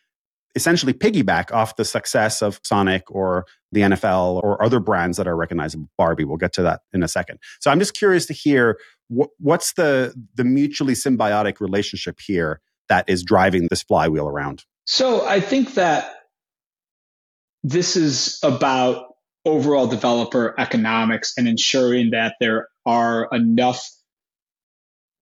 essentially 0.56 0.94
piggyback 0.94 1.52
off 1.52 1.76
the 1.76 1.86
success 1.86 2.42
of 2.42 2.60
Sonic 2.64 3.04
or 3.12 3.46
the 3.72 3.82
NFL 3.82 4.42
or 4.44 4.64
other 4.64 4.80
brands 4.80 5.18
that 5.18 5.28
are 5.28 5.36
recognizable? 5.36 5.90
Barbie, 5.98 6.24
we'll 6.24 6.38
get 6.38 6.54
to 6.54 6.64
that 6.64 6.82
in 6.94 7.04
a 7.04 7.08
second. 7.08 7.40
So 7.60 7.70
I'm 7.70 7.80
just 7.80 7.96
curious 7.96 8.26
to 8.28 8.34
hear 8.34 8.80
wh- 9.16 9.30
what's 9.40 9.74
the 9.74 10.14
the 10.36 10.44
mutually 10.44 10.94
symbiotic 10.94 11.60
relationship 11.60 12.20
here 12.20 12.62
that 12.88 13.08
is 13.08 13.24
driving 13.24 13.68
this 13.70 13.84
flywheel 13.84 14.28
around. 14.28 14.64
So 14.86 15.28
I 15.28 15.40
think 15.40 15.76
that 15.76 16.19
this 17.64 17.96
is 17.96 18.40
about 18.44 19.06
overall 19.46 19.88
developer 19.88 20.54
economics 20.58 21.34
and 21.38 21.48
ensuring 21.48 22.12
that 22.12 22.36
there 22.40 22.68
are 22.86 23.28
enough 23.32 23.88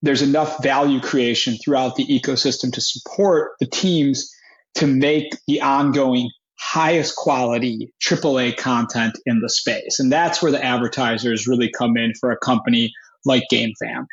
there's 0.03 0.21
enough 0.21 0.61
value 0.61 0.99
creation 0.99 1.57
throughout 1.57 1.95
the 1.95 2.05
ecosystem 2.05 2.71
to 2.71 2.81
support 2.81 3.53
the 3.59 3.65
teams 3.65 4.31
to 4.75 4.85
make 4.85 5.35
the 5.47 5.61
ongoing 5.61 6.29
highest 6.59 7.15
quality 7.15 7.91
AAA 8.01 8.57
content 8.57 9.17
in 9.25 9.39
the 9.39 9.49
space. 9.49 9.99
And 9.99 10.11
that's 10.11 10.41
where 10.41 10.51
the 10.51 10.63
advertisers 10.63 11.47
really 11.47 11.71
come 11.71 11.97
in 11.97 12.13
for 12.13 12.31
a 12.31 12.37
company 12.37 12.93
like 13.25 13.43
GameFam. 13.51 14.05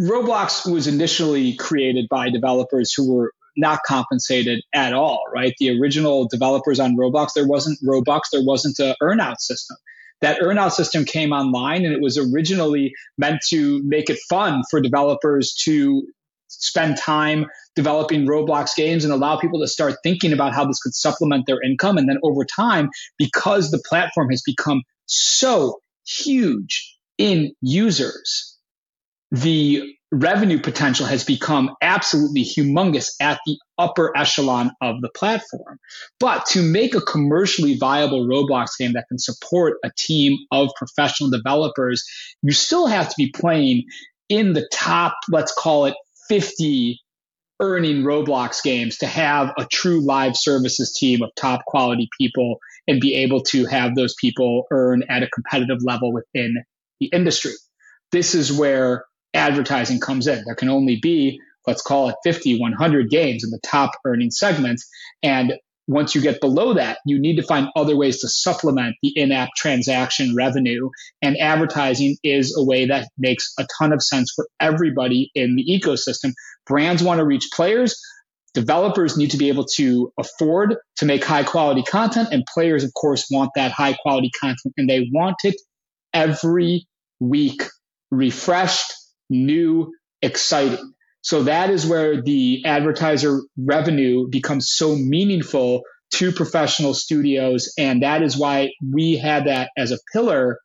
Roblox 0.00 0.70
was 0.70 0.88
initially 0.88 1.54
created 1.54 2.08
by 2.08 2.30
developers 2.30 2.92
who 2.92 3.14
were 3.14 3.32
not 3.56 3.80
compensated 3.86 4.62
at 4.74 4.92
all, 4.92 5.24
right? 5.32 5.54
The 5.58 5.78
original 5.80 6.26
developers 6.28 6.80
on 6.80 6.96
Roblox, 6.96 7.30
there 7.34 7.46
wasn't 7.46 7.78
Robux, 7.84 8.22
there 8.32 8.44
wasn't 8.44 8.78
a 8.78 8.96
earnout 9.02 9.40
system. 9.40 9.76
That 10.20 10.40
earnout 10.40 10.72
system 10.72 11.04
came 11.04 11.32
online 11.32 11.84
and 11.84 11.94
it 11.94 12.00
was 12.00 12.16
originally 12.16 12.92
meant 13.18 13.40
to 13.48 13.82
make 13.84 14.08
it 14.08 14.18
fun 14.28 14.62
for 14.70 14.80
developers 14.80 15.54
to 15.64 16.06
spend 16.48 16.96
time 16.96 17.46
developing 17.74 18.26
Roblox 18.26 18.74
games 18.76 19.04
and 19.04 19.12
allow 19.12 19.36
people 19.36 19.60
to 19.60 19.66
start 19.66 19.96
thinking 20.02 20.32
about 20.32 20.54
how 20.54 20.64
this 20.64 20.80
could 20.80 20.94
supplement 20.94 21.46
their 21.46 21.60
income. 21.62 21.98
And 21.98 22.08
then 22.08 22.18
over 22.22 22.44
time, 22.44 22.88
because 23.18 23.70
the 23.70 23.82
platform 23.88 24.30
has 24.30 24.42
become 24.42 24.82
so 25.06 25.80
huge 26.06 26.96
in 27.18 27.52
users, 27.60 28.56
the 29.30 29.94
revenue 30.20 30.60
potential 30.60 31.06
has 31.06 31.24
become 31.24 31.74
absolutely 31.82 32.44
humongous 32.44 33.14
at 33.20 33.40
the 33.46 33.58
upper 33.78 34.16
echelon 34.16 34.70
of 34.80 35.00
the 35.00 35.08
platform. 35.08 35.78
But 36.20 36.46
to 36.46 36.62
make 36.62 36.94
a 36.94 37.00
commercially 37.00 37.76
viable 37.76 38.26
Roblox 38.26 38.78
game 38.78 38.92
that 38.92 39.06
can 39.08 39.18
support 39.18 39.78
a 39.84 39.90
team 39.96 40.38
of 40.52 40.70
professional 40.76 41.30
developers, 41.30 42.04
you 42.42 42.52
still 42.52 42.86
have 42.86 43.08
to 43.08 43.14
be 43.16 43.30
playing 43.34 43.84
in 44.28 44.52
the 44.52 44.68
top, 44.72 45.16
let's 45.30 45.52
call 45.52 45.86
it 45.86 45.94
50 46.28 47.00
earning 47.60 48.02
Roblox 48.02 48.62
games 48.62 48.98
to 48.98 49.06
have 49.06 49.52
a 49.58 49.66
true 49.66 50.00
live 50.00 50.36
services 50.36 50.92
team 50.92 51.22
of 51.22 51.30
top 51.36 51.64
quality 51.66 52.08
people 52.18 52.58
and 52.88 53.00
be 53.00 53.14
able 53.14 53.42
to 53.42 53.66
have 53.66 53.94
those 53.94 54.14
people 54.20 54.66
earn 54.70 55.02
at 55.08 55.22
a 55.22 55.28
competitive 55.28 55.78
level 55.82 56.12
within 56.12 56.56
the 57.00 57.06
industry. 57.06 57.52
This 58.10 58.34
is 58.34 58.52
where 58.52 59.04
advertising 59.34 60.00
comes 60.00 60.26
in. 60.26 60.42
There 60.44 60.54
can 60.54 60.68
only 60.68 60.98
be, 61.00 61.40
let's 61.66 61.82
call 61.82 62.08
it 62.08 62.16
50, 62.24 62.58
100 62.58 63.10
games 63.10 63.44
in 63.44 63.50
the 63.50 63.60
top 63.62 63.92
earning 64.04 64.30
segments. 64.30 64.88
And 65.22 65.54
once 65.86 66.14
you 66.14 66.22
get 66.22 66.40
below 66.40 66.74
that, 66.74 66.98
you 67.04 67.18
need 67.18 67.36
to 67.36 67.42
find 67.42 67.68
other 67.76 67.96
ways 67.96 68.20
to 68.20 68.28
supplement 68.28 68.96
the 69.02 69.12
in 69.16 69.32
app 69.32 69.50
transaction 69.56 70.34
revenue. 70.34 70.88
And 71.20 71.36
advertising 71.36 72.16
is 72.22 72.56
a 72.56 72.64
way 72.64 72.86
that 72.86 73.08
makes 73.18 73.52
a 73.58 73.66
ton 73.78 73.92
of 73.92 74.02
sense 74.02 74.32
for 74.34 74.48
everybody 74.60 75.30
in 75.34 75.56
the 75.56 75.64
ecosystem. 75.64 76.32
Brands 76.66 77.02
want 77.02 77.18
to 77.18 77.26
reach 77.26 77.50
players. 77.52 78.00
Developers 78.54 79.18
need 79.18 79.32
to 79.32 79.36
be 79.36 79.48
able 79.48 79.66
to 79.74 80.12
afford 80.18 80.76
to 80.96 81.04
make 81.04 81.24
high 81.24 81.42
quality 81.42 81.82
content. 81.82 82.28
And 82.30 82.44
players, 82.46 82.84
of 82.84 82.94
course, 82.94 83.26
want 83.30 83.50
that 83.56 83.72
high 83.72 83.94
quality 83.94 84.30
content 84.40 84.74
and 84.76 84.88
they 84.88 85.08
want 85.12 85.36
it 85.44 85.56
every 86.14 86.86
week 87.20 87.62
refreshed 88.10 88.92
new, 89.30 89.92
exciting. 90.22 90.92
So 91.22 91.44
that 91.44 91.70
is 91.70 91.86
where 91.86 92.20
the 92.20 92.62
advertiser 92.66 93.40
revenue 93.56 94.28
becomes 94.28 94.70
so 94.70 94.94
meaningful 94.94 95.82
to 96.14 96.32
professional 96.32 96.94
studios. 96.94 97.72
And 97.78 98.02
that 98.02 98.22
is 98.22 98.36
why 98.36 98.72
we 98.92 99.16
had 99.16 99.46
that 99.46 99.70
as 99.76 99.90
a 99.90 99.98
pillar 100.12 100.58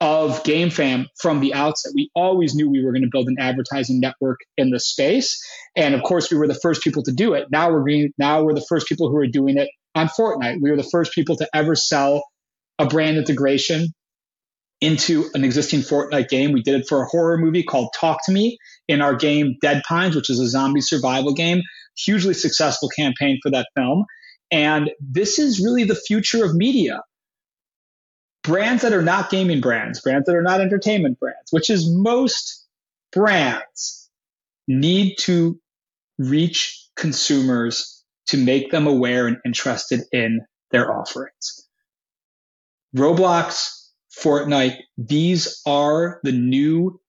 of 0.00 0.42
GameFam 0.42 1.06
from 1.18 1.40
the 1.40 1.54
outset. 1.54 1.92
We 1.94 2.10
always 2.14 2.54
knew 2.54 2.68
we 2.68 2.84
were 2.84 2.92
going 2.92 3.04
to 3.04 3.08
build 3.10 3.28
an 3.28 3.36
advertising 3.38 4.00
network 4.00 4.40
in 4.58 4.70
the 4.70 4.78
space. 4.78 5.42
And 5.76 5.94
of 5.94 6.02
course, 6.02 6.30
we 6.30 6.36
were 6.36 6.46
the 6.46 6.58
first 6.60 6.82
people 6.82 7.02
to 7.04 7.12
do 7.12 7.32
it. 7.32 7.46
Now 7.50 7.70
we're 7.70 7.84
being, 7.84 8.12
now 8.18 8.42
we're 8.42 8.54
the 8.54 8.66
first 8.68 8.86
people 8.86 9.08
who 9.08 9.16
are 9.16 9.26
doing 9.26 9.56
it 9.56 9.68
on 9.94 10.08
Fortnite. 10.08 10.60
We 10.60 10.70
were 10.70 10.76
the 10.76 10.82
first 10.82 11.14
people 11.14 11.36
to 11.36 11.48
ever 11.54 11.74
sell 11.74 12.22
a 12.78 12.86
brand 12.86 13.16
integration 13.16 13.94
into 14.84 15.30
an 15.34 15.44
existing 15.44 15.80
Fortnite 15.80 16.28
game. 16.28 16.52
We 16.52 16.62
did 16.62 16.80
it 16.80 16.86
for 16.88 17.02
a 17.02 17.06
horror 17.06 17.38
movie 17.38 17.62
called 17.62 17.94
Talk 17.98 18.18
to 18.26 18.32
Me 18.32 18.58
in 18.86 19.00
our 19.00 19.14
game 19.14 19.56
Dead 19.62 19.82
Pines, 19.88 20.14
which 20.14 20.30
is 20.30 20.38
a 20.40 20.46
zombie 20.46 20.80
survival 20.80 21.32
game. 21.32 21.62
Hugely 21.96 22.34
successful 22.34 22.88
campaign 22.88 23.38
for 23.42 23.50
that 23.50 23.68
film. 23.76 24.04
And 24.50 24.90
this 25.00 25.38
is 25.38 25.64
really 25.64 25.84
the 25.84 25.94
future 25.94 26.44
of 26.44 26.54
media. 26.54 27.02
Brands 28.42 28.82
that 28.82 28.92
are 28.92 29.02
not 29.02 29.30
gaming 29.30 29.60
brands, 29.60 30.00
brands 30.00 30.26
that 30.26 30.36
are 30.36 30.42
not 30.42 30.60
entertainment 30.60 31.18
brands, 31.18 31.50
which 31.50 31.70
is 31.70 31.88
most 31.90 32.66
brands, 33.12 34.10
need 34.68 35.16
to 35.20 35.58
reach 36.18 36.88
consumers 36.94 38.04
to 38.26 38.36
make 38.36 38.70
them 38.70 38.86
aware 38.86 39.26
and 39.26 39.38
interested 39.44 40.02
in 40.12 40.40
their 40.70 40.92
offerings. 40.92 41.66
Roblox 42.94 43.83
Fortnite, 44.22 44.78
these 44.96 45.60
are 45.66 46.20
the 46.22 46.32
new 46.32 47.00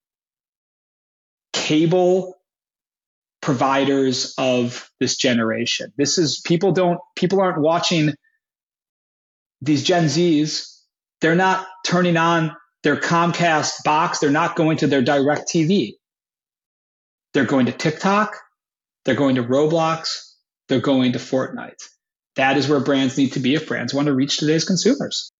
cable 1.54 2.36
providers 3.42 4.34
of 4.38 4.90
this 5.00 5.18
generation. 5.18 5.94
This 5.98 6.18
is 6.18 6.42
people 6.42 6.72
don't 6.72 7.00
people 7.16 7.42
aren't 7.42 7.62
watching 7.62 8.14
these 9.62 9.84
Gen 9.84 10.06
Zs. 10.06 10.82
They're 11.22 11.36
not 11.36 11.68
turning 11.86 12.18
on 12.18 12.56
their 12.84 12.98
Comcast 12.98 13.84
box. 13.84 14.20
They're 14.20 14.32
not 14.32 14.56
going 14.56 14.78
to 14.78 14.88
their 14.88 15.04
DirecTV. 15.04 15.94
They're 17.34 17.46
going 17.46 17.68
to 17.68 17.72
TikTok. 17.72 18.36
They're 19.06 19.16
going 19.16 19.36
to 19.36 19.44
Roblox. 19.44 20.34
They're 20.68 20.82
going 20.82 21.14
to 21.14 21.20
Fortnite. 21.20 21.84
That 22.36 22.58
is 22.58 22.68
where 22.68 22.80
brands 22.80 23.18
need 23.18 23.34
to 23.34 23.40
be 23.40 23.56
if 23.56 23.68
brands 23.68 23.94
want 23.94 24.08
to 24.08 24.14
reach 24.14 24.38
today's 24.38 24.66
consumers 24.66 25.32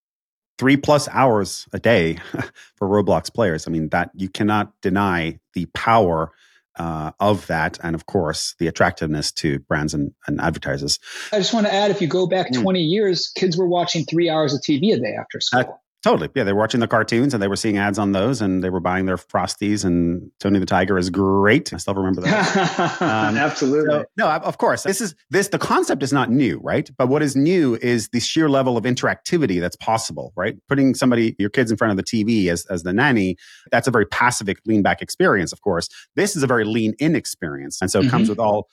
three 0.58 0.78
plus 0.78 1.08
hours 1.10 1.68
a 1.74 1.80
day 1.80 2.18
for 2.76 2.88
Roblox 2.88 3.34
players. 3.34 3.68
I 3.68 3.72
mean, 3.72 3.90
that 3.90 4.12
you 4.14 4.30
cannot 4.30 4.74
deny 4.82 5.40
the 5.54 5.66
power 5.74 6.32
uh, 6.78 7.12
of 7.20 7.48
that, 7.48 7.78
and 7.84 7.96
of 7.96 8.06
course, 8.06 8.56
the 8.60 8.68
attractiveness 8.68 9.32
to 9.32 9.60
brands 9.60 9.94
and, 9.94 10.12
and 10.28 10.42
advertisers. 10.42 11.00
I 11.32 11.38
just 11.38 11.54
want 11.54 11.68
to 11.68 11.74
add 11.74 11.92
if 11.92 12.02
you 12.02 12.08
go 12.08 12.28
back 12.28 12.52
mm. 12.52 12.62
20 12.62 12.82
years, 12.82 13.32
kids 13.36 13.58
were 13.58 13.68
watching 13.68 14.06
three 14.06 14.30
hours 14.30 14.54
of 14.54 14.62
TV 14.62 14.94
a 14.94 15.00
day 15.00 15.16
after 15.20 15.40
school. 15.40 15.82
Totally. 16.06 16.30
Yeah, 16.36 16.44
they 16.44 16.54
were 16.54 16.60
watching 16.60 16.82
the 16.82 16.88
cartoons 16.88 17.34
and 17.34 17.42
they 17.42 17.48
were 17.48 17.56
seeing 17.56 17.80
ads 17.80 17.98
on 17.98 18.12
those 18.12 18.40
and 18.40 18.64
they 18.64 18.70
were 18.70 18.80
buying 18.80 19.08
their 19.08 19.18
Frosties 19.18 19.84
and 19.84 20.30
Tony 20.40 20.60
the 20.60 20.68
Tiger 20.68 21.00
is 21.00 21.10
great. 21.10 21.74
I 21.74 21.78
still 21.78 21.96
remember 21.96 22.22
that. 22.22 23.02
um, 23.02 23.36
Absolutely. 23.36 23.90
So, 23.90 24.06
no, 24.16 24.30
of 24.30 24.60
course. 24.60 24.84
This 24.84 25.02
is 25.02 25.16
this 25.32 25.48
the 25.48 25.58
concept 25.58 26.04
is 26.04 26.14
not 26.14 26.30
new, 26.30 26.60
right? 26.62 26.88
But 26.96 27.08
what 27.08 27.24
is 27.24 27.36
new 27.36 27.74
is 27.82 28.10
the 28.10 28.20
sheer 28.20 28.48
level 28.48 28.78
of 28.78 28.84
interactivity 28.84 29.60
that's 29.60 29.78
possible, 29.78 30.32
right? 30.36 30.56
Putting 30.68 30.94
somebody, 30.94 31.36
your 31.40 31.50
kids 31.50 31.72
in 31.72 31.78
front 31.78 31.90
of 31.90 31.98
the 31.98 32.04
TV 32.04 32.52
as, 32.52 32.68
as 32.68 32.84
the 32.84 32.94
nanny, 32.94 33.36
that's 33.72 33.88
a 33.88 33.92
very 33.92 34.06
passive 34.06 34.48
lean 34.68 34.84
back 34.84 35.02
experience, 35.02 35.52
of 35.52 35.62
course. 35.62 35.90
This 36.16 36.36
is 36.36 36.44
a 36.44 36.48
very 36.48 36.66
lean 36.66 36.94
in 37.00 37.16
experience. 37.16 37.82
And 37.82 37.90
so 37.90 37.98
it 37.98 38.04
mm-hmm. 38.04 38.12
comes 38.12 38.30
with 38.30 38.38
all 38.38 38.70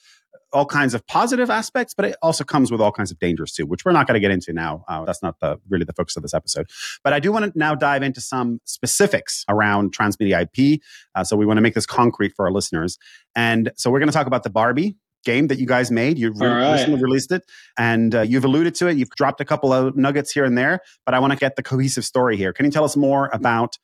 all 0.53 0.67
kinds 0.67 0.95
of 0.95 1.07
positive 1.07 1.51
aspects, 1.51 1.95
but 1.95 2.05
it 2.05 2.17
also 2.23 2.45
comes 2.45 2.71
with 2.71 2.81
all 2.81 2.93
kinds 2.93 3.11
of 3.11 3.19
dangers 3.19 3.53
too, 3.53 3.67
which 3.67 3.85
we're 3.85 3.93
not 3.93 4.07
going 4.07 4.15
to 4.15 4.21
get 4.21 4.31
into 4.31 4.53
now. 4.53 4.85
Uh, 4.89 5.05
that's 5.05 5.23
not 5.23 5.39
the 5.41 5.59
really 5.69 5.85
the 5.85 5.93
focus 5.93 6.17
of 6.17 6.23
this 6.23 6.35
episode. 6.35 6.69
But 7.03 7.13
I 7.13 7.21
do 7.21 7.33
want 7.33 7.53
to 7.53 7.59
now 7.59 7.75
dive 7.75 8.03
into 8.03 8.21
some 8.21 8.61
specifics 8.65 9.45
around 9.49 9.97
transmedia 9.97 10.43
IP. 10.43 10.81
Uh, 11.15 11.25
so 11.25 11.37
we 11.37 11.47
want 11.47 11.59
to 11.59 11.63
make 11.63 11.75
this 11.75 11.87
concrete 11.87 12.33
for 12.35 12.47
our 12.47 12.53
listeners. 12.53 12.99
And 13.35 13.73
so 13.77 13.91
we're 13.91 13.99
going 13.99 14.09
to 14.09 14.15
talk 14.15 14.27
about 14.27 14.43
the 14.43 14.51
Barbie 14.51 14.97
game 15.25 15.47
that 15.49 15.59
you 15.59 15.67
guys 15.67 15.91
made. 15.91 16.19
You've 16.19 16.41
re- 16.41 16.49
right. 16.49 16.73
recently 16.73 17.01
released 17.01 17.33
it, 17.33 17.45
and 17.79 18.15
uh, 18.15 18.23
you've 18.23 18.45
alluded 18.45 18.75
to 18.77 18.89
it. 18.89 18.97
You've 18.97 19.11
dropped 19.11 19.41
a 19.41 19.45
couple 19.45 19.73
of 19.73 19.97
nuggets 19.97 20.33
here 20.33 20.45
and 20.45 20.59
there, 20.59 20.81
but 21.07 21.15
I 21.15 21.19
want 21.21 21.33
to 21.33 21.39
get 21.39 21.57
the 21.57 21.63
cohesive 21.63 22.05
story 22.05 22.37
here. 22.37 22.53
Can 22.53 22.67
you 22.67 22.73
tell 22.73 22.85
us 22.85 22.97
more 22.97 23.31
about 23.33 23.79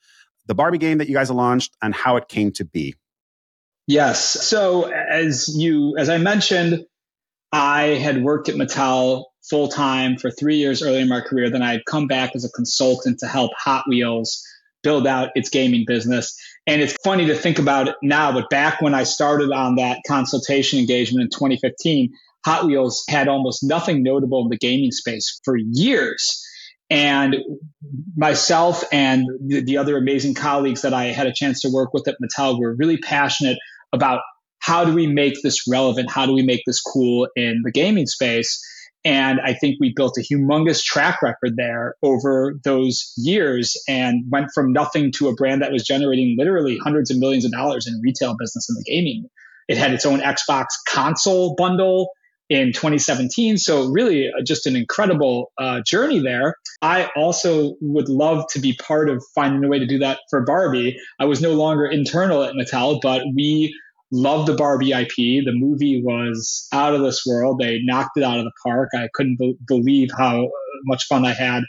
the 0.46 0.54
Barbie 0.54 0.78
game 0.78 0.98
that 0.98 1.08
you 1.08 1.14
guys 1.14 1.30
launched 1.30 1.76
and 1.82 1.94
how 1.94 2.16
it 2.16 2.28
came 2.28 2.50
to 2.52 2.64
be? 2.64 2.94
Yes. 3.88 4.20
So 4.46 4.84
as 4.84 5.48
you 5.48 5.96
as 5.96 6.10
I 6.10 6.18
mentioned, 6.18 6.84
I 7.50 7.94
had 7.94 8.22
worked 8.22 8.50
at 8.50 8.54
Mattel 8.54 9.24
full 9.48 9.68
time 9.68 10.18
for 10.18 10.30
three 10.30 10.56
years 10.56 10.82
early 10.82 11.00
in 11.00 11.08
my 11.08 11.22
career. 11.22 11.48
Then 11.48 11.62
I 11.62 11.72
had 11.72 11.86
come 11.86 12.06
back 12.06 12.36
as 12.36 12.44
a 12.44 12.50
consultant 12.50 13.20
to 13.20 13.26
help 13.26 13.50
Hot 13.56 13.84
Wheels 13.88 14.46
build 14.82 15.06
out 15.06 15.30
its 15.34 15.48
gaming 15.48 15.84
business. 15.86 16.38
And 16.66 16.82
it's 16.82 16.94
funny 17.02 17.26
to 17.28 17.34
think 17.34 17.58
about 17.58 17.88
it 17.88 17.96
now, 18.02 18.30
but 18.30 18.50
back 18.50 18.82
when 18.82 18.94
I 18.94 19.04
started 19.04 19.52
on 19.52 19.76
that 19.76 20.00
consultation 20.06 20.78
engagement 20.78 21.22
in 21.22 21.30
2015, 21.30 22.12
Hot 22.44 22.66
Wheels 22.66 23.04
had 23.08 23.26
almost 23.26 23.64
nothing 23.64 24.02
notable 24.02 24.42
in 24.42 24.50
the 24.50 24.58
gaming 24.58 24.92
space 24.92 25.40
for 25.44 25.56
years. 25.56 26.44
And 26.90 27.36
myself 28.16 28.84
and 28.92 29.26
the, 29.46 29.62
the 29.62 29.78
other 29.78 29.96
amazing 29.96 30.34
colleagues 30.34 30.82
that 30.82 30.92
I 30.92 31.06
had 31.06 31.26
a 31.26 31.32
chance 31.32 31.62
to 31.62 31.70
work 31.70 31.94
with 31.94 32.06
at 32.06 32.16
Mattel 32.22 32.60
were 32.60 32.74
really 32.74 32.98
passionate 32.98 33.58
about 33.92 34.20
how 34.60 34.84
do 34.84 34.92
we 34.92 35.06
make 35.06 35.42
this 35.42 35.66
relevant? 35.68 36.10
How 36.10 36.26
do 36.26 36.32
we 36.32 36.42
make 36.42 36.62
this 36.66 36.80
cool 36.80 37.28
in 37.36 37.62
the 37.64 37.70
gaming 37.70 38.06
space? 38.06 38.62
And 39.04 39.40
I 39.40 39.54
think 39.54 39.76
we 39.80 39.92
built 39.94 40.18
a 40.18 40.20
humongous 40.20 40.82
track 40.82 41.22
record 41.22 41.54
there 41.56 41.94
over 42.02 42.58
those 42.64 43.12
years 43.16 43.80
and 43.88 44.24
went 44.30 44.48
from 44.52 44.72
nothing 44.72 45.12
to 45.12 45.28
a 45.28 45.34
brand 45.34 45.62
that 45.62 45.72
was 45.72 45.84
generating 45.84 46.36
literally 46.36 46.78
hundreds 46.82 47.10
of 47.10 47.18
millions 47.18 47.44
of 47.44 47.52
dollars 47.52 47.86
in 47.86 48.00
retail 48.02 48.36
business 48.36 48.68
in 48.68 48.74
the 48.74 48.84
gaming. 48.84 49.26
It 49.68 49.78
had 49.78 49.92
its 49.92 50.04
own 50.04 50.20
Xbox 50.20 50.66
console 50.88 51.54
bundle 51.54 52.10
in 52.48 52.72
2017. 52.72 53.58
So, 53.58 53.88
really, 53.88 54.28
uh, 54.28 54.42
just 54.42 54.66
an 54.66 54.76
incredible 54.76 55.52
uh, 55.58 55.80
journey 55.84 56.20
there. 56.20 56.54
I 56.82 57.10
also 57.16 57.74
would 57.80 58.08
love 58.08 58.46
to 58.50 58.60
be 58.60 58.74
part 58.74 59.08
of 59.08 59.22
finding 59.34 59.64
a 59.64 59.68
way 59.68 59.78
to 59.78 59.86
do 59.86 59.98
that 59.98 60.20
for 60.30 60.44
Barbie. 60.44 60.96
I 61.18 61.26
was 61.26 61.40
no 61.40 61.52
longer 61.52 61.86
internal 61.86 62.42
at 62.42 62.54
Mattel, 62.54 63.00
but 63.02 63.22
we 63.34 63.74
loved 64.10 64.48
the 64.48 64.54
Barbie 64.54 64.92
IP. 64.92 65.16
The 65.16 65.52
movie 65.52 66.02
was 66.02 66.66
out 66.72 66.94
of 66.94 67.02
this 67.02 67.24
world. 67.26 67.58
They 67.60 67.80
knocked 67.82 68.16
it 68.16 68.24
out 68.24 68.38
of 68.38 68.44
the 68.44 68.52
park. 68.64 68.90
I 68.94 69.08
couldn't 69.12 69.38
be- 69.38 69.58
believe 69.66 70.08
how 70.16 70.48
much 70.84 71.04
fun 71.06 71.24
I 71.24 71.32
had 71.32 71.64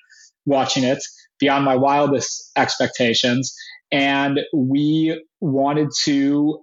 watching 0.46 0.84
it, 0.84 1.04
beyond 1.40 1.66
my 1.66 1.76
wildest 1.76 2.52
expectations. 2.56 3.56
And 3.92 4.40
we 4.54 5.22
wanted 5.42 5.90
to, 6.04 6.60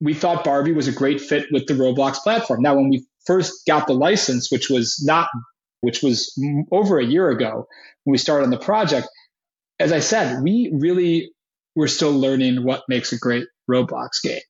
we 0.00 0.14
thought 0.14 0.44
Barbie 0.44 0.72
was 0.72 0.88
a 0.88 0.92
great 0.92 1.20
fit 1.20 1.46
with 1.52 1.66
the 1.66 1.74
Roblox 1.74 2.16
platform. 2.16 2.62
Now, 2.62 2.76
when 2.76 2.88
we 2.88 3.04
first 3.26 3.66
got 3.66 3.86
the 3.86 3.94
license, 3.94 4.50
which 4.50 4.70
was 4.70 5.02
not, 5.04 5.28
which 5.80 6.02
was 6.02 6.38
over 6.72 6.98
a 6.98 7.04
year 7.04 7.30
ago 7.30 7.66
when 8.04 8.12
we 8.12 8.18
started 8.18 8.44
on 8.44 8.50
the 8.50 8.58
project, 8.58 9.08
as 9.78 9.92
I 9.92 10.00
said, 10.00 10.42
we 10.42 10.70
really 10.72 11.32
were 11.74 11.88
still 11.88 12.12
learning 12.12 12.64
what 12.64 12.82
makes 12.88 13.12
a 13.12 13.18
great 13.18 13.46
Roblox 13.70 14.22
game. 14.22 14.40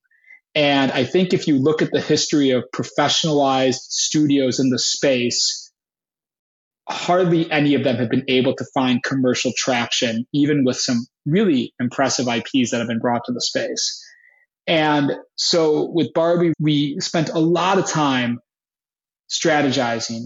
And 0.54 0.90
I 0.90 1.04
think 1.04 1.32
if 1.32 1.46
you 1.46 1.56
look 1.56 1.82
at 1.82 1.92
the 1.92 2.00
history 2.00 2.50
of 2.50 2.64
professionalized 2.74 3.82
studios 3.88 4.58
in 4.58 4.70
the 4.70 4.78
space, 4.78 5.70
hardly 6.88 7.50
any 7.50 7.74
of 7.74 7.84
them 7.84 7.96
have 7.96 8.10
been 8.10 8.24
able 8.26 8.56
to 8.56 8.64
find 8.74 9.02
commercial 9.02 9.52
traction, 9.56 10.26
even 10.32 10.64
with 10.64 10.76
some 10.76 11.06
really 11.24 11.72
impressive 11.78 12.26
IPs 12.26 12.72
that 12.72 12.78
have 12.78 12.88
been 12.88 12.98
brought 12.98 13.24
to 13.26 13.32
the 13.32 13.40
space. 13.40 14.04
And 14.66 15.12
so 15.36 15.88
with 15.92 16.12
Barbie, 16.12 16.52
we 16.58 16.98
spent 16.98 17.28
a 17.28 17.38
lot 17.38 17.78
of 17.78 17.86
time 17.86 18.40
strategizing, 19.30 20.24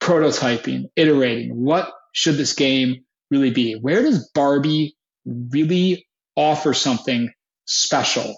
prototyping, 0.00 0.84
iterating. 0.96 1.64
What 1.64 1.92
should 2.12 2.36
this 2.36 2.54
game 2.54 3.04
really 3.30 3.50
be? 3.50 3.74
Where 3.74 4.02
does 4.02 4.30
Barbie 4.34 4.96
really 5.26 6.06
offer 6.36 6.74
something 6.74 7.30
special 7.66 8.34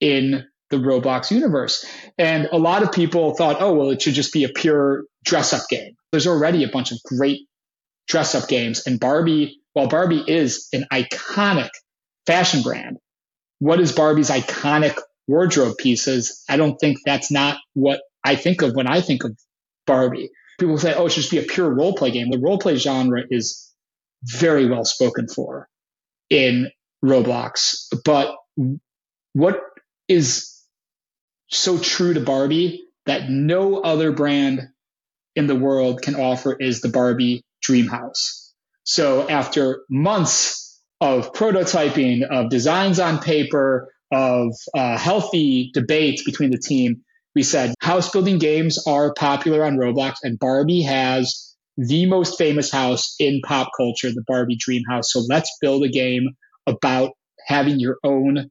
in 0.00 0.44
the 0.70 0.76
Roblox 0.76 1.30
universe? 1.30 1.84
And 2.16 2.48
a 2.52 2.58
lot 2.58 2.82
of 2.82 2.92
people 2.92 3.34
thought, 3.34 3.56
oh, 3.60 3.74
well, 3.74 3.90
it 3.90 4.02
should 4.02 4.14
just 4.14 4.32
be 4.32 4.44
a 4.44 4.48
pure 4.48 5.04
dress 5.24 5.52
up 5.52 5.62
game. 5.68 5.94
There's 6.12 6.26
already 6.26 6.64
a 6.64 6.68
bunch 6.68 6.92
of 6.92 6.98
great 7.04 7.40
dress 8.06 8.34
up 8.34 8.48
games. 8.48 8.86
And 8.86 9.00
Barbie, 9.00 9.60
while 9.72 9.88
Barbie 9.88 10.24
is 10.26 10.68
an 10.72 10.86
iconic 10.92 11.70
fashion 12.26 12.62
brand, 12.62 12.98
what 13.58 13.80
is 13.80 13.92
Barbie's 13.92 14.30
iconic 14.30 14.96
wardrobe 15.26 15.76
pieces? 15.78 16.44
I 16.48 16.56
don't 16.56 16.78
think 16.78 16.98
that's 17.04 17.30
not 17.30 17.58
what 17.74 18.00
I 18.28 18.36
think 18.36 18.60
of 18.60 18.74
when 18.74 18.86
I 18.86 19.00
think 19.00 19.24
of 19.24 19.38
Barbie. 19.86 20.30
People 20.60 20.76
say, 20.76 20.92
oh, 20.94 21.06
it 21.06 21.12
should 21.12 21.22
just 21.22 21.30
be 21.30 21.38
a 21.38 21.42
pure 21.42 21.70
role 21.70 21.94
play 21.94 22.10
game. 22.10 22.30
The 22.30 22.38
role 22.38 22.58
play 22.58 22.76
genre 22.76 23.22
is 23.30 23.72
very 24.22 24.68
well 24.68 24.84
spoken 24.84 25.28
for 25.28 25.66
in 26.28 26.70
Roblox. 27.02 27.86
But 28.04 28.34
what 29.32 29.60
is 30.08 30.54
so 31.48 31.78
true 31.78 32.12
to 32.12 32.20
Barbie 32.20 32.84
that 33.06 33.30
no 33.30 33.80
other 33.80 34.12
brand 34.12 34.60
in 35.34 35.46
the 35.46 35.56
world 35.56 36.02
can 36.02 36.14
offer 36.14 36.54
is 36.54 36.82
the 36.82 36.90
Barbie 36.90 37.42
Dream 37.62 37.86
House. 37.86 38.52
So 38.84 39.26
after 39.28 39.84
months 39.88 40.78
of 41.00 41.32
prototyping, 41.32 42.24
of 42.28 42.50
designs 42.50 43.00
on 43.00 43.20
paper, 43.20 43.90
of 44.12 44.54
uh, 44.74 44.98
healthy 44.98 45.70
debates 45.72 46.24
between 46.24 46.50
the 46.50 46.58
team, 46.58 47.02
we 47.34 47.42
said 47.42 47.74
house 47.80 48.10
building 48.10 48.38
games 48.38 48.84
are 48.86 49.12
popular 49.14 49.64
on 49.64 49.76
Roblox, 49.76 50.16
and 50.22 50.38
Barbie 50.38 50.82
has 50.82 51.56
the 51.76 52.06
most 52.06 52.36
famous 52.36 52.70
house 52.70 53.14
in 53.20 53.40
pop 53.46 53.70
culture, 53.76 54.10
the 54.10 54.24
Barbie 54.26 54.56
Dream 54.58 54.82
House. 54.88 55.12
So 55.12 55.22
let's 55.28 55.50
build 55.60 55.84
a 55.84 55.88
game 55.88 56.30
about 56.66 57.12
having 57.46 57.78
your 57.78 57.98
own 58.02 58.50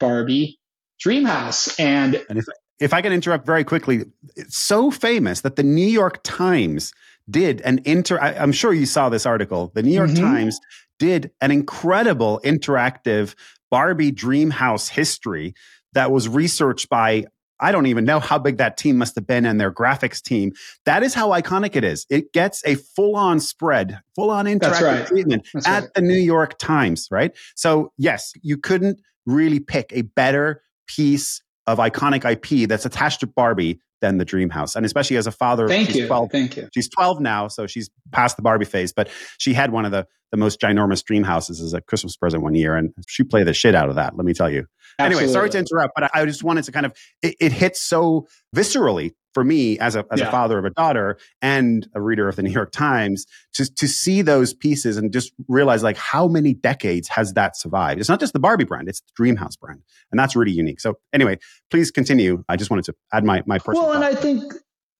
Barbie 0.00 0.58
Dream 1.00 1.24
House. 1.24 1.78
And, 1.78 2.22
and 2.28 2.38
if, 2.38 2.44
if 2.80 2.92
I 2.92 3.00
can 3.00 3.12
interrupt 3.12 3.46
very 3.46 3.62
quickly, 3.62 4.04
it's 4.34 4.58
so 4.58 4.90
famous 4.90 5.42
that 5.42 5.56
the 5.56 5.62
New 5.62 5.86
York 5.86 6.20
Times 6.24 6.92
did 7.30 7.60
an 7.60 7.80
inter. 7.84 8.18
I, 8.20 8.32
am 8.32 8.52
sure 8.52 8.72
you 8.72 8.86
saw 8.86 9.08
this 9.08 9.24
article. 9.24 9.70
The 9.74 9.82
New 9.82 9.94
York 9.94 10.10
mm-hmm. 10.10 10.24
Times 10.24 10.58
did 10.98 11.30
an 11.40 11.50
incredible 11.50 12.40
interactive 12.44 13.34
Barbie 13.70 14.10
Dream 14.10 14.50
House 14.50 14.88
history 14.88 15.54
that 15.92 16.10
was 16.10 16.28
researched 16.28 16.88
by 16.88 17.26
I 17.64 17.72
don't 17.72 17.86
even 17.86 18.04
know 18.04 18.20
how 18.20 18.38
big 18.38 18.58
that 18.58 18.76
team 18.76 18.98
must 18.98 19.14
have 19.14 19.26
been 19.26 19.46
and 19.46 19.58
their 19.58 19.72
graphics 19.72 20.20
team. 20.20 20.52
That 20.84 21.02
is 21.02 21.14
how 21.14 21.30
iconic 21.30 21.76
it 21.76 21.82
is. 21.82 22.04
It 22.10 22.30
gets 22.34 22.62
a 22.66 22.74
full 22.74 23.16
on 23.16 23.40
spread, 23.40 23.98
full 24.14 24.30
on 24.30 24.44
interactive 24.44 24.82
right. 24.82 25.06
treatment 25.06 25.48
That's 25.54 25.66
at 25.66 25.82
right. 25.84 25.94
the 25.94 26.02
New 26.02 26.18
York 26.18 26.58
Times, 26.58 27.08
right? 27.10 27.34
So, 27.56 27.90
yes, 27.96 28.34
you 28.42 28.58
couldn't 28.58 29.00
really 29.24 29.60
pick 29.60 29.90
a 29.94 30.02
better 30.02 30.60
piece 30.86 31.42
of 31.66 31.78
iconic 31.78 32.30
IP 32.30 32.68
that's 32.68 32.84
attached 32.84 33.20
to 33.20 33.26
Barbie 33.26 33.80
than 34.02 34.18
the 34.18 34.26
Dream 34.26 34.50
House. 34.50 34.76
And 34.76 34.84
especially 34.84 35.16
as 35.16 35.26
a 35.26 35.32
father, 35.32 35.66
thank 35.66 35.94
you, 35.94 36.06
12, 36.06 36.30
thank 36.30 36.56
you. 36.58 36.68
She's 36.74 36.90
12 36.90 37.20
now, 37.20 37.48
so 37.48 37.66
she's 37.66 37.88
past 38.12 38.36
the 38.36 38.42
Barbie 38.42 38.66
phase, 38.66 38.92
but 38.92 39.08
she 39.38 39.54
had 39.54 39.72
one 39.72 39.86
of 39.86 39.90
the, 39.90 40.06
the 40.32 40.36
most 40.36 40.60
ginormous 40.60 41.02
dream 41.02 41.22
houses 41.22 41.62
as 41.62 41.72
a 41.72 41.80
Christmas 41.80 42.14
present 42.14 42.42
one 42.42 42.54
year, 42.54 42.76
and 42.76 42.92
she 43.08 43.24
played 43.24 43.46
the 43.46 43.54
shit 43.54 43.74
out 43.74 43.88
of 43.88 43.94
that, 43.94 44.14
let 44.14 44.26
me 44.26 44.34
tell 44.34 44.50
you. 44.50 44.66
Absolutely. 44.98 45.24
Anyway, 45.24 45.32
sorry 45.32 45.50
to 45.50 45.58
interrupt, 45.58 45.94
but 45.94 46.10
I 46.14 46.24
just 46.24 46.44
wanted 46.44 46.64
to 46.64 46.72
kind 46.72 46.86
of 46.86 46.92
it, 47.22 47.36
it 47.40 47.52
hits 47.52 47.80
so 47.80 48.26
viscerally 48.54 49.12
for 49.34 49.44
me 49.44 49.78
as 49.78 49.96
a 49.96 50.04
as 50.10 50.20
yeah. 50.20 50.28
a 50.28 50.30
father 50.30 50.58
of 50.58 50.64
a 50.64 50.70
daughter 50.70 51.18
and 51.42 51.88
a 51.94 52.00
reader 52.00 52.28
of 52.28 52.36
the 52.36 52.42
New 52.42 52.50
York 52.50 52.70
Times 52.70 53.26
to 53.54 53.72
to 53.74 53.88
see 53.88 54.22
those 54.22 54.54
pieces 54.54 54.96
and 54.96 55.12
just 55.12 55.32
realize 55.48 55.82
like 55.82 55.96
how 55.96 56.28
many 56.28 56.54
decades 56.54 57.08
has 57.08 57.34
that 57.34 57.56
survived. 57.56 58.00
It's 58.00 58.08
not 58.08 58.20
just 58.20 58.32
the 58.32 58.38
Barbie 58.38 58.64
brand; 58.64 58.88
it's 58.88 59.00
the 59.00 59.22
Dreamhouse 59.22 59.58
brand, 59.58 59.82
and 60.10 60.18
that's 60.18 60.36
really 60.36 60.52
unique. 60.52 60.80
So 60.80 60.98
anyway, 61.12 61.38
please 61.70 61.90
continue. 61.90 62.44
I 62.48 62.56
just 62.56 62.70
wanted 62.70 62.84
to 62.86 62.94
add 63.12 63.24
my 63.24 63.42
my 63.46 63.58
personal. 63.58 63.88
Well, 63.88 63.92
and 63.92 64.04
I 64.04 64.14
think 64.14 64.44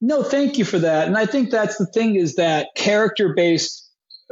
no, 0.00 0.22
thank 0.22 0.58
you 0.58 0.64
for 0.64 0.80
that, 0.80 1.06
and 1.06 1.16
I 1.16 1.26
think 1.26 1.50
that's 1.50 1.78
the 1.78 1.86
thing 1.86 2.16
is 2.16 2.34
that 2.34 2.68
character 2.76 3.32
based 3.34 3.88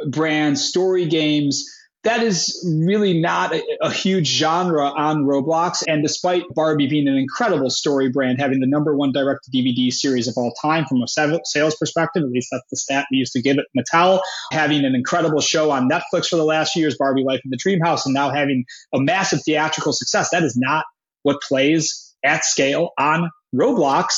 brands, 0.09 0.65
story 0.65 1.07
games 1.07 1.65
that 2.05 2.23
is 2.23 2.65
really 2.85 3.21
not 3.21 3.55
a, 3.55 3.63
a, 3.81 3.91
huge 3.91 4.27
genre 4.27 4.87
on 4.87 5.25
Roblox. 5.25 5.85
And 5.87 6.03
despite 6.03 6.43
Barbie 6.55 6.89
being 6.89 7.07
an 7.07 7.17
incredible 7.17 7.71
story 7.71 8.09
brand, 8.09 8.41
having 8.41 8.61
the 8.61 8.67
number 8.67 8.97
one 8.97 9.13
direct 9.13 9.45
to 9.45 9.51
DVD 9.51 9.93
series 9.93 10.27
of 10.27 10.35
all 10.37 10.53
time 10.61 10.85
from 10.87 11.03
a 11.03 11.07
sales 11.07 11.77
perspective, 11.77 12.25
at 12.25 12.31
least 12.31 12.49
that's 12.51 12.69
the 12.71 12.77
stat 12.77 13.07
we 13.11 13.19
used 13.19 13.33
to 13.35 13.43
give 13.43 13.59
it, 13.59 13.67
Mattel, 13.77 14.21
having 14.51 14.85
an 14.85 14.95
incredible 14.95 15.41
show 15.41 15.71
on 15.71 15.89
Netflix 15.89 16.27
for 16.27 16.37
the 16.37 16.45
last 16.45 16.73
few 16.73 16.83
years, 16.83 16.97
Barbie 16.99 17.23
Life 17.23 17.41
in 17.45 17.51
the 17.51 17.57
Dream 17.57 17.81
House, 17.81 18.05
and 18.05 18.15
now 18.15 18.31
having 18.31 18.65
a 18.93 19.01
massive 19.01 19.43
theatrical 19.45 19.93
success, 19.93 20.31
that 20.31 20.43
is 20.43 20.57
not 20.57 20.85
what 21.23 21.41
plays 21.41 22.15
at 22.25 22.45
scale 22.45 22.91
on 22.99 23.31
Roblox. 23.55 24.15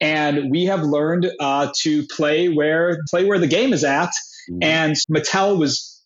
and 0.00 0.50
we 0.50 0.64
have 0.64 0.82
learned 0.82 1.30
uh, 1.40 1.70
to 1.80 2.06
play 2.06 2.48
where 2.48 2.98
play 3.10 3.24
where 3.24 3.38
the 3.38 3.46
game 3.46 3.72
is 3.72 3.84
at. 3.84 4.10
Mm-hmm. 4.50 4.62
And 4.62 4.96
Mattel 5.10 5.58
was 5.58 5.97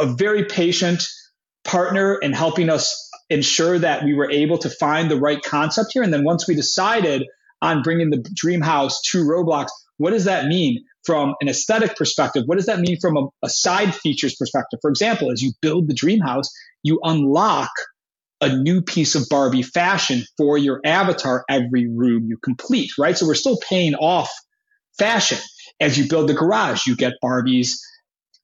a 0.00 0.06
very 0.06 0.44
patient 0.44 1.02
partner 1.64 2.16
in 2.16 2.32
helping 2.32 2.70
us 2.70 3.08
ensure 3.28 3.78
that 3.78 4.04
we 4.04 4.14
were 4.14 4.30
able 4.30 4.58
to 4.58 4.70
find 4.70 5.10
the 5.10 5.18
right 5.18 5.42
concept 5.42 5.90
here. 5.92 6.02
And 6.02 6.12
then 6.12 6.24
once 6.24 6.48
we 6.48 6.54
decided 6.54 7.24
on 7.62 7.82
bringing 7.82 8.10
the 8.10 8.24
Dream 8.34 8.60
House 8.60 9.00
to 9.12 9.24
Roblox, 9.24 9.68
what 9.98 10.10
does 10.10 10.24
that 10.24 10.46
mean 10.46 10.84
from 11.04 11.34
an 11.40 11.48
aesthetic 11.48 11.96
perspective? 11.96 12.44
What 12.46 12.56
does 12.56 12.66
that 12.66 12.80
mean 12.80 12.98
from 13.00 13.16
a, 13.16 13.26
a 13.44 13.48
side 13.48 13.94
features 13.94 14.34
perspective? 14.34 14.80
For 14.82 14.90
example, 14.90 15.30
as 15.30 15.42
you 15.42 15.52
build 15.60 15.88
the 15.88 15.94
Dream 15.94 16.20
House, 16.20 16.50
you 16.82 16.98
unlock 17.02 17.70
a 18.40 18.56
new 18.56 18.80
piece 18.80 19.14
of 19.14 19.28
Barbie 19.28 19.62
fashion 19.62 20.22
for 20.38 20.56
your 20.56 20.80
avatar 20.84 21.44
every 21.48 21.86
room 21.88 22.24
you 22.26 22.38
complete, 22.42 22.92
right? 22.98 23.16
So 23.16 23.26
we're 23.26 23.34
still 23.34 23.58
paying 23.68 23.94
off 23.94 24.30
fashion. 24.98 25.38
As 25.78 25.98
you 25.98 26.08
build 26.08 26.28
the 26.28 26.34
garage, 26.34 26.86
you 26.86 26.96
get 26.96 27.14
Barbie's 27.20 27.84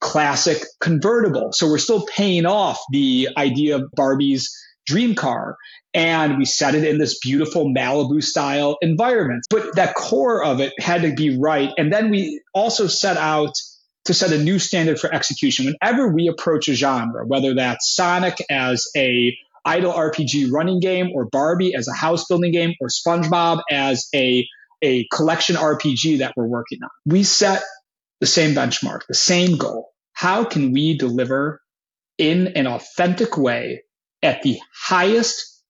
classic 0.07 0.62
convertible. 0.80 1.50
So 1.52 1.68
we're 1.68 1.78
still 1.78 2.07
paying 2.07 2.46
off 2.46 2.78
the 2.92 3.30
idea 3.36 3.74
of 3.74 3.90
Barbie's 3.92 4.57
dream 4.86 5.16
car. 5.16 5.57
And 5.92 6.38
we 6.38 6.44
set 6.44 6.76
it 6.76 6.84
in 6.84 6.98
this 6.98 7.18
beautiful 7.18 7.72
Malibu 7.74 8.22
style 8.22 8.76
environment. 8.82 9.44
But 9.50 9.74
that 9.74 9.94
core 9.94 10.44
of 10.44 10.61
it 10.61 10.72
had 10.78 11.02
to 11.02 11.12
be 11.12 11.36
right. 11.36 11.72
And 11.76 11.92
then 11.92 12.11
we 12.11 12.40
also 12.54 12.86
set 12.86 13.16
out 13.16 13.52
to 14.04 14.14
set 14.14 14.30
a 14.30 14.38
new 14.38 14.61
standard 14.61 15.00
for 15.00 15.12
execution. 15.12 15.74
Whenever 15.80 16.09
we 16.09 16.28
approach 16.28 16.68
a 16.68 16.74
genre, 16.74 17.26
whether 17.26 17.54
that's 17.54 17.92
Sonic 17.96 18.36
as 18.48 18.86
a 18.96 19.36
idle 19.64 19.92
RPG 19.92 20.52
running 20.52 20.78
game 20.78 21.11
or 21.14 21.24
Barbie 21.24 21.74
as 21.74 21.88
a 21.88 21.92
house 21.92 22.26
building 22.26 22.52
game 22.52 22.74
or 22.80 22.86
SpongeBob 22.86 23.62
as 23.68 24.07
a, 24.14 24.46
a 24.82 25.04
collection 25.12 25.57
RPG 25.57 26.18
that 26.18 26.34
we're 26.36 26.46
working 26.46 26.78
on. 26.84 26.90
We 27.04 27.24
set 27.24 27.64
the 28.20 28.26
same 28.26 28.54
benchmark, 28.54 29.00
the 29.09 29.14
same 29.14 29.57
goal. 29.57 29.90
How 30.16 30.44
can 30.44 30.72
we 30.72 30.96
deliver 30.96 31.60
in 32.16 32.46
an 32.56 32.66
authentic 32.66 33.36
way 33.36 33.82
at 34.22 34.42
the 34.42 34.58
highest 34.74 35.62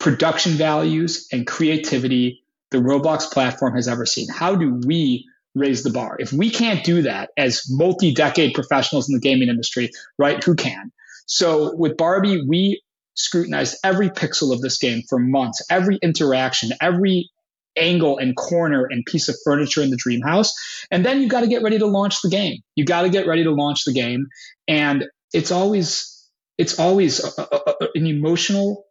production 0.00 0.54
values 0.54 1.28
and 1.30 1.46
creativity 1.46 2.42
the 2.72 2.78
Roblox 2.78 3.30
platform 3.30 3.76
has 3.76 3.86
ever 3.86 4.06
seen? 4.06 4.26
How 4.28 4.56
do 4.56 4.80
we 4.84 5.24
raise 5.54 5.84
the 5.84 5.90
bar? 5.90 6.16
If 6.18 6.32
we 6.32 6.50
can't 6.50 6.82
do 6.82 7.02
that 7.02 7.30
as 7.36 7.62
multi 7.70 8.12
decade 8.12 8.54
professionals 8.54 9.08
in 9.08 9.14
the 9.14 9.20
gaming 9.20 9.48
industry, 9.48 9.92
right, 10.18 10.42
who 10.42 10.56
can? 10.56 10.90
So 11.26 11.76
with 11.76 11.96
Barbie, 11.96 12.44
we 12.44 12.82
scrutinized 13.14 13.76
every 13.84 14.10
pixel 14.10 14.52
of 14.52 14.62
this 14.62 14.78
game 14.78 15.02
for 15.08 15.20
months, 15.20 15.64
every 15.70 16.00
interaction, 16.02 16.70
every 16.80 17.30
angle 17.76 18.18
and 18.18 18.36
corner 18.36 18.86
and 18.90 19.04
piece 19.04 19.28
of 19.28 19.36
furniture 19.44 19.82
in 19.82 19.90
the 19.90 19.96
dream 19.96 20.20
house. 20.20 20.52
And 20.90 21.04
then 21.04 21.20
you 21.20 21.28
got 21.28 21.40
to 21.40 21.46
get 21.46 21.62
ready 21.62 21.78
to 21.78 21.86
launch 21.86 22.22
the 22.22 22.30
game. 22.30 22.58
You 22.74 22.84
got 22.84 23.02
to 23.02 23.08
get 23.08 23.26
ready 23.26 23.44
to 23.44 23.50
launch 23.50 23.84
the 23.84 23.92
game. 23.92 24.26
And 24.68 25.04
it's 25.32 25.50
always, 25.50 26.28
it's 26.58 26.78
always 26.78 27.22
a, 27.24 27.42
a, 27.42 27.74
a, 27.80 27.88
an 27.94 28.06
emotional 28.06 28.84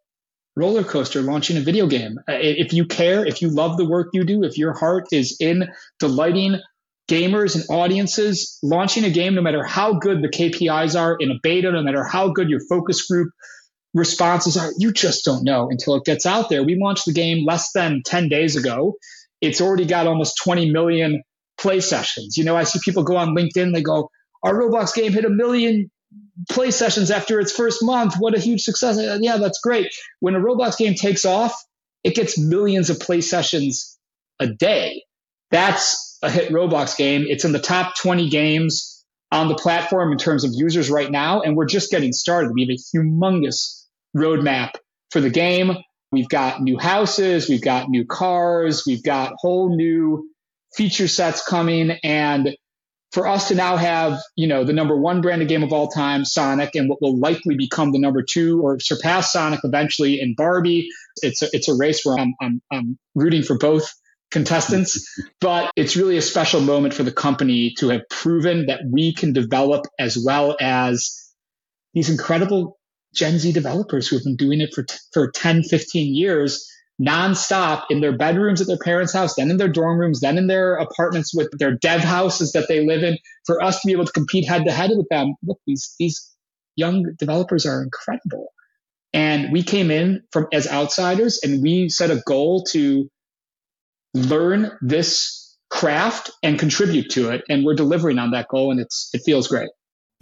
roller 0.55 0.83
coaster 0.83 1.21
launching 1.21 1.57
a 1.57 1.61
video 1.61 1.87
game. 1.87 2.19
Uh, 2.29 2.33
if 2.33 2.73
you 2.73 2.85
care, 2.85 3.25
if 3.25 3.41
you 3.41 3.49
love 3.49 3.77
the 3.77 3.87
work 3.87 4.09
you 4.13 4.23
do, 4.23 4.43
if 4.43 4.57
your 4.57 4.73
heart 4.73 5.05
is 5.11 5.37
in 5.39 5.67
delighting 5.99 6.59
gamers 7.09 7.55
and 7.55 7.65
audiences, 7.69 8.59
launching 8.63 9.03
a 9.03 9.09
game, 9.09 9.35
no 9.35 9.41
matter 9.41 9.63
how 9.63 9.93
good 9.93 10.21
the 10.21 10.29
KPIs 10.29 10.99
are 10.99 11.15
in 11.19 11.31
a 11.31 11.35
beta, 11.41 11.71
no 11.71 11.81
matter 11.81 12.03
how 12.03 12.29
good 12.29 12.49
your 12.49 12.61
focus 12.69 13.05
group 13.05 13.29
responses 13.93 14.57
are 14.57 14.71
you 14.77 14.91
just 14.91 15.23
don't 15.25 15.43
know 15.43 15.69
until 15.69 15.95
it 15.95 16.05
gets 16.05 16.25
out 16.25 16.49
there. 16.49 16.63
We 16.63 16.77
launched 16.79 17.05
the 17.05 17.13
game 17.13 17.45
less 17.45 17.71
than 17.73 18.01
10 18.05 18.29
days 18.29 18.55
ago. 18.55 18.95
It's 19.41 19.61
already 19.61 19.85
got 19.85 20.07
almost 20.07 20.39
20 20.43 20.71
million 20.71 21.23
play 21.57 21.79
sessions. 21.79 22.37
You 22.37 22.43
know, 22.43 22.55
I 22.55 22.63
see 22.63 22.79
people 22.83 23.03
go 23.03 23.17
on 23.17 23.35
LinkedIn, 23.35 23.73
they 23.73 23.81
go, 23.81 24.09
our 24.43 24.53
Roblox 24.53 24.93
game 24.93 25.11
hit 25.11 25.25
a 25.25 25.29
million 25.29 25.89
play 26.49 26.71
sessions 26.71 27.11
after 27.11 27.39
its 27.39 27.51
first 27.51 27.83
month. 27.83 28.15
What 28.17 28.35
a 28.35 28.39
huge 28.39 28.61
success. 28.61 28.97
Uh, 28.97 29.19
yeah, 29.21 29.37
that's 29.37 29.59
great. 29.61 29.93
When 30.19 30.35
a 30.35 30.39
Roblox 30.39 30.77
game 30.77 30.95
takes 30.95 31.25
off, 31.25 31.55
it 32.03 32.15
gets 32.15 32.37
millions 32.37 32.89
of 32.89 32.99
play 32.99 33.21
sessions 33.21 33.97
a 34.39 34.47
day. 34.47 35.03
That's 35.51 36.17
a 36.21 36.29
hit 36.29 36.51
Roblox 36.51 36.97
game. 36.97 37.25
It's 37.27 37.45
in 37.45 37.51
the 37.51 37.59
top 37.59 37.95
20 37.97 38.29
games 38.29 39.05
on 39.31 39.47
the 39.47 39.55
platform 39.55 40.11
in 40.11 40.17
terms 40.17 40.43
of 40.43 40.51
users 40.53 40.89
right 40.89 41.09
now. 41.09 41.41
And 41.41 41.55
we're 41.55 41.65
just 41.65 41.91
getting 41.91 42.11
started. 42.13 42.51
We 42.53 42.61
have 42.61 42.69
a 42.69 42.97
humongous 42.97 43.82
roadmap 44.15 44.71
for 45.11 45.21
the 45.21 45.29
game. 45.29 45.71
We've 46.11 46.29
got 46.29 46.61
new 46.61 46.77
houses, 46.77 47.49
we've 47.49 47.61
got 47.61 47.89
new 47.89 48.05
cars, 48.05 48.83
we've 48.85 49.03
got 49.03 49.33
whole 49.37 49.75
new 49.75 50.29
feature 50.75 51.07
sets 51.07 51.47
coming. 51.47 51.91
And 52.03 52.55
for 53.11 53.27
us 53.27 53.47
to 53.47 53.55
now 53.55 53.77
have, 53.77 54.19
you 54.35 54.47
know, 54.47 54.63
the 54.63 54.73
number 54.73 54.95
one 54.95 55.21
branded 55.21 55.47
game 55.47 55.63
of 55.63 55.71
all 55.73 55.87
time, 55.87 56.25
Sonic, 56.25 56.75
and 56.75 56.89
what 56.89 57.01
will 57.01 57.19
likely 57.19 57.55
become 57.55 57.91
the 57.91 57.99
number 57.99 58.23
two 58.27 58.61
or 58.61 58.79
surpass 58.79 59.31
Sonic 59.31 59.61
eventually 59.63 60.19
in 60.19 60.35
Barbie, 60.35 60.89
it's 61.21 61.41
a, 61.41 61.49
it's 61.51 61.69
a 61.69 61.75
race 61.75 62.03
where 62.03 62.17
I'm, 62.17 62.33
I'm, 62.41 62.61
I'm 62.71 62.99
rooting 63.15 63.43
for 63.43 63.57
both 63.57 63.91
contestants, 64.31 65.07
but 65.39 65.71
it's 65.75 65.95
really 65.95 66.17
a 66.17 66.21
special 66.23 66.59
moment 66.59 66.95
for 66.95 67.03
the 67.03 67.11
company 67.11 67.75
to 67.77 67.89
have 67.89 68.01
proven 68.09 68.65
that 68.65 68.81
we 68.91 69.13
can 69.13 69.31
develop 69.31 69.85
as 69.99 70.17
well 70.17 70.57
as 70.59 71.33
these 71.93 72.09
incredible 72.09 72.77
Gen 73.13 73.39
Z 73.39 73.51
developers 73.51 74.07
who 74.07 74.15
have 74.17 74.23
been 74.23 74.35
doing 74.35 74.61
it 74.61 74.73
for, 74.73 74.83
t- 74.83 74.95
for 75.13 75.31
10, 75.31 75.63
15 75.63 76.15
years 76.15 76.69
nonstop 77.01 77.85
in 77.89 78.01
their 78.01 78.15
bedrooms 78.15 78.61
at 78.61 78.67
their 78.67 78.77
parents' 78.77 79.13
house, 79.13 79.35
then 79.35 79.49
in 79.49 79.57
their 79.57 79.67
dorm 79.67 79.99
rooms, 79.99 80.21
then 80.21 80.37
in 80.37 80.47
their 80.47 80.75
apartments 80.75 81.33
with 81.33 81.49
their 81.57 81.75
dev 81.75 82.01
houses 82.01 82.51
that 82.53 82.67
they 82.67 82.85
live 82.85 83.03
in. 83.03 83.17
For 83.45 83.61
us 83.61 83.81
to 83.81 83.87
be 83.87 83.93
able 83.93 84.05
to 84.05 84.11
compete 84.11 84.47
head 84.47 84.65
to 84.65 84.71
head 84.71 84.91
with 84.95 85.07
them, 85.09 85.35
look, 85.43 85.59
these, 85.65 85.95
these 85.99 86.31
young 86.75 87.05
developers 87.17 87.65
are 87.65 87.83
incredible. 87.83 88.47
And 89.13 89.51
we 89.51 89.63
came 89.63 89.91
in 89.91 90.23
from 90.31 90.47
as 90.53 90.67
outsiders 90.67 91.39
and 91.43 91.61
we 91.61 91.89
set 91.89 92.09
a 92.09 92.21
goal 92.25 92.63
to 92.71 93.09
learn 94.13 94.71
this 94.81 95.55
craft 95.69 96.31
and 96.41 96.59
contribute 96.59 97.11
to 97.11 97.31
it. 97.31 97.43
And 97.49 97.63
we're 97.63 97.75
delivering 97.75 98.19
on 98.19 98.31
that 98.31 98.47
goal 98.47 98.71
and 98.71 98.79
it's, 98.79 99.09
it 99.13 99.21
feels 99.25 99.47
great. 99.47 99.69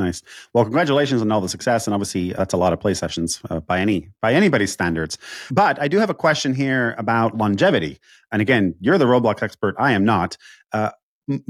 Nice. 0.02 0.24
Well, 0.56 0.64
congratulations 0.64 1.22
on 1.22 1.32
all 1.32 1.42
the 1.42 1.50
success, 1.50 1.86
and 1.86 1.94
obviously 1.94 2.34
that's 2.34 2.56
a 2.56 2.58
lot 2.58 2.74
of 2.74 2.80
play 2.80 2.96
sessions 2.96 3.40
uh, 3.52 3.60
by 3.60 3.80
any 3.80 4.10
by 4.20 4.34
anybody's 4.34 4.72
standards. 4.72 5.20
But 5.52 5.80
I 5.80 5.88
do 5.88 6.00
have 6.00 6.10
a 6.10 6.16
question 6.16 6.56
here 6.56 6.96
about 6.98 7.38
longevity. 7.38 8.00
And 8.32 8.42
again, 8.42 8.74
you're 8.80 8.98
the 8.98 9.06
Roblox 9.06 9.44
expert. 9.44 9.76
I 9.78 9.92
am 9.92 10.04
not. 10.04 10.38
Uh, 10.74 10.90
m- 11.30 11.44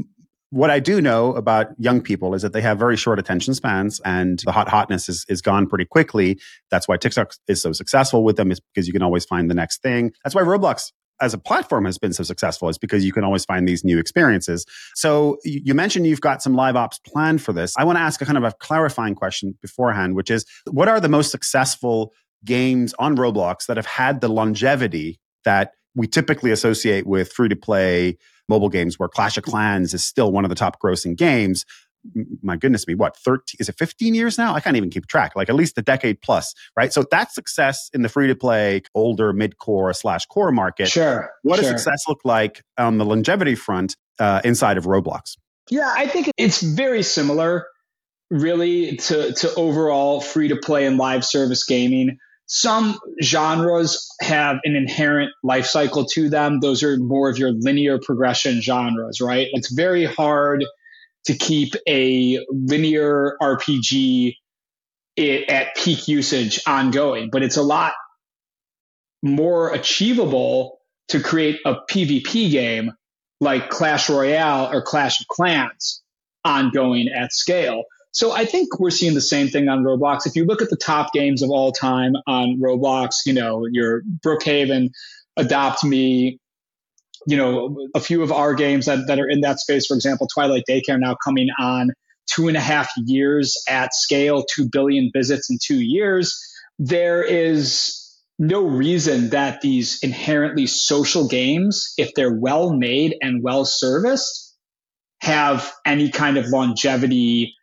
what 0.50 0.70
I 0.70 0.82
do 0.82 1.00
know 1.00 1.34
about 1.34 1.68
young 1.78 2.02
people 2.02 2.34
is 2.34 2.42
that 2.42 2.52
they 2.52 2.60
have 2.60 2.78
very 2.78 2.98
short 2.98 3.20
attention 3.20 3.54
spans, 3.54 4.02
and 4.04 4.40
the 4.44 4.52
hot 4.52 4.68
hotness 4.68 5.08
is 5.08 5.26
is 5.30 5.42
gone 5.42 5.66
pretty 5.66 5.86
quickly. 5.86 6.38
That's 6.70 6.90
why 6.90 6.98
TikTok 6.98 7.34
is 7.48 7.62
so 7.62 7.72
successful 7.72 8.26
with 8.26 8.36
them, 8.36 8.52
is 8.52 8.60
because 8.60 8.86
you 8.86 8.92
can 8.92 9.02
always 9.02 9.24
find 9.24 9.50
the 9.50 9.56
next 9.56 9.82
thing. 9.82 10.12
That's 10.26 10.36
why 10.36 10.42
Roblox 10.42 10.92
as 11.22 11.34
a 11.34 11.38
platform 11.38 11.86
has 11.86 11.98
been 11.98 12.14
so 12.14 12.24
successful 12.24 12.68
is 12.68 12.78
because 12.78 13.06
you 13.06 13.14
can 13.14 13.24
always 13.24 13.46
find 13.46 13.68
these 13.68 13.84
new 13.84 14.00
experiences. 14.00 14.66
So 14.96 15.38
you 15.44 15.74
mentioned 15.74 16.08
you've 16.08 16.22
got 16.22 16.42
some 16.42 16.56
live 16.56 16.76
ops 16.76 17.00
planned 17.00 17.42
for 17.42 17.54
this. 17.54 17.74
I 17.78 17.84
want 17.84 17.98
to 17.98 18.02
ask 18.02 18.22
a 18.22 18.26
kind 18.26 18.38
of 18.38 18.44
a 18.44 18.52
clarifying 18.60 19.16
question 19.16 19.58
beforehand, 19.62 20.16
which 20.16 20.32
is 20.32 20.46
what 20.70 20.88
are 20.88 21.00
the 21.00 21.10
most 21.10 21.32
successful 21.32 22.12
games 22.44 22.94
on 22.98 23.16
Roblox 23.16 23.68
that 23.68 23.78
have 23.78 23.86
had 23.86 24.22
the 24.22 24.28
longevity 24.28 25.20
that 25.46 25.74
we 25.96 26.08
typically 26.08 26.52
associate 26.52 27.06
with 27.06 27.32
free 27.32 27.50
to 27.50 27.56
play 27.56 28.18
mobile 28.50 28.70
games 28.70 28.98
where 28.98 29.10
Clash 29.10 29.38
of 29.38 29.44
Clans 29.44 29.94
is 29.94 30.04
still 30.04 30.32
one 30.32 30.44
of 30.44 30.50
the 30.50 30.56
top 30.56 30.80
grossing 30.82 31.16
games, 31.16 31.66
my 32.42 32.58
goodness 32.58 32.88
me, 32.88 32.96
what, 32.96 33.16
13, 33.18 33.58
is 33.60 33.70
it 33.70 33.78
15 33.78 34.16
years 34.16 34.38
now? 34.38 34.54
I 34.54 34.60
can't 34.60 34.76
even 34.76 34.90
keep 34.90 35.08
track, 35.08 35.36
like 35.36 35.50
at 35.50 35.56
least 35.56 35.78
a 35.78 35.82
decade 35.82 36.22
plus, 36.22 36.54
right? 36.76 36.92
So 36.92 37.04
that's 37.10 37.36
success 37.36 37.90
in 37.94 38.02
the 38.02 38.10
free 38.10 38.28
to 38.28 38.36
play, 38.36 38.82
older 38.96 39.34
mid 39.34 39.58
core 39.58 39.94
slash 39.94 40.26
core 40.26 40.52
market. 40.52 40.90
Sure. 40.90 41.30
What 41.44 41.60
sure. 41.60 41.72
does 41.72 41.82
success 41.82 42.04
look 42.08 42.22
like 42.24 42.64
on 42.78 42.98
the 42.98 43.06
longevity 43.06 43.56
front 43.56 43.96
uh, 44.20 44.42
inside 44.44 44.78
of 44.78 44.86
Roblox? 44.86 45.38
Yeah, 45.70 45.92
I 45.96 46.08
think 46.08 46.32
it's 46.38 46.62
very 46.62 47.04
similar, 47.04 47.68
really, 48.30 48.98
to, 48.98 49.34
to 49.34 49.54
overall 49.56 50.22
free 50.22 50.50
to 50.50 50.56
play 50.58 50.86
and 50.86 50.98
live 50.98 51.24
service 51.24 51.64
gaming. 51.66 52.18
Some 52.48 53.00
genres 53.24 54.14
have 54.20 54.58
an 54.66 54.76
inherent 54.76 55.32
life 55.42 55.68
cycle 55.68 56.06
to 56.08 56.30
them. 56.30 56.60
Those 56.60 56.84
are 56.84 56.98
more 56.98 57.30
of 57.30 57.38
your 57.38 57.52
linear 57.52 58.00
progression 58.00 58.60
genres, 58.60 59.22
right? 59.22 59.48
It's 59.54 59.72
very 59.72 60.04
hard 60.04 60.66
to 61.26 61.36
keep 61.36 61.74
a 61.88 62.44
linear 62.50 63.38
RPG 63.42 64.36
at 65.18 65.76
peak 65.76 66.08
usage 66.08 66.62
ongoing, 66.66 67.30
but 67.32 67.44
it's 67.44 67.58
a 67.58 67.64
lot 67.64 67.94
more 69.22 69.72
achievable 69.74 70.80
to 71.10 71.20
create 71.20 71.60
a 71.66 71.76
PvP 71.90 72.52
game 72.52 72.92
like 73.40 73.70
Clash 73.70 74.10
Royale 74.10 74.72
or 74.72 74.82
Clash 74.82 75.20
of 75.22 75.28
Clans 75.28 76.02
ongoing 76.44 77.10
at 77.10 77.34
scale. 77.34 77.84
So 78.14 78.32
I 78.32 78.46
think 78.46 78.80
we're 78.80 78.90
seeing 78.90 79.14
the 79.14 79.22
same 79.22 79.48
thing 79.48 79.70
on 79.70 79.84
Roblox. 79.84 80.26
If 80.26 80.36
you 80.36 80.46
look 80.46 80.62
at 80.62 80.70
the 80.70 80.76
top 80.76 81.14
games 81.14 81.42
of 81.42 81.50
all 81.50 81.72
time 81.72 82.14
on 82.28 82.60
Roblox, 82.60 83.26
you 83.26 83.34
know, 83.34 83.66
your 83.72 84.02
Brookhaven, 84.26 84.90
Adopt 85.38 85.84
Me, 85.84 86.40
You 87.28 87.38
know, 87.38 87.88
a 87.94 88.00
few 88.00 88.24
of 88.24 88.32
our 88.32 88.54
games 88.54 88.88
that, 88.88 89.06
that 89.08 89.20
are 89.20 89.30
in 89.30 89.42
that 89.42 89.60
space, 89.60 89.86
for 89.86 89.94
example, 89.96 90.28
Twilight 90.28 90.64
Daycare 90.68 91.00
now 91.00 91.16
coming 91.24 91.50
on 91.60 91.92
two 92.34 92.48
and 92.48 92.58
a 92.58 92.62
half 92.62 92.90
years 92.98 93.58
at 93.70 93.94
scale, 93.94 94.44
2 94.56 94.70
billion 94.72 95.12
visits 95.14 95.50
in 95.50 95.58
two 95.62 95.80
years. 95.80 96.40
There 96.80 97.24
is 97.24 97.98
no 98.40 98.64
reason 98.64 99.30
that 99.30 99.62
these 99.62 100.00
inherently 100.02 100.66
social 100.66 101.28
games, 101.28 101.94
if 101.98 102.12
they're 102.16 102.34
well 102.34 102.74
made 102.74 103.16
and 103.22 103.44
well 103.44 103.66
serviced, 103.66 104.58
have 105.22 105.72
any 105.86 106.10
kind 106.10 106.38
of 106.38 106.48
longevity 106.48 107.54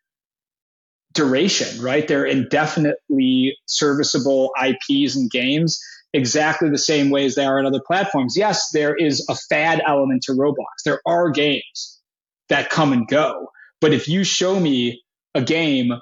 duration, 1.14 1.82
right? 1.82 2.06
They're 2.06 2.24
indefinitely 2.24 3.56
serviceable 3.66 4.52
IPs 4.62 5.16
and 5.16 5.28
games 5.28 5.82
exactly 6.12 6.70
the 6.70 6.78
same 6.78 7.10
way 7.10 7.26
as 7.26 7.34
they 7.34 7.44
are 7.44 7.58
on 7.58 7.66
other 7.66 7.82
platforms. 7.86 8.34
Yes, 8.36 8.70
there 8.72 8.94
is 8.94 9.26
a 9.28 9.34
fad 9.34 9.82
element 9.86 10.22
to 10.24 10.32
Roblox. 10.32 10.82
There 10.84 11.00
are 11.06 11.30
games 11.30 12.00
that 12.48 12.70
come 12.70 12.92
and 12.92 13.06
go. 13.06 13.48
But 13.80 13.92
if 13.92 14.08
you 14.08 14.24
show 14.24 14.58
me 14.58 15.02
a 15.34 15.42
game 15.42 15.92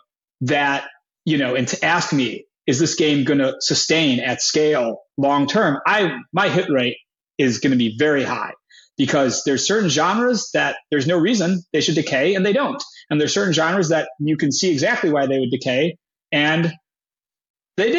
that, 0.43 0.85
you 1.25 1.39
know, 1.39 1.55
and 1.55 1.69
to 1.69 1.85
ask 1.85 2.13
me, 2.13 2.47
is 2.67 2.79
this 2.79 2.95
game 2.95 3.25
going 3.25 3.39
to 3.39 3.55
sustain 3.61 4.21
at 4.21 4.43
scale 4.43 5.03
long 5.17 5.47
term? 5.47 5.79
I, 5.87 6.19
my 6.33 6.49
hit 6.49 6.71
rate 6.71 6.97
is 7.39 7.59
going 7.59 7.73
to 7.73 7.77
be 7.77 7.97
very 7.99 8.25
high 8.25 8.53
because 8.97 9.43
there's 9.45 9.67
certain 9.67 9.89
genres 9.89 10.51
that 10.55 10.77
there's 10.91 11.07
no 11.07 11.19
reason 11.19 11.63
they 11.73 11.81
should 11.81 11.95
decay 11.95 12.35
and 12.35 12.45
they 12.45 12.53
don't. 12.53 12.83
And 13.11 13.21
there's 13.21 13.35
certain 13.35 13.53
genres 13.53 13.91
that 13.91 14.09
you 14.19 14.37
can 14.37 14.51
see 14.51 14.73
exactly 14.73 15.11
why 15.11 15.27
they 15.27 15.39
would 15.39 15.51
decay 15.51 15.99
and 16.33 16.73
they 17.77 17.93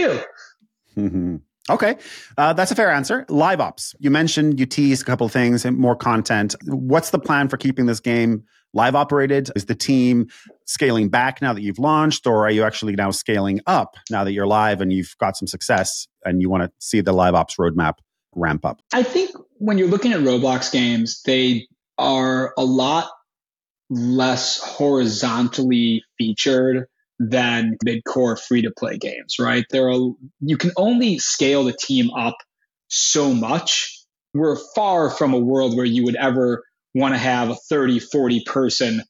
do. 0.96 1.42
Okay, 1.70 1.98
uh, 2.38 2.54
that's 2.54 2.72
a 2.72 2.76
fair 2.76 2.90
answer. 2.90 3.26
Live 3.30 3.60
ops. 3.60 3.94
You 4.00 4.10
mentioned 4.10 4.60
you 4.60 4.66
teased 4.66 5.02
a 5.02 5.06
couple 5.06 5.28
things 5.28 5.66
and 5.66 5.78
more 5.78 5.96
content. 5.96 6.56
What's 6.66 7.10
the 7.10 7.20
plan 7.20 7.50
for 7.50 7.58
keeping 7.58 7.88
this 7.88 8.00
game 8.00 8.44
live 8.74 8.96
operated? 8.96 9.52
Is 9.56 9.66
the 9.66 9.76
team 9.76 10.28
scaling 10.66 11.10
back 11.10 11.42
now 11.42 11.54
that 11.54 11.62
you've 11.62 11.80
launched, 11.80 12.26
or 12.26 12.48
are 12.48 12.52
you 12.52 12.64
actually 12.64 12.96
now 12.96 13.12
scaling 13.12 13.60
up 13.68 13.96
now 14.10 14.24
that 14.24 14.32
you're 14.32 14.48
live 14.48 14.80
and 14.80 14.94
you've 14.94 15.14
got 15.20 15.36
some 15.36 15.48
success 15.48 16.08
and 16.24 16.42
you 16.42 16.50
want 16.50 16.64
to 16.64 16.72
see 16.80 17.02
the 17.02 17.14
live 17.14 17.36
ops 17.36 17.58
roadmap 17.58 17.96
ramp 18.34 18.64
up? 18.66 18.82
I 18.94 19.04
think 19.04 19.32
when 19.58 19.78
you're 19.78 19.90
looking 19.90 20.14
at 20.14 20.22
Roblox 20.22 20.72
games, 20.72 21.22
they 21.26 21.68
are 21.98 22.54
a 22.58 22.64
lot 22.64 23.10
less 23.90 24.60
horizontally 24.60 26.04
featured 26.18 26.88
than 27.20 27.78
mid-core 27.84 28.38
free-to-play 28.38 28.98
games, 28.98 29.36
right? 29.40 29.66
There 29.72 29.90
are 29.90 30.12
you 30.40 30.58
can 30.58 30.72
only 30.78 31.20
scale 31.20 31.64
the 31.64 31.74
team 31.74 32.12
up 32.12 32.36
so 32.88 33.34
much. 33.34 33.94
We're 34.34 34.58
far 34.76 35.10
from 35.10 35.34
a 35.34 35.40
world 35.40 35.76
where 35.76 35.86
you 35.86 36.04
would 36.06 36.16
ever 36.16 36.64
want 36.94 37.14
to 37.14 37.18
have 37.18 37.50
a 37.50 37.56
30, 37.56 38.00
40 38.00 38.44
person 38.46 39.02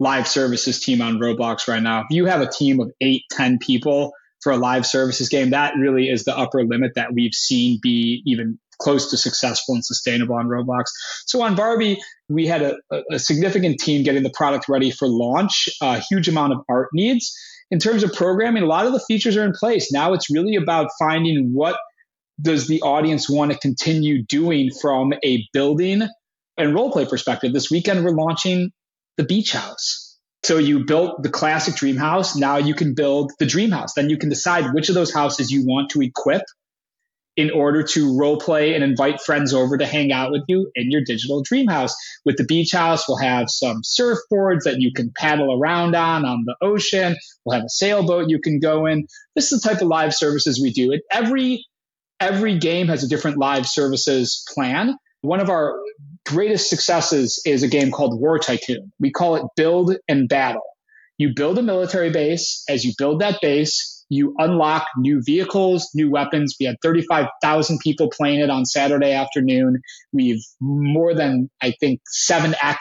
live 0.00 0.26
services 0.26 0.80
team 0.80 1.00
on 1.00 1.18
Roblox 1.18 1.68
right 1.68 1.82
now. 1.82 2.00
If 2.00 2.06
you 2.10 2.26
have 2.26 2.40
a 2.40 2.50
team 2.50 2.80
of 2.80 2.90
eight, 3.00 3.22
10 3.30 3.58
people 3.58 4.12
for 4.42 4.52
a 4.52 4.56
live 4.56 4.84
services 4.84 5.28
game, 5.28 5.50
that 5.50 5.74
really 5.78 6.08
is 6.08 6.24
the 6.24 6.36
upper 6.36 6.64
limit 6.64 6.92
that 6.96 7.12
we've 7.12 7.34
seen 7.34 7.78
be 7.80 8.22
even 8.26 8.58
close 8.80 9.10
to 9.10 9.16
successful 9.16 9.74
and 9.74 9.84
sustainable 9.84 10.34
on 10.34 10.46
Roblox. 10.46 10.84
So 11.26 11.42
on 11.42 11.54
Barbie, 11.54 12.00
we 12.28 12.46
had 12.46 12.62
a, 12.62 12.76
a 13.10 13.18
significant 13.18 13.78
team 13.78 14.02
getting 14.02 14.22
the 14.22 14.32
product 14.34 14.68
ready 14.68 14.90
for 14.90 15.08
launch, 15.08 15.68
a 15.82 16.00
huge 16.00 16.28
amount 16.28 16.52
of 16.52 16.60
art 16.68 16.88
needs. 16.92 17.36
In 17.70 17.78
terms 17.78 18.02
of 18.02 18.12
programming, 18.12 18.62
a 18.62 18.66
lot 18.66 18.86
of 18.86 18.92
the 18.92 19.00
features 19.00 19.36
are 19.36 19.44
in 19.44 19.52
place. 19.52 19.92
Now 19.92 20.12
it's 20.12 20.30
really 20.30 20.56
about 20.56 20.90
finding 20.98 21.52
what 21.52 21.78
does 22.40 22.66
the 22.66 22.82
audience 22.82 23.28
want 23.30 23.52
to 23.52 23.58
continue 23.58 24.24
doing 24.24 24.70
from 24.70 25.12
a 25.24 25.46
building 25.52 26.02
and 26.56 26.74
role 26.74 26.90
play 26.90 27.06
perspective. 27.06 27.52
This 27.52 27.70
weekend, 27.70 28.04
we're 28.04 28.10
launching 28.10 28.70
the 29.16 29.24
beach 29.24 29.52
house. 29.52 30.18
So 30.42 30.58
you 30.58 30.84
built 30.84 31.22
the 31.22 31.30
classic 31.30 31.74
dream 31.74 31.96
house. 31.96 32.36
Now 32.36 32.58
you 32.58 32.74
can 32.74 32.94
build 32.94 33.32
the 33.38 33.46
dream 33.46 33.70
house. 33.70 33.94
Then 33.94 34.10
you 34.10 34.18
can 34.18 34.28
decide 34.28 34.74
which 34.74 34.88
of 34.90 34.94
those 34.94 35.12
houses 35.12 35.50
you 35.50 35.64
want 35.64 35.90
to 35.92 36.02
equip 36.02 36.42
in 37.36 37.50
order 37.50 37.82
to 37.82 38.16
role 38.16 38.38
play 38.38 38.74
and 38.74 38.84
invite 38.84 39.20
friends 39.20 39.52
over 39.52 39.76
to 39.76 39.86
hang 39.86 40.12
out 40.12 40.30
with 40.30 40.42
you 40.46 40.70
in 40.74 40.90
your 40.90 41.02
digital 41.04 41.42
dream 41.42 41.66
house. 41.66 41.94
With 42.24 42.36
the 42.36 42.44
beach 42.44 42.72
house, 42.72 43.08
we'll 43.08 43.18
have 43.18 43.50
some 43.50 43.82
surfboards 43.82 44.64
that 44.64 44.80
you 44.80 44.92
can 44.92 45.12
paddle 45.16 45.58
around 45.58 45.96
on 45.96 46.24
on 46.24 46.44
the 46.44 46.56
ocean. 46.62 47.16
We'll 47.44 47.56
have 47.56 47.66
a 47.66 47.70
sailboat 47.70 48.30
you 48.30 48.40
can 48.40 48.60
go 48.60 48.86
in. 48.86 49.06
This 49.34 49.52
is 49.52 49.60
the 49.60 49.68
type 49.68 49.82
of 49.82 49.88
live 49.88 50.14
services 50.14 50.60
we 50.60 50.72
do. 50.72 50.98
every 51.10 51.64
every 52.20 52.58
game 52.58 52.86
has 52.86 53.02
a 53.02 53.08
different 53.08 53.38
live 53.38 53.66
services 53.66 54.44
plan. 54.54 54.96
One 55.22 55.40
of 55.40 55.50
our 55.50 55.74
greatest 56.26 56.70
successes 56.70 57.42
is 57.44 57.62
a 57.62 57.68
game 57.68 57.90
called 57.90 58.18
War 58.20 58.38
Tycoon. 58.38 58.92
We 59.00 59.10
call 59.10 59.36
it 59.36 59.44
build 59.56 59.96
and 60.08 60.28
battle. 60.28 60.62
You 61.18 61.32
build 61.34 61.58
a 61.58 61.62
military 61.62 62.10
base. 62.10 62.64
As 62.68 62.84
you 62.84 62.92
build 62.96 63.20
that 63.20 63.40
base, 63.40 63.93
you 64.08 64.34
unlock 64.38 64.86
new 64.96 65.22
vehicles, 65.24 65.90
new 65.94 66.10
weapons. 66.10 66.56
We 66.58 66.66
had 66.66 66.76
35,000 66.82 67.78
people 67.78 68.10
playing 68.10 68.40
it 68.40 68.50
on 68.50 68.64
Saturday 68.64 69.12
afternoon. 69.12 69.80
We've 70.12 70.42
more 70.60 71.14
than, 71.14 71.50
I 71.62 71.72
think, 71.80 72.00
7x 72.28 72.76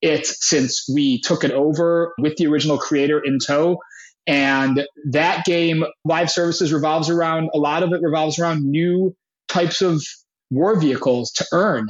it 0.00 0.26
since 0.26 0.88
we 0.92 1.20
took 1.20 1.44
it 1.44 1.50
over 1.50 2.14
with 2.18 2.36
the 2.36 2.46
original 2.46 2.78
creator 2.78 3.20
in 3.20 3.38
tow. 3.38 3.78
And 4.26 4.86
that 5.10 5.44
game, 5.44 5.84
live 6.04 6.30
services 6.30 6.72
revolves 6.72 7.08
around, 7.08 7.50
a 7.54 7.58
lot 7.58 7.82
of 7.82 7.92
it 7.92 8.02
revolves 8.02 8.38
around 8.38 8.62
new 8.62 9.16
types 9.48 9.80
of 9.80 10.02
war 10.50 10.78
vehicles 10.78 11.32
to 11.32 11.46
earn 11.52 11.88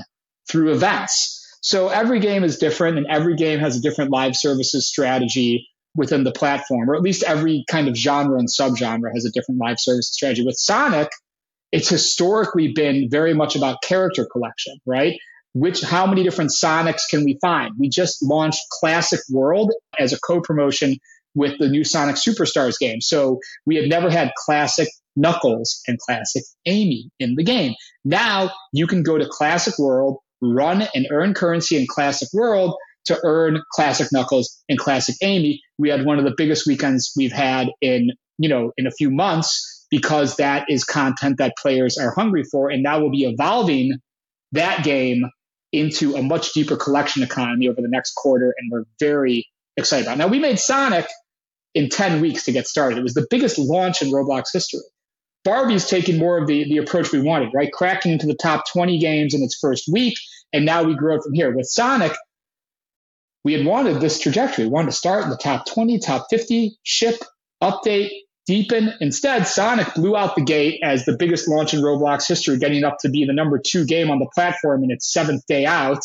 through 0.48 0.72
events. 0.72 1.34
So 1.60 1.88
every 1.88 2.20
game 2.20 2.44
is 2.44 2.58
different 2.58 2.96
and 2.96 3.06
every 3.08 3.34
game 3.34 3.58
has 3.58 3.76
a 3.76 3.80
different 3.80 4.12
live 4.12 4.36
services 4.36 4.88
strategy 4.88 5.68
within 5.94 6.24
the 6.24 6.32
platform, 6.32 6.90
or 6.90 6.94
at 6.94 7.02
least 7.02 7.22
every 7.22 7.64
kind 7.68 7.88
of 7.88 7.96
genre 7.96 8.38
and 8.38 8.48
subgenre 8.48 9.12
has 9.12 9.24
a 9.24 9.30
different 9.30 9.60
live 9.60 9.80
services 9.80 10.12
strategy. 10.12 10.44
With 10.44 10.56
Sonic, 10.56 11.08
it's 11.72 11.88
historically 11.88 12.72
been 12.72 13.08
very 13.10 13.34
much 13.34 13.56
about 13.56 13.82
character 13.82 14.26
collection, 14.30 14.78
right? 14.86 15.18
Which, 15.54 15.80
how 15.80 16.06
many 16.06 16.22
different 16.22 16.52
Sonics 16.52 17.02
can 17.10 17.24
we 17.24 17.38
find? 17.40 17.74
We 17.78 17.88
just 17.88 18.22
launched 18.22 18.60
Classic 18.80 19.20
World 19.30 19.72
as 19.98 20.12
a 20.12 20.20
co-promotion 20.20 20.98
with 21.34 21.58
the 21.58 21.68
new 21.68 21.84
Sonic 21.84 22.16
Superstars 22.16 22.78
game. 22.78 23.00
So 23.00 23.40
we 23.66 23.76
had 23.76 23.88
never 23.88 24.10
had 24.10 24.32
Classic 24.36 24.88
Knuckles 25.16 25.82
and 25.88 25.98
Classic 25.98 26.44
Amy 26.66 27.10
in 27.18 27.34
the 27.34 27.44
game. 27.44 27.74
Now 28.04 28.50
you 28.72 28.86
can 28.86 29.02
go 29.02 29.18
to 29.18 29.26
Classic 29.28 29.78
World, 29.78 30.18
run 30.40 30.86
and 30.94 31.08
earn 31.10 31.34
currency 31.34 31.76
in 31.76 31.86
Classic 31.88 32.28
World, 32.32 32.74
to 33.06 33.18
earn 33.24 33.62
Classic 33.72 34.08
Knuckles 34.12 34.62
and 34.68 34.78
Classic 34.78 35.16
Amy. 35.22 35.60
We 35.78 35.88
had 35.90 36.04
one 36.04 36.18
of 36.18 36.24
the 36.24 36.34
biggest 36.36 36.66
weekends 36.66 37.12
we've 37.16 37.32
had 37.32 37.68
in, 37.80 38.12
you 38.38 38.48
know, 38.48 38.72
in 38.76 38.86
a 38.86 38.90
few 38.90 39.10
months 39.10 39.86
because 39.90 40.36
that 40.36 40.66
is 40.68 40.84
content 40.84 41.38
that 41.38 41.54
players 41.56 41.98
are 41.98 42.12
hungry 42.14 42.44
for. 42.44 42.70
And 42.70 42.82
now 42.82 43.00
we'll 43.00 43.10
be 43.10 43.24
evolving 43.24 43.98
that 44.52 44.84
game 44.84 45.24
into 45.72 46.16
a 46.16 46.22
much 46.22 46.52
deeper 46.52 46.76
collection 46.76 47.22
economy 47.22 47.68
over 47.68 47.80
the 47.80 47.88
next 47.88 48.14
quarter. 48.14 48.54
And 48.58 48.70
we're 48.70 48.84
very 49.00 49.46
excited 49.76 50.06
about 50.06 50.16
it. 50.16 50.18
Now 50.18 50.28
we 50.28 50.38
made 50.38 50.58
Sonic 50.58 51.06
in 51.74 51.88
10 51.88 52.20
weeks 52.20 52.44
to 52.44 52.52
get 52.52 52.66
started. 52.66 52.98
It 52.98 53.02
was 53.02 53.14
the 53.14 53.26
biggest 53.30 53.58
launch 53.58 54.02
in 54.02 54.08
Roblox 54.08 54.46
history. 54.52 54.80
Barbie's 55.44 55.88
taken 55.88 56.18
more 56.18 56.38
of 56.38 56.46
the, 56.46 56.64
the 56.64 56.78
approach 56.78 57.12
we 57.12 57.20
wanted, 57.20 57.50
right? 57.54 57.72
Cracking 57.72 58.12
into 58.12 58.26
the 58.26 58.34
top 58.34 58.64
20 58.70 58.98
games 58.98 59.34
in 59.34 59.42
its 59.42 59.56
first 59.58 59.88
week. 59.90 60.14
And 60.52 60.64
now 60.64 60.82
we 60.82 60.94
grow 60.94 61.20
from 61.20 61.34
here. 61.34 61.54
With 61.54 61.66
Sonic, 61.66 62.12
we 63.44 63.52
had 63.52 63.64
wanted 63.64 64.00
this 64.00 64.20
trajectory. 64.20 64.64
We 64.64 64.70
wanted 64.70 64.90
to 64.90 64.96
start 64.96 65.24
in 65.24 65.30
the 65.30 65.36
top 65.36 65.66
20, 65.66 65.98
top 66.00 66.26
50, 66.30 66.76
ship, 66.82 67.16
update, 67.62 68.10
deepen. 68.46 68.92
Instead, 69.00 69.46
Sonic 69.46 69.94
blew 69.94 70.16
out 70.16 70.34
the 70.34 70.42
gate 70.42 70.80
as 70.82 71.04
the 71.04 71.16
biggest 71.16 71.48
launch 71.48 71.74
in 71.74 71.80
Roblox 71.80 72.26
history, 72.26 72.58
getting 72.58 72.84
up 72.84 72.96
to 73.00 73.10
be 73.10 73.24
the 73.24 73.32
number 73.32 73.60
two 73.64 73.84
game 73.84 74.10
on 74.10 74.18
the 74.18 74.28
platform 74.34 74.82
in 74.84 74.90
its 74.90 75.12
seventh 75.12 75.46
day 75.46 75.66
out. 75.66 76.00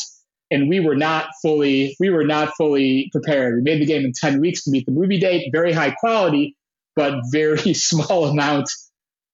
And 0.51 0.69
we 0.69 0.79
were 0.79 0.95
not 0.95 1.29
fully, 1.41 1.95
we 1.99 2.09
were 2.09 2.25
not 2.25 2.53
fully 2.55 3.09
prepared. 3.11 3.55
We 3.55 3.61
made 3.61 3.81
the 3.81 3.85
game 3.85 4.05
in 4.05 4.11
10 4.13 4.39
weeks 4.39 4.65
to 4.65 4.71
meet 4.71 4.85
the 4.85 4.91
movie 4.91 5.19
date, 5.19 5.49
very 5.51 5.73
high 5.73 5.91
quality, 5.91 6.55
but 6.95 7.21
very 7.31 7.73
small 7.73 8.25
amount 8.25 8.69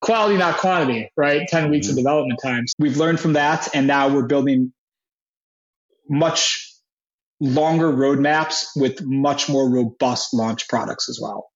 quality, 0.02 0.38
not 0.38 0.58
quantity, 0.58 1.12
right? 1.18 1.48
10 1.48 1.70
weeks 1.70 1.88
mm-hmm. 1.88 1.94
of 1.94 1.98
development 1.98 2.40
times. 2.42 2.74
We've 2.80 2.98
learned 2.98 3.20
from 3.20 3.34
that. 3.34 3.68
And 3.74 3.88
now 3.88 4.14
we're 4.14 4.28
building 4.28 4.72
much 6.10 6.69
longer 7.40 7.92
roadmaps 7.92 8.66
with 8.76 9.02
much 9.04 9.50
more 9.50 9.70
robust 9.70 10.34
launch 10.34 10.68
products 10.68 11.10
as 11.10 11.20
well. 11.22 11.50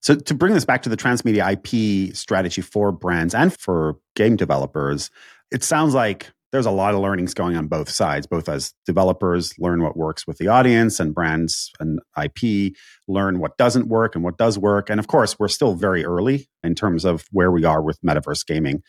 So, 0.00 0.14
to 0.14 0.34
bring 0.34 0.52
this 0.52 0.66
back 0.66 0.82
to 0.82 0.90
the 0.90 0.96
transmedia 0.96 1.52
IP 1.52 2.14
strategy 2.14 2.60
for 2.60 2.92
brands 2.92 3.34
and 3.34 3.56
for 3.58 3.96
game 4.14 4.36
developers, 4.36 5.10
it 5.50 5.62
sounds 5.62 5.94
like 5.94 6.30
there's 6.52 6.66
a 6.66 6.70
lot 6.70 6.94
of 6.94 7.00
learnings 7.00 7.34
going 7.34 7.56
on 7.56 7.66
both 7.66 7.88
sides, 7.88 8.28
both 8.28 8.48
as 8.48 8.74
developers 8.86 9.58
learn 9.58 9.82
what 9.82 9.96
works 9.96 10.26
with 10.26 10.38
the 10.38 10.46
audience 10.46 11.00
and 11.00 11.12
brands 11.14 11.72
and 11.80 11.98
IP 12.22 12.74
learn 13.08 13.40
what 13.40 13.56
doesn't 13.56 13.88
work 13.88 14.14
and 14.14 14.22
what 14.22 14.36
does 14.36 14.56
work. 14.56 14.88
And 14.88 15.00
of 15.00 15.08
course, 15.08 15.36
we're 15.36 15.48
still 15.48 15.74
very 15.74 16.04
early 16.04 16.48
in 16.62 16.76
terms 16.76 17.04
of 17.04 17.24
where 17.32 17.50
we 17.50 17.64
are 17.64 17.82
with 17.82 18.00
metaverse 18.02 18.46
gaming 18.46 18.82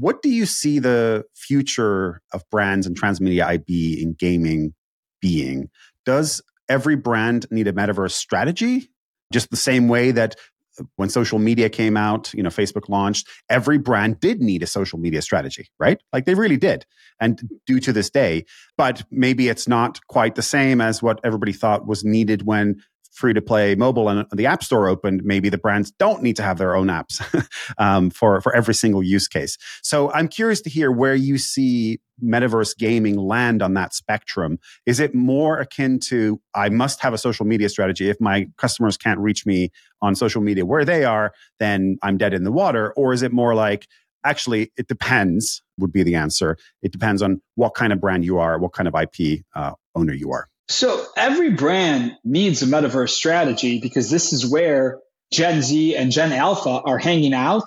What 0.00 0.22
do 0.22 0.28
you 0.28 0.46
see 0.46 0.78
the 0.78 1.24
future 1.34 2.20
of 2.32 2.48
brands 2.50 2.86
and 2.86 2.98
transmedia 2.98 3.54
IP 3.54 4.00
in 4.02 4.14
gaming 4.14 4.74
being? 5.20 5.68
Does 6.04 6.42
every 6.68 6.96
brand 6.96 7.46
need 7.50 7.68
a 7.68 7.72
metaverse 7.72 8.12
strategy? 8.12 8.90
Just 9.32 9.50
the 9.50 9.56
same 9.56 9.88
way 9.88 10.10
that 10.10 10.36
uh, 10.78 10.84
when 10.96 11.08
social 11.08 11.38
media 11.38 11.68
came 11.68 11.96
out, 11.96 12.32
you 12.34 12.42
know, 12.42 12.50
Facebook 12.50 12.88
launched, 12.88 13.28
every 13.48 13.78
brand 13.78 14.20
did 14.20 14.40
need 14.40 14.62
a 14.62 14.66
social 14.66 14.98
media 14.98 15.22
strategy, 15.22 15.68
right? 15.78 16.00
Like 16.12 16.24
they 16.24 16.34
really 16.34 16.56
did. 16.56 16.86
And 17.20 17.40
do 17.66 17.78
to 17.80 17.92
this 17.92 18.10
day, 18.10 18.44
but 18.76 19.04
maybe 19.10 19.48
it's 19.48 19.68
not 19.68 20.04
quite 20.08 20.34
the 20.34 20.42
same 20.42 20.80
as 20.80 21.02
what 21.02 21.20
everybody 21.22 21.52
thought 21.52 21.86
was 21.86 22.04
needed 22.04 22.44
when 22.44 22.82
free 23.14 23.32
to 23.32 23.40
play 23.40 23.74
mobile 23.74 24.08
and 24.08 24.26
the 24.32 24.46
app 24.46 24.62
store 24.62 24.88
opened, 24.88 25.22
maybe 25.24 25.48
the 25.48 25.58
brands 25.58 25.92
don't 25.92 26.22
need 26.22 26.36
to 26.36 26.42
have 26.42 26.58
their 26.58 26.74
own 26.74 26.88
apps 26.88 27.22
um, 27.78 28.10
for, 28.10 28.40
for 28.40 28.54
every 28.54 28.74
single 28.74 29.02
use 29.02 29.28
case. 29.28 29.56
So 29.82 30.12
I'm 30.12 30.28
curious 30.28 30.60
to 30.62 30.70
hear 30.70 30.90
where 30.90 31.14
you 31.14 31.38
see 31.38 32.00
metaverse 32.22 32.76
gaming 32.76 33.16
land 33.16 33.62
on 33.62 33.74
that 33.74 33.94
spectrum. 33.94 34.58
Is 34.86 35.00
it 35.00 35.14
more 35.14 35.58
akin 35.58 35.98
to, 36.00 36.40
I 36.54 36.68
must 36.68 37.00
have 37.00 37.14
a 37.14 37.18
social 37.18 37.46
media 37.46 37.68
strategy. 37.68 38.08
If 38.10 38.20
my 38.20 38.48
customers 38.56 38.96
can't 38.96 39.20
reach 39.20 39.46
me 39.46 39.70
on 40.02 40.14
social 40.14 40.42
media 40.42 40.66
where 40.66 40.84
they 40.84 41.04
are, 41.04 41.32
then 41.60 41.98
I'm 42.02 42.16
dead 42.16 42.34
in 42.34 42.44
the 42.44 42.52
water. 42.52 42.92
Or 42.96 43.12
is 43.12 43.22
it 43.22 43.32
more 43.32 43.54
like, 43.54 43.86
actually, 44.24 44.72
it 44.76 44.88
depends, 44.88 45.62
would 45.78 45.92
be 45.92 46.02
the 46.02 46.14
answer. 46.14 46.56
It 46.82 46.92
depends 46.92 47.22
on 47.22 47.40
what 47.54 47.74
kind 47.74 47.92
of 47.92 48.00
brand 48.00 48.24
you 48.24 48.38
are, 48.38 48.58
what 48.58 48.72
kind 48.72 48.88
of 48.88 48.94
IP 48.94 49.44
uh, 49.54 49.72
owner 49.94 50.12
you 50.12 50.32
are. 50.32 50.48
So 50.68 51.04
every 51.16 51.50
brand 51.50 52.12
needs 52.24 52.62
a 52.62 52.66
metaverse 52.66 53.10
strategy 53.10 53.80
because 53.80 54.10
this 54.10 54.32
is 54.32 54.46
where 54.46 55.00
Gen 55.32 55.62
Z 55.62 55.96
and 55.96 56.10
Gen 56.10 56.32
Alpha 56.32 56.80
are 56.84 56.98
hanging 56.98 57.34
out. 57.34 57.64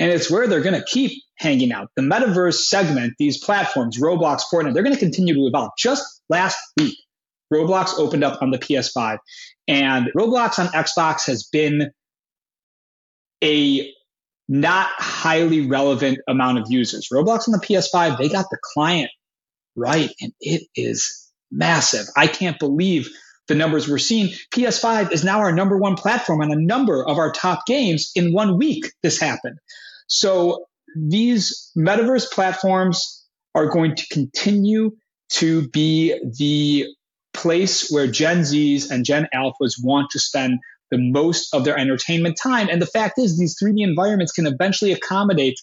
And 0.00 0.10
it's 0.10 0.28
where 0.28 0.48
they're 0.48 0.60
going 0.60 0.74
to 0.74 0.84
keep 0.84 1.12
hanging 1.38 1.70
out. 1.70 1.88
The 1.94 2.02
metaverse 2.02 2.64
segment, 2.64 3.14
these 3.18 3.42
platforms, 3.42 4.00
Roblox, 4.00 4.42
Fortnite, 4.52 4.74
they're 4.74 4.82
going 4.82 4.94
to 4.94 5.00
continue 5.00 5.34
to 5.34 5.46
evolve. 5.46 5.70
Just 5.78 6.04
last 6.28 6.58
week, 6.76 6.96
Roblox 7.52 7.96
opened 7.98 8.24
up 8.24 8.42
on 8.42 8.50
the 8.50 8.58
PS5 8.58 9.18
and 9.68 10.08
Roblox 10.16 10.58
on 10.58 10.66
Xbox 10.68 11.26
has 11.26 11.44
been 11.44 11.92
a 13.42 13.92
not 14.48 14.88
highly 14.96 15.66
relevant 15.66 16.18
amount 16.28 16.58
of 16.58 16.66
users. 16.68 17.08
Roblox 17.12 17.46
on 17.48 17.52
the 17.52 17.64
PS5, 17.64 18.18
they 18.18 18.28
got 18.28 18.46
the 18.50 18.58
client 18.74 19.10
right 19.76 20.10
and 20.20 20.32
it 20.40 20.66
is 20.74 21.23
massive. 21.54 22.06
I 22.16 22.26
can't 22.26 22.58
believe 22.58 23.08
the 23.48 23.54
numbers 23.54 23.88
we're 23.88 23.98
seeing. 23.98 24.28
PS5 24.54 25.12
is 25.12 25.24
now 25.24 25.40
our 25.40 25.52
number 25.52 25.76
one 25.76 25.96
platform 25.96 26.40
on 26.40 26.50
a 26.50 26.56
number 26.56 27.06
of 27.06 27.18
our 27.18 27.30
top 27.30 27.66
games. 27.66 28.10
In 28.14 28.32
one 28.32 28.58
week, 28.58 28.86
this 29.02 29.20
happened. 29.20 29.58
So 30.06 30.66
these 30.96 31.70
metaverse 31.76 32.30
platforms 32.30 33.24
are 33.54 33.66
going 33.66 33.96
to 33.96 34.06
continue 34.08 34.92
to 35.30 35.68
be 35.68 36.18
the 36.38 36.86
place 37.32 37.90
where 37.90 38.06
Gen 38.06 38.40
Zs 38.40 38.90
and 38.90 39.04
Gen 39.04 39.28
Alphas 39.34 39.74
want 39.82 40.10
to 40.12 40.18
spend 40.18 40.58
the 40.90 40.98
most 40.98 41.54
of 41.54 41.64
their 41.64 41.76
entertainment 41.76 42.38
time. 42.40 42.68
And 42.70 42.80
the 42.80 42.86
fact 42.86 43.18
is, 43.18 43.38
these 43.38 43.56
3D 43.60 43.82
environments 43.82 44.32
can 44.32 44.46
eventually 44.46 44.92
accommodate 44.92 45.56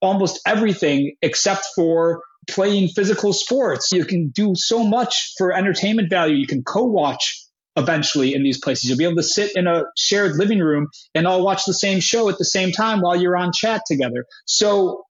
almost 0.00 0.40
everything 0.46 1.14
except 1.22 1.66
for 1.76 2.22
playing 2.48 2.88
physical 2.88 3.32
sports. 3.32 3.90
You 3.92 4.04
can 4.04 4.28
do 4.28 4.54
so 4.54 4.84
much 4.84 5.34
for 5.38 5.52
entertainment 5.52 6.10
value. 6.10 6.36
You 6.36 6.46
can 6.46 6.62
co-watch 6.62 7.44
eventually 7.76 8.34
in 8.34 8.42
these 8.42 8.58
places. 8.58 8.88
You'll 8.88 8.98
be 8.98 9.04
able 9.04 9.16
to 9.16 9.22
sit 9.22 9.56
in 9.56 9.66
a 9.66 9.84
shared 9.96 10.36
living 10.36 10.58
room 10.58 10.88
and 11.14 11.26
all 11.26 11.44
watch 11.44 11.64
the 11.64 11.74
same 11.74 12.00
show 12.00 12.28
at 12.28 12.38
the 12.38 12.44
same 12.44 12.72
time 12.72 13.00
while 13.00 13.16
you're 13.16 13.36
on 13.36 13.52
chat 13.52 13.82
together. 13.86 14.26
So 14.46 15.04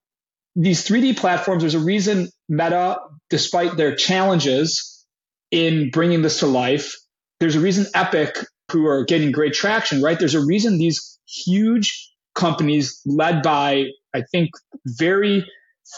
these 0.54 0.86
3D 0.86 1.16
platforms, 1.16 1.62
there's 1.62 1.74
a 1.74 1.80
reason 1.80 2.28
Meta, 2.48 2.98
despite 3.30 3.76
their 3.76 3.96
challenges 3.96 5.04
in 5.50 5.90
bringing 5.90 6.22
this 6.22 6.40
to 6.40 6.46
life, 6.46 6.94
there's 7.40 7.56
a 7.56 7.60
reason 7.60 7.86
Epic, 7.94 8.36
who 8.70 8.86
are 8.86 9.04
getting 9.04 9.32
great 9.32 9.52
traction, 9.52 10.00
right? 10.00 10.18
There's 10.18 10.34
a 10.34 10.44
reason 10.44 10.78
these 10.78 11.18
huge 11.26 12.10
companies 12.34 13.00
led 13.04 13.42
by, 13.42 13.86
I 14.14 14.22
think, 14.30 14.50
very 14.86 15.46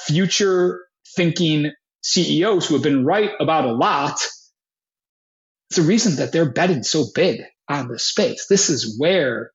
future 0.07 0.80
thinking 1.17 1.73
CEOs 2.03 2.67
who 2.67 2.75
have 2.75 2.83
been 2.83 3.05
right 3.05 3.31
about 3.41 3.65
a 3.65 3.73
lot. 3.73 4.21
It's 5.71 5.77
the 5.77 5.83
reason 5.83 6.17
that 6.17 6.33
they're 6.33 6.53
betting 6.53 6.83
so 6.83 7.07
big 7.15 7.43
on 7.69 7.89
the 7.89 7.99
space. 7.99 8.47
This 8.49 8.71
is 8.71 8.99
where 8.99 9.51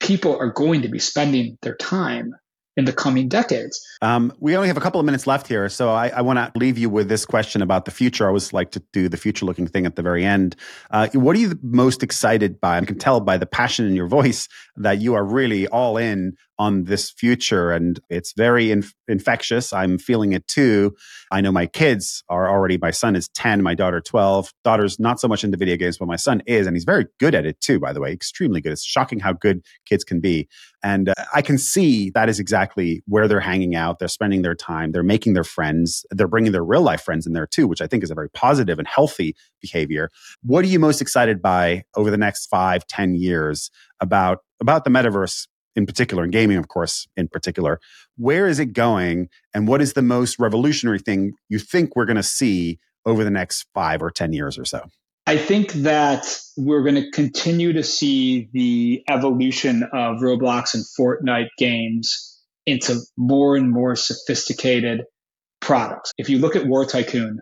people 0.00 0.36
are 0.36 0.52
going 0.52 0.82
to 0.82 0.88
be 0.88 0.98
spending 0.98 1.58
their 1.62 1.76
time 1.76 2.34
in 2.76 2.86
the 2.86 2.92
coming 2.92 3.28
decades. 3.28 3.84
Um, 4.00 4.32
we 4.40 4.56
only 4.56 4.68
have 4.68 4.76
a 4.76 4.80
couple 4.80 4.98
of 4.98 5.04
minutes 5.04 5.26
left 5.26 5.46
here, 5.46 5.68
so 5.68 5.90
I, 5.90 6.08
I 6.08 6.22
want 6.22 6.38
to 6.38 6.58
leave 6.58 6.78
you 6.78 6.88
with 6.88 7.08
this 7.08 7.26
question 7.26 7.60
about 7.60 7.84
the 7.84 7.90
future. 7.90 8.24
I 8.24 8.28
always 8.28 8.52
like 8.52 8.70
to 8.72 8.82
do 8.92 9.08
the 9.08 9.16
future-looking 9.16 9.66
thing 9.66 9.84
at 9.84 9.96
the 9.96 10.02
very 10.02 10.24
end. 10.24 10.56
Uh, 10.90 11.08
what 11.12 11.36
are 11.36 11.38
you 11.38 11.58
most 11.62 12.02
excited 12.02 12.60
by? 12.60 12.78
I 12.78 12.84
can 12.84 12.98
tell 12.98 13.20
by 13.20 13.36
the 13.36 13.46
passion 13.46 13.86
in 13.86 13.94
your 13.94 14.08
voice 14.08 14.48
that 14.76 15.00
you 15.00 15.14
are 15.14 15.24
really 15.24 15.68
all 15.68 15.96
in 15.96 16.36
on 16.62 16.84
this 16.84 17.10
future 17.10 17.72
and 17.72 17.98
it's 18.08 18.34
very 18.36 18.70
inf- 18.70 18.94
infectious 19.08 19.72
i'm 19.72 19.98
feeling 19.98 20.32
it 20.32 20.46
too 20.46 20.94
i 21.32 21.40
know 21.40 21.50
my 21.50 21.66
kids 21.66 22.22
are 22.28 22.48
already 22.48 22.78
my 22.78 22.90
son 22.90 23.16
is 23.16 23.28
10 23.30 23.62
my 23.62 23.74
daughter 23.74 24.00
12 24.00 24.52
daughter's 24.62 25.00
not 25.00 25.18
so 25.18 25.26
much 25.26 25.42
into 25.42 25.56
video 25.56 25.76
games 25.76 25.98
but 25.98 26.06
my 26.06 26.16
son 26.16 26.40
is 26.46 26.66
and 26.66 26.76
he's 26.76 26.84
very 26.84 27.06
good 27.18 27.34
at 27.34 27.44
it 27.46 27.60
too 27.60 27.80
by 27.80 27.92
the 27.92 28.00
way 28.00 28.12
extremely 28.12 28.60
good 28.60 28.70
it's 28.70 28.84
shocking 28.84 29.18
how 29.18 29.32
good 29.32 29.64
kids 29.86 30.04
can 30.04 30.20
be 30.20 30.46
and 30.84 31.08
uh, 31.08 31.14
i 31.34 31.42
can 31.42 31.58
see 31.58 32.10
that 32.10 32.28
is 32.28 32.38
exactly 32.38 32.61
where 33.06 33.28
they're 33.28 33.40
hanging 33.40 33.74
out 33.74 33.98
they're 33.98 34.08
spending 34.08 34.42
their 34.42 34.54
time 34.54 34.92
they're 34.92 35.02
making 35.02 35.34
their 35.34 35.44
friends 35.44 36.04
they're 36.10 36.28
bringing 36.28 36.52
their 36.52 36.64
real 36.64 36.82
life 36.82 37.02
friends 37.02 37.26
in 37.26 37.32
there 37.32 37.46
too 37.46 37.66
which 37.66 37.80
i 37.80 37.86
think 37.86 38.02
is 38.02 38.10
a 38.10 38.14
very 38.14 38.30
positive 38.30 38.78
and 38.78 38.88
healthy 38.88 39.34
behavior 39.60 40.10
what 40.42 40.64
are 40.64 40.68
you 40.68 40.78
most 40.78 41.00
excited 41.00 41.40
by 41.40 41.82
over 41.96 42.10
the 42.10 42.16
next 42.16 42.46
five 42.46 42.86
ten 42.86 43.14
years 43.14 43.70
about 44.00 44.38
about 44.60 44.84
the 44.84 44.90
metaverse 44.90 45.46
in 45.74 45.86
particular, 45.86 46.22
and 46.22 46.32
gaming, 46.32 46.58
of 46.58 46.68
course, 46.68 47.08
in 47.16 47.28
particular. 47.28 47.80
Where 48.16 48.46
is 48.46 48.58
it 48.58 48.72
going, 48.72 49.28
and 49.54 49.66
what 49.66 49.80
is 49.80 49.94
the 49.94 50.02
most 50.02 50.38
revolutionary 50.38 50.98
thing 50.98 51.32
you 51.48 51.58
think 51.58 51.96
we're 51.96 52.04
going 52.04 52.16
to 52.16 52.22
see 52.22 52.78
over 53.06 53.24
the 53.24 53.30
next 53.30 53.66
five 53.74 54.02
or 54.02 54.10
10 54.10 54.32
years 54.32 54.58
or 54.58 54.64
so? 54.64 54.84
I 55.26 55.36
think 55.36 55.72
that 55.74 56.26
we're 56.56 56.82
going 56.82 56.96
to 56.96 57.10
continue 57.12 57.72
to 57.72 57.82
see 57.82 58.48
the 58.52 59.04
evolution 59.08 59.84
of 59.84 60.18
Roblox 60.18 60.74
and 60.74 60.84
Fortnite 60.98 61.48
games 61.58 62.31
into 62.66 63.00
more 63.16 63.56
and 63.56 63.70
more 63.70 63.96
sophisticated 63.96 65.02
products. 65.60 66.12
If 66.18 66.28
you 66.28 66.38
look 66.38 66.56
at 66.56 66.66
War 66.66 66.84
Tycoon, 66.84 67.40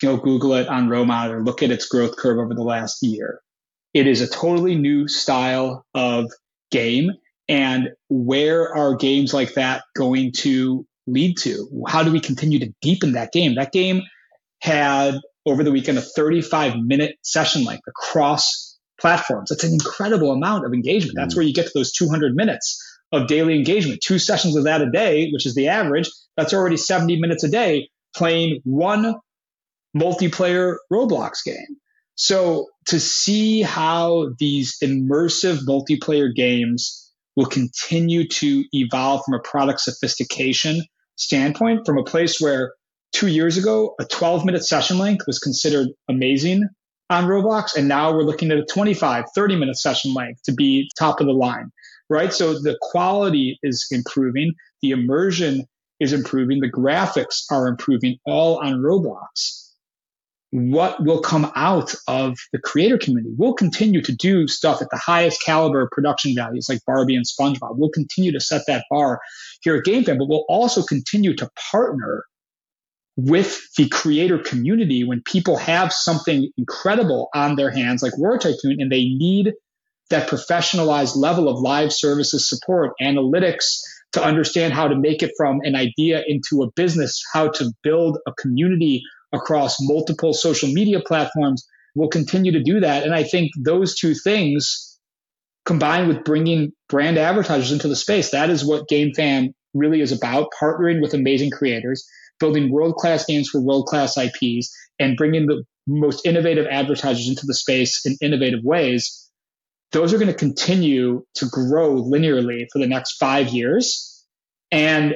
go 0.00 0.16
Google 0.16 0.54
it 0.54 0.68
on 0.68 0.88
Romod 0.88 1.30
or 1.30 1.42
look 1.42 1.62
at 1.62 1.70
its 1.70 1.86
growth 1.86 2.16
curve 2.16 2.38
over 2.38 2.54
the 2.54 2.62
last 2.62 3.02
year. 3.02 3.40
It 3.94 4.06
is 4.06 4.20
a 4.20 4.28
totally 4.28 4.74
new 4.74 5.08
style 5.08 5.86
of 5.94 6.30
game 6.70 7.10
and 7.48 7.90
where 8.08 8.74
are 8.74 8.96
games 8.96 9.32
like 9.32 9.54
that 9.54 9.84
going 9.96 10.32
to 10.38 10.86
lead 11.06 11.36
to? 11.38 11.84
How 11.86 12.02
do 12.02 12.10
we 12.10 12.20
continue 12.20 12.58
to 12.60 12.72
deepen 12.82 13.12
that 13.12 13.32
game? 13.32 13.54
That 13.54 13.72
game 13.72 14.02
had 14.60 15.20
over 15.46 15.62
the 15.62 15.70
weekend 15.70 15.98
a 15.98 16.02
35 16.02 16.76
minute 16.76 17.16
session 17.22 17.64
length 17.64 17.84
across 17.86 18.76
platforms. 19.00 19.50
That's 19.50 19.64
an 19.64 19.72
incredible 19.72 20.32
amount 20.32 20.66
of 20.66 20.72
engagement. 20.72 21.16
That's 21.16 21.34
mm. 21.34 21.38
where 21.38 21.46
you 21.46 21.54
get 21.54 21.66
to 21.66 21.72
those 21.74 21.92
200 21.92 22.34
minutes 22.34 22.82
of 23.12 23.28
daily 23.28 23.56
engagement. 23.56 24.00
Two 24.02 24.18
sessions 24.18 24.56
of 24.56 24.64
that 24.64 24.82
a 24.82 24.90
day, 24.90 25.30
which 25.30 25.46
is 25.46 25.54
the 25.54 25.68
average, 25.68 26.10
that's 26.36 26.52
already 26.52 26.76
70 26.76 27.20
minutes 27.20 27.44
a 27.44 27.48
day 27.48 27.88
playing 28.14 28.60
one 28.64 29.14
multiplayer 29.96 30.76
Roblox 30.92 31.44
game. 31.44 31.76
So 32.14 32.68
to 32.86 32.98
see 32.98 33.62
how 33.62 34.30
these 34.38 34.78
immersive 34.82 35.60
multiplayer 35.66 36.34
games 36.34 37.12
will 37.36 37.46
continue 37.46 38.26
to 38.26 38.64
evolve 38.72 39.22
from 39.24 39.34
a 39.34 39.40
product 39.40 39.80
sophistication 39.80 40.82
standpoint 41.16 41.84
from 41.84 41.98
a 41.98 42.04
place 42.04 42.40
where 42.40 42.72
two 43.12 43.28
years 43.28 43.56
ago, 43.56 43.94
a 44.00 44.04
12 44.04 44.44
minute 44.44 44.64
session 44.64 44.98
length 44.98 45.26
was 45.26 45.38
considered 45.38 45.88
amazing 46.08 46.68
on 47.10 47.24
Roblox. 47.26 47.76
And 47.76 47.88
now 47.88 48.12
we're 48.12 48.24
looking 48.24 48.50
at 48.50 48.58
a 48.58 48.64
25, 48.64 49.24
30 49.34 49.56
minute 49.56 49.76
session 49.76 50.14
length 50.14 50.42
to 50.44 50.52
be 50.52 50.88
top 50.98 51.20
of 51.20 51.26
the 51.26 51.32
line, 51.32 51.70
right? 52.08 52.32
So 52.32 52.54
the 52.54 52.78
quality 52.80 53.58
is 53.62 53.86
improving. 53.90 54.52
The 54.82 54.90
immersion 54.90 55.66
is 56.00 56.12
improving. 56.12 56.60
The 56.60 56.70
graphics 56.70 57.44
are 57.50 57.66
improving 57.68 58.18
all 58.26 58.58
on 58.58 58.74
Roblox 58.74 59.66
what 60.50 61.04
will 61.04 61.20
come 61.20 61.50
out 61.54 61.94
of 62.06 62.38
the 62.52 62.58
creator 62.58 62.96
community. 62.96 63.34
We'll 63.36 63.54
continue 63.54 64.00
to 64.02 64.14
do 64.14 64.46
stuff 64.46 64.80
at 64.80 64.88
the 64.90 64.96
highest 64.96 65.42
caliber 65.44 65.88
production 65.90 66.34
values 66.34 66.66
like 66.68 66.80
Barbie 66.86 67.16
and 67.16 67.26
SpongeBob. 67.26 67.76
We'll 67.76 67.90
continue 67.90 68.32
to 68.32 68.40
set 68.40 68.62
that 68.66 68.84
bar 68.90 69.20
here 69.62 69.76
at 69.76 69.84
GameFam, 69.84 70.18
but 70.18 70.28
we'll 70.28 70.46
also 70.48 70.82
continue 70.82 71.34
to 71.36 71.50
partner 71.70 72.24
with 73.16 73.60
the 73.76 73.88
creator 73.88 74.38
community 74.38 75.02
when 75.04 75.22
people 75.22 75.56
have 75.56 75.92
something 75.92 76.50
incredible 76.56 77.28
on 77.34 77.56
their 77.56 77.70
hands 77.70 78.02
like 78.02 78.16
War 78.16 78.38
Tycoon 78.38 78.80
and 78.80 78.92
they 78.92 79.04
need 79.04 79.52
that 80.10 80.28
professionalized 80.28 81.16
level 81.16 81.48
of 81.48 81.60
live 81.60 81.92
services 81.92 82.48
support, 82.48 82.92
analytics, 83.02 83.80
to 84.12 84.22
understand 84.22 84.72
how 84.72 84.88
to 84.88 84.96
make 84.96 85.22
it 85.22 85.32
from 85.36 85.60
an 85.62 85.74
idea 85.74 86.22
into 86.26 86.62
a 86.62 86.70
business, 86.72 87.22
how 87.32 87.48
to 87.48 87.72
build 87.82 88.18
a 88.26 88.32
community 88.32 89.02
across 89.32 89.76
multiple 89.80 90.32
social 90.32 90.70
media 90.70 91.00
platforms. 91.00 91.66
We'll 91.94 92.08
continue 92.08 92.52
to 92.52 92.62
do 92.62 92.80
that. 92.80 93.04
And 93.04 93.14
I 93.14 93.24
think 93.24 93.52
those 93.58 93.94
two 93.96 94.14
things 94.14 94.98
combined 95.64 96.08
with 96.08 96.24
bringing 96.24 96.72
brand 96.88 97.18
advertisers 97.18 97.72
into 97.72 97.88
the 97.88 97.96
space, 97.96 98.30
that 98.30 98.50
is 98.50 98.64
what 98.64 98.88
GameFam 98.88 99.52
really 99.74 100.00
is 100.00 100.12
about 100.12 100.48
partnering 100.60 101.02
with 101.02 101.12
amazing 101.12 101.50
creators, 101.50 102.06
building 102.38 102.70
world 102.70 102.94
class 102.96 103.26
games 103.26 103.48
for 103.48 103.60
world 103.60 103.86
class 103.86 104.16
IPs, 104.16 104.74
and 104.98 105.16
bringing 105.16 105.46
the 105.46 105.64
most 105.86 106.26
innovative 106.26 106.66
advertisers 106.70 107.28
into 107.28 107.46
the 107.46 107.54
space 107.54 108.06
in 108.06 108.16
innovative 108.20 108.60
ways. 108.62 109.25
Those 109.92 110.12
are 110.12 110.18
going 110.18 110.32
to 110.32 110.34
continue 110.34 111.24
to 111.36 111.46
grow 111.46 111.94
linearly 111.94 112.66
for 112.72 112.78
the 112.78 112.86
next 112.86 113.16
five 113.18 113.48
years. 113.48 114.24
And 114.70 115.14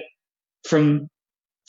from 0.66 1.08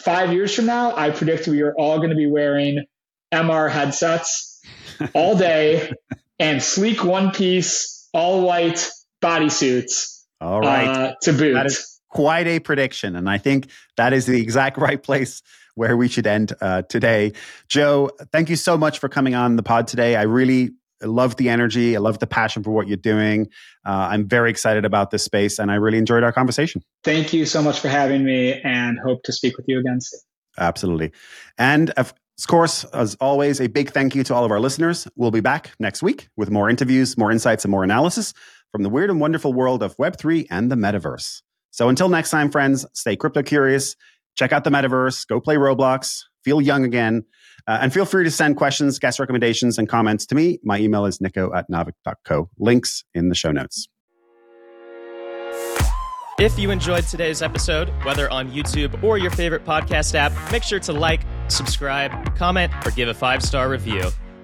five 0.02 0.34
years 0.34 0.54
from 0.54 0.66
now, 0.66 0.95
I 0.95 1.10
predict 1.10 1.47
we 1.47 1.62
are 1.62 1.74
all 1.78 1.97
going 1.97 2.12
to 2.12 2.16
be 2.16 2.28
wearing 2.28 2.86
MR 3.34 3.70
headsets 3.70 4.62
all 5.14 5.38
day 5.38 5.91
and 6.39 6.62
sleek 6.62 7.04
one 7.04 7.32
piece, 7.32 8.10
all 8.14 8.41
white 8.41 8.89
bodysuits. 9.24 10.24
All 10.39 10.60
right. 10.60 10.88
Uh, 10.88 11.16
to 11.22 11.34
boot. 11.34 11.54
That 11.54 11.68
is 11.68 11.99
quite 12.10 12.47
a 12.47 12.60
prediction. 12.60 13.16
And 13.16 13.30
I 13.30 13.38
think 13.38 13.70
that 13.97 14.14
is 14.14 14.26
the 14.26 14.39
exact 14.39 14.78
right 14.80 15.02
place 15.02 15.41
where 15.76 15.95
we 15.95 16.08
should 16.08 16.28
end 16.28 16.54
uh, 16.62 16.82
today. 16.84 17.34
Joe, 17.70 18.12
thank 18.32 18.49
you 18.49 18.56
so 18.56 18.78
much 18.78 18.99
for 18.99 19.08
coming 19.08 19.36
on 19.36 19.56
the 19.56 19.64
pod 19.64 19.88
today. 19.88 20.16
I 20.16 20.24
really 20.24 20.72
love 21.06 21.36
the 21.38 21.49
energy. 21.49 21.95
I 21.95 21.99
love 21.99 22.20
the 22.20 22.28
passion 22.28 22.64
for 22.64 22.72
what 22.72 22.88
you're 22.88 22.97
doing. 22.97 23.47
Uh, 23.86 24.10
I'm 24.12 24.28
very 24.28 24.49
excited 24.49 24.86
about 24.86 25.12
this 25.12 25.24
space 25.24 25.60
and 25.60 25.72
I 25.72 25.76
really 25.76 25.97
enjoyed 25.97 26.24
our 26.24 26.32
conversation. 26.32 26.82
Thank 27.04 27.34
you 27.34 27.45
so 27.45 27.62
much 27.62 27.80
for 27.80 27.89
having 27.89 28.24
me 28.24 28.60
and 28.62 28.99
hope 28.99 29.24
to 29.24 29.34
speak 29.34 29.58
with 29.58 29.66
you 29.68 29.80
again 29.80 30.02
soon. 30.02 30.20
Absolutely. 30.58 31.12
And 31.58 31.91
of 31.91 32.14
course, 32.47 32.84
as 32.86 33.16
always, 33.16 33.62
a 33.62 33.68
big 33.68 33.91
thank 33.91 34.16
you 34.16 34.24
to 34.24 34.34
all 34.34 34.43
of 34.43 34.52
our 34.52 34.60
listeners. 34.60 35.08
We'll 35.16 35.32
be 35.32 35.41
back 35.41 35.72
next 35.80 36.02
week 36.02 36.30
with 36.36 36.49
more 36.49 36.70
interviews, 36.70 37.18
more 37.18 37.32
insights, 37.32 37.64
and 37.66 37.72
more 37.72 37.84
analysis 37.84 38.34
from 38.72 38.84
the 38.84 38.89
weird 38.89 39.10
and 39.10 39.20
wonderful 39.20 39.54
world 39.54 39.84
of 39.84 39.95
Web3 39.97 40.47
and 40.49 40.72
the 40.72 40.76
metaverse. 40.76 41.41
So 41.72 41.89
until 41.89 42.10
next 42.10 42.30
time, 42.32 42.49
friends, 42.49 42.86
stay 42.93 43.16
crypto 43.16 43.43
curious, 43.43 43.95
check 44.36 44.52
out 44.52 44.64
the 44.64 44.70
metaverse, 44.70 45.28
go 45.28 45.39
play 45.39 45.56
Roblox, 45.56 46.24
feel 46.43 46.62
young 46.62 46.84
again, 46.84 47.26
uh, 47.68 47.80
and 47.82 47.93
feel 47.93 48.05
free 48.05 48.24
to 48.24 48.32
send 48.32 48.57
questions, 48.57 48.99
guest 48.99 49.20
recommendations, 49.20 49.78
and 49.78 49.88
comments 49.88 50.26
to 50.28 50.36
me. 50.36 50.59
My 50.64 50.80
email 50.80 51.05
is 51.05 51.20
niko 51.20 51.55
at 51.55 51.70
naavik.co. 51.70 52.49
Links 52.57 53.03
in 53.14 53.30
the 53.30 53.36
show 53.36 53.51
notes. 53.51 53.88
If 56.39 56.57
you 56.57 56.72
enjoyed 56.72 57.05
today's 57.05 57.43
episode, 57.43 57.89
whether 58.03 58.28
on 58.32 58.49
YouTube 58.49 59.03
or 59.03 59.20
your 59.20 59.30
favorite 59.30 59.64
podcast 59.64 60.16
app, 60.16 60.32
make 60.51 60.64
sure 60.64 60.80
to 60.80 60.91
like, 60.91 61.22
subscribe, 61.49 62.36
comment, 62.36 62.74
or 62.84 62.89
give 62.91 63.09
a 63.09 63.14
five 63.14 63.43
star 63.43 63.70
review. 63.70 64.09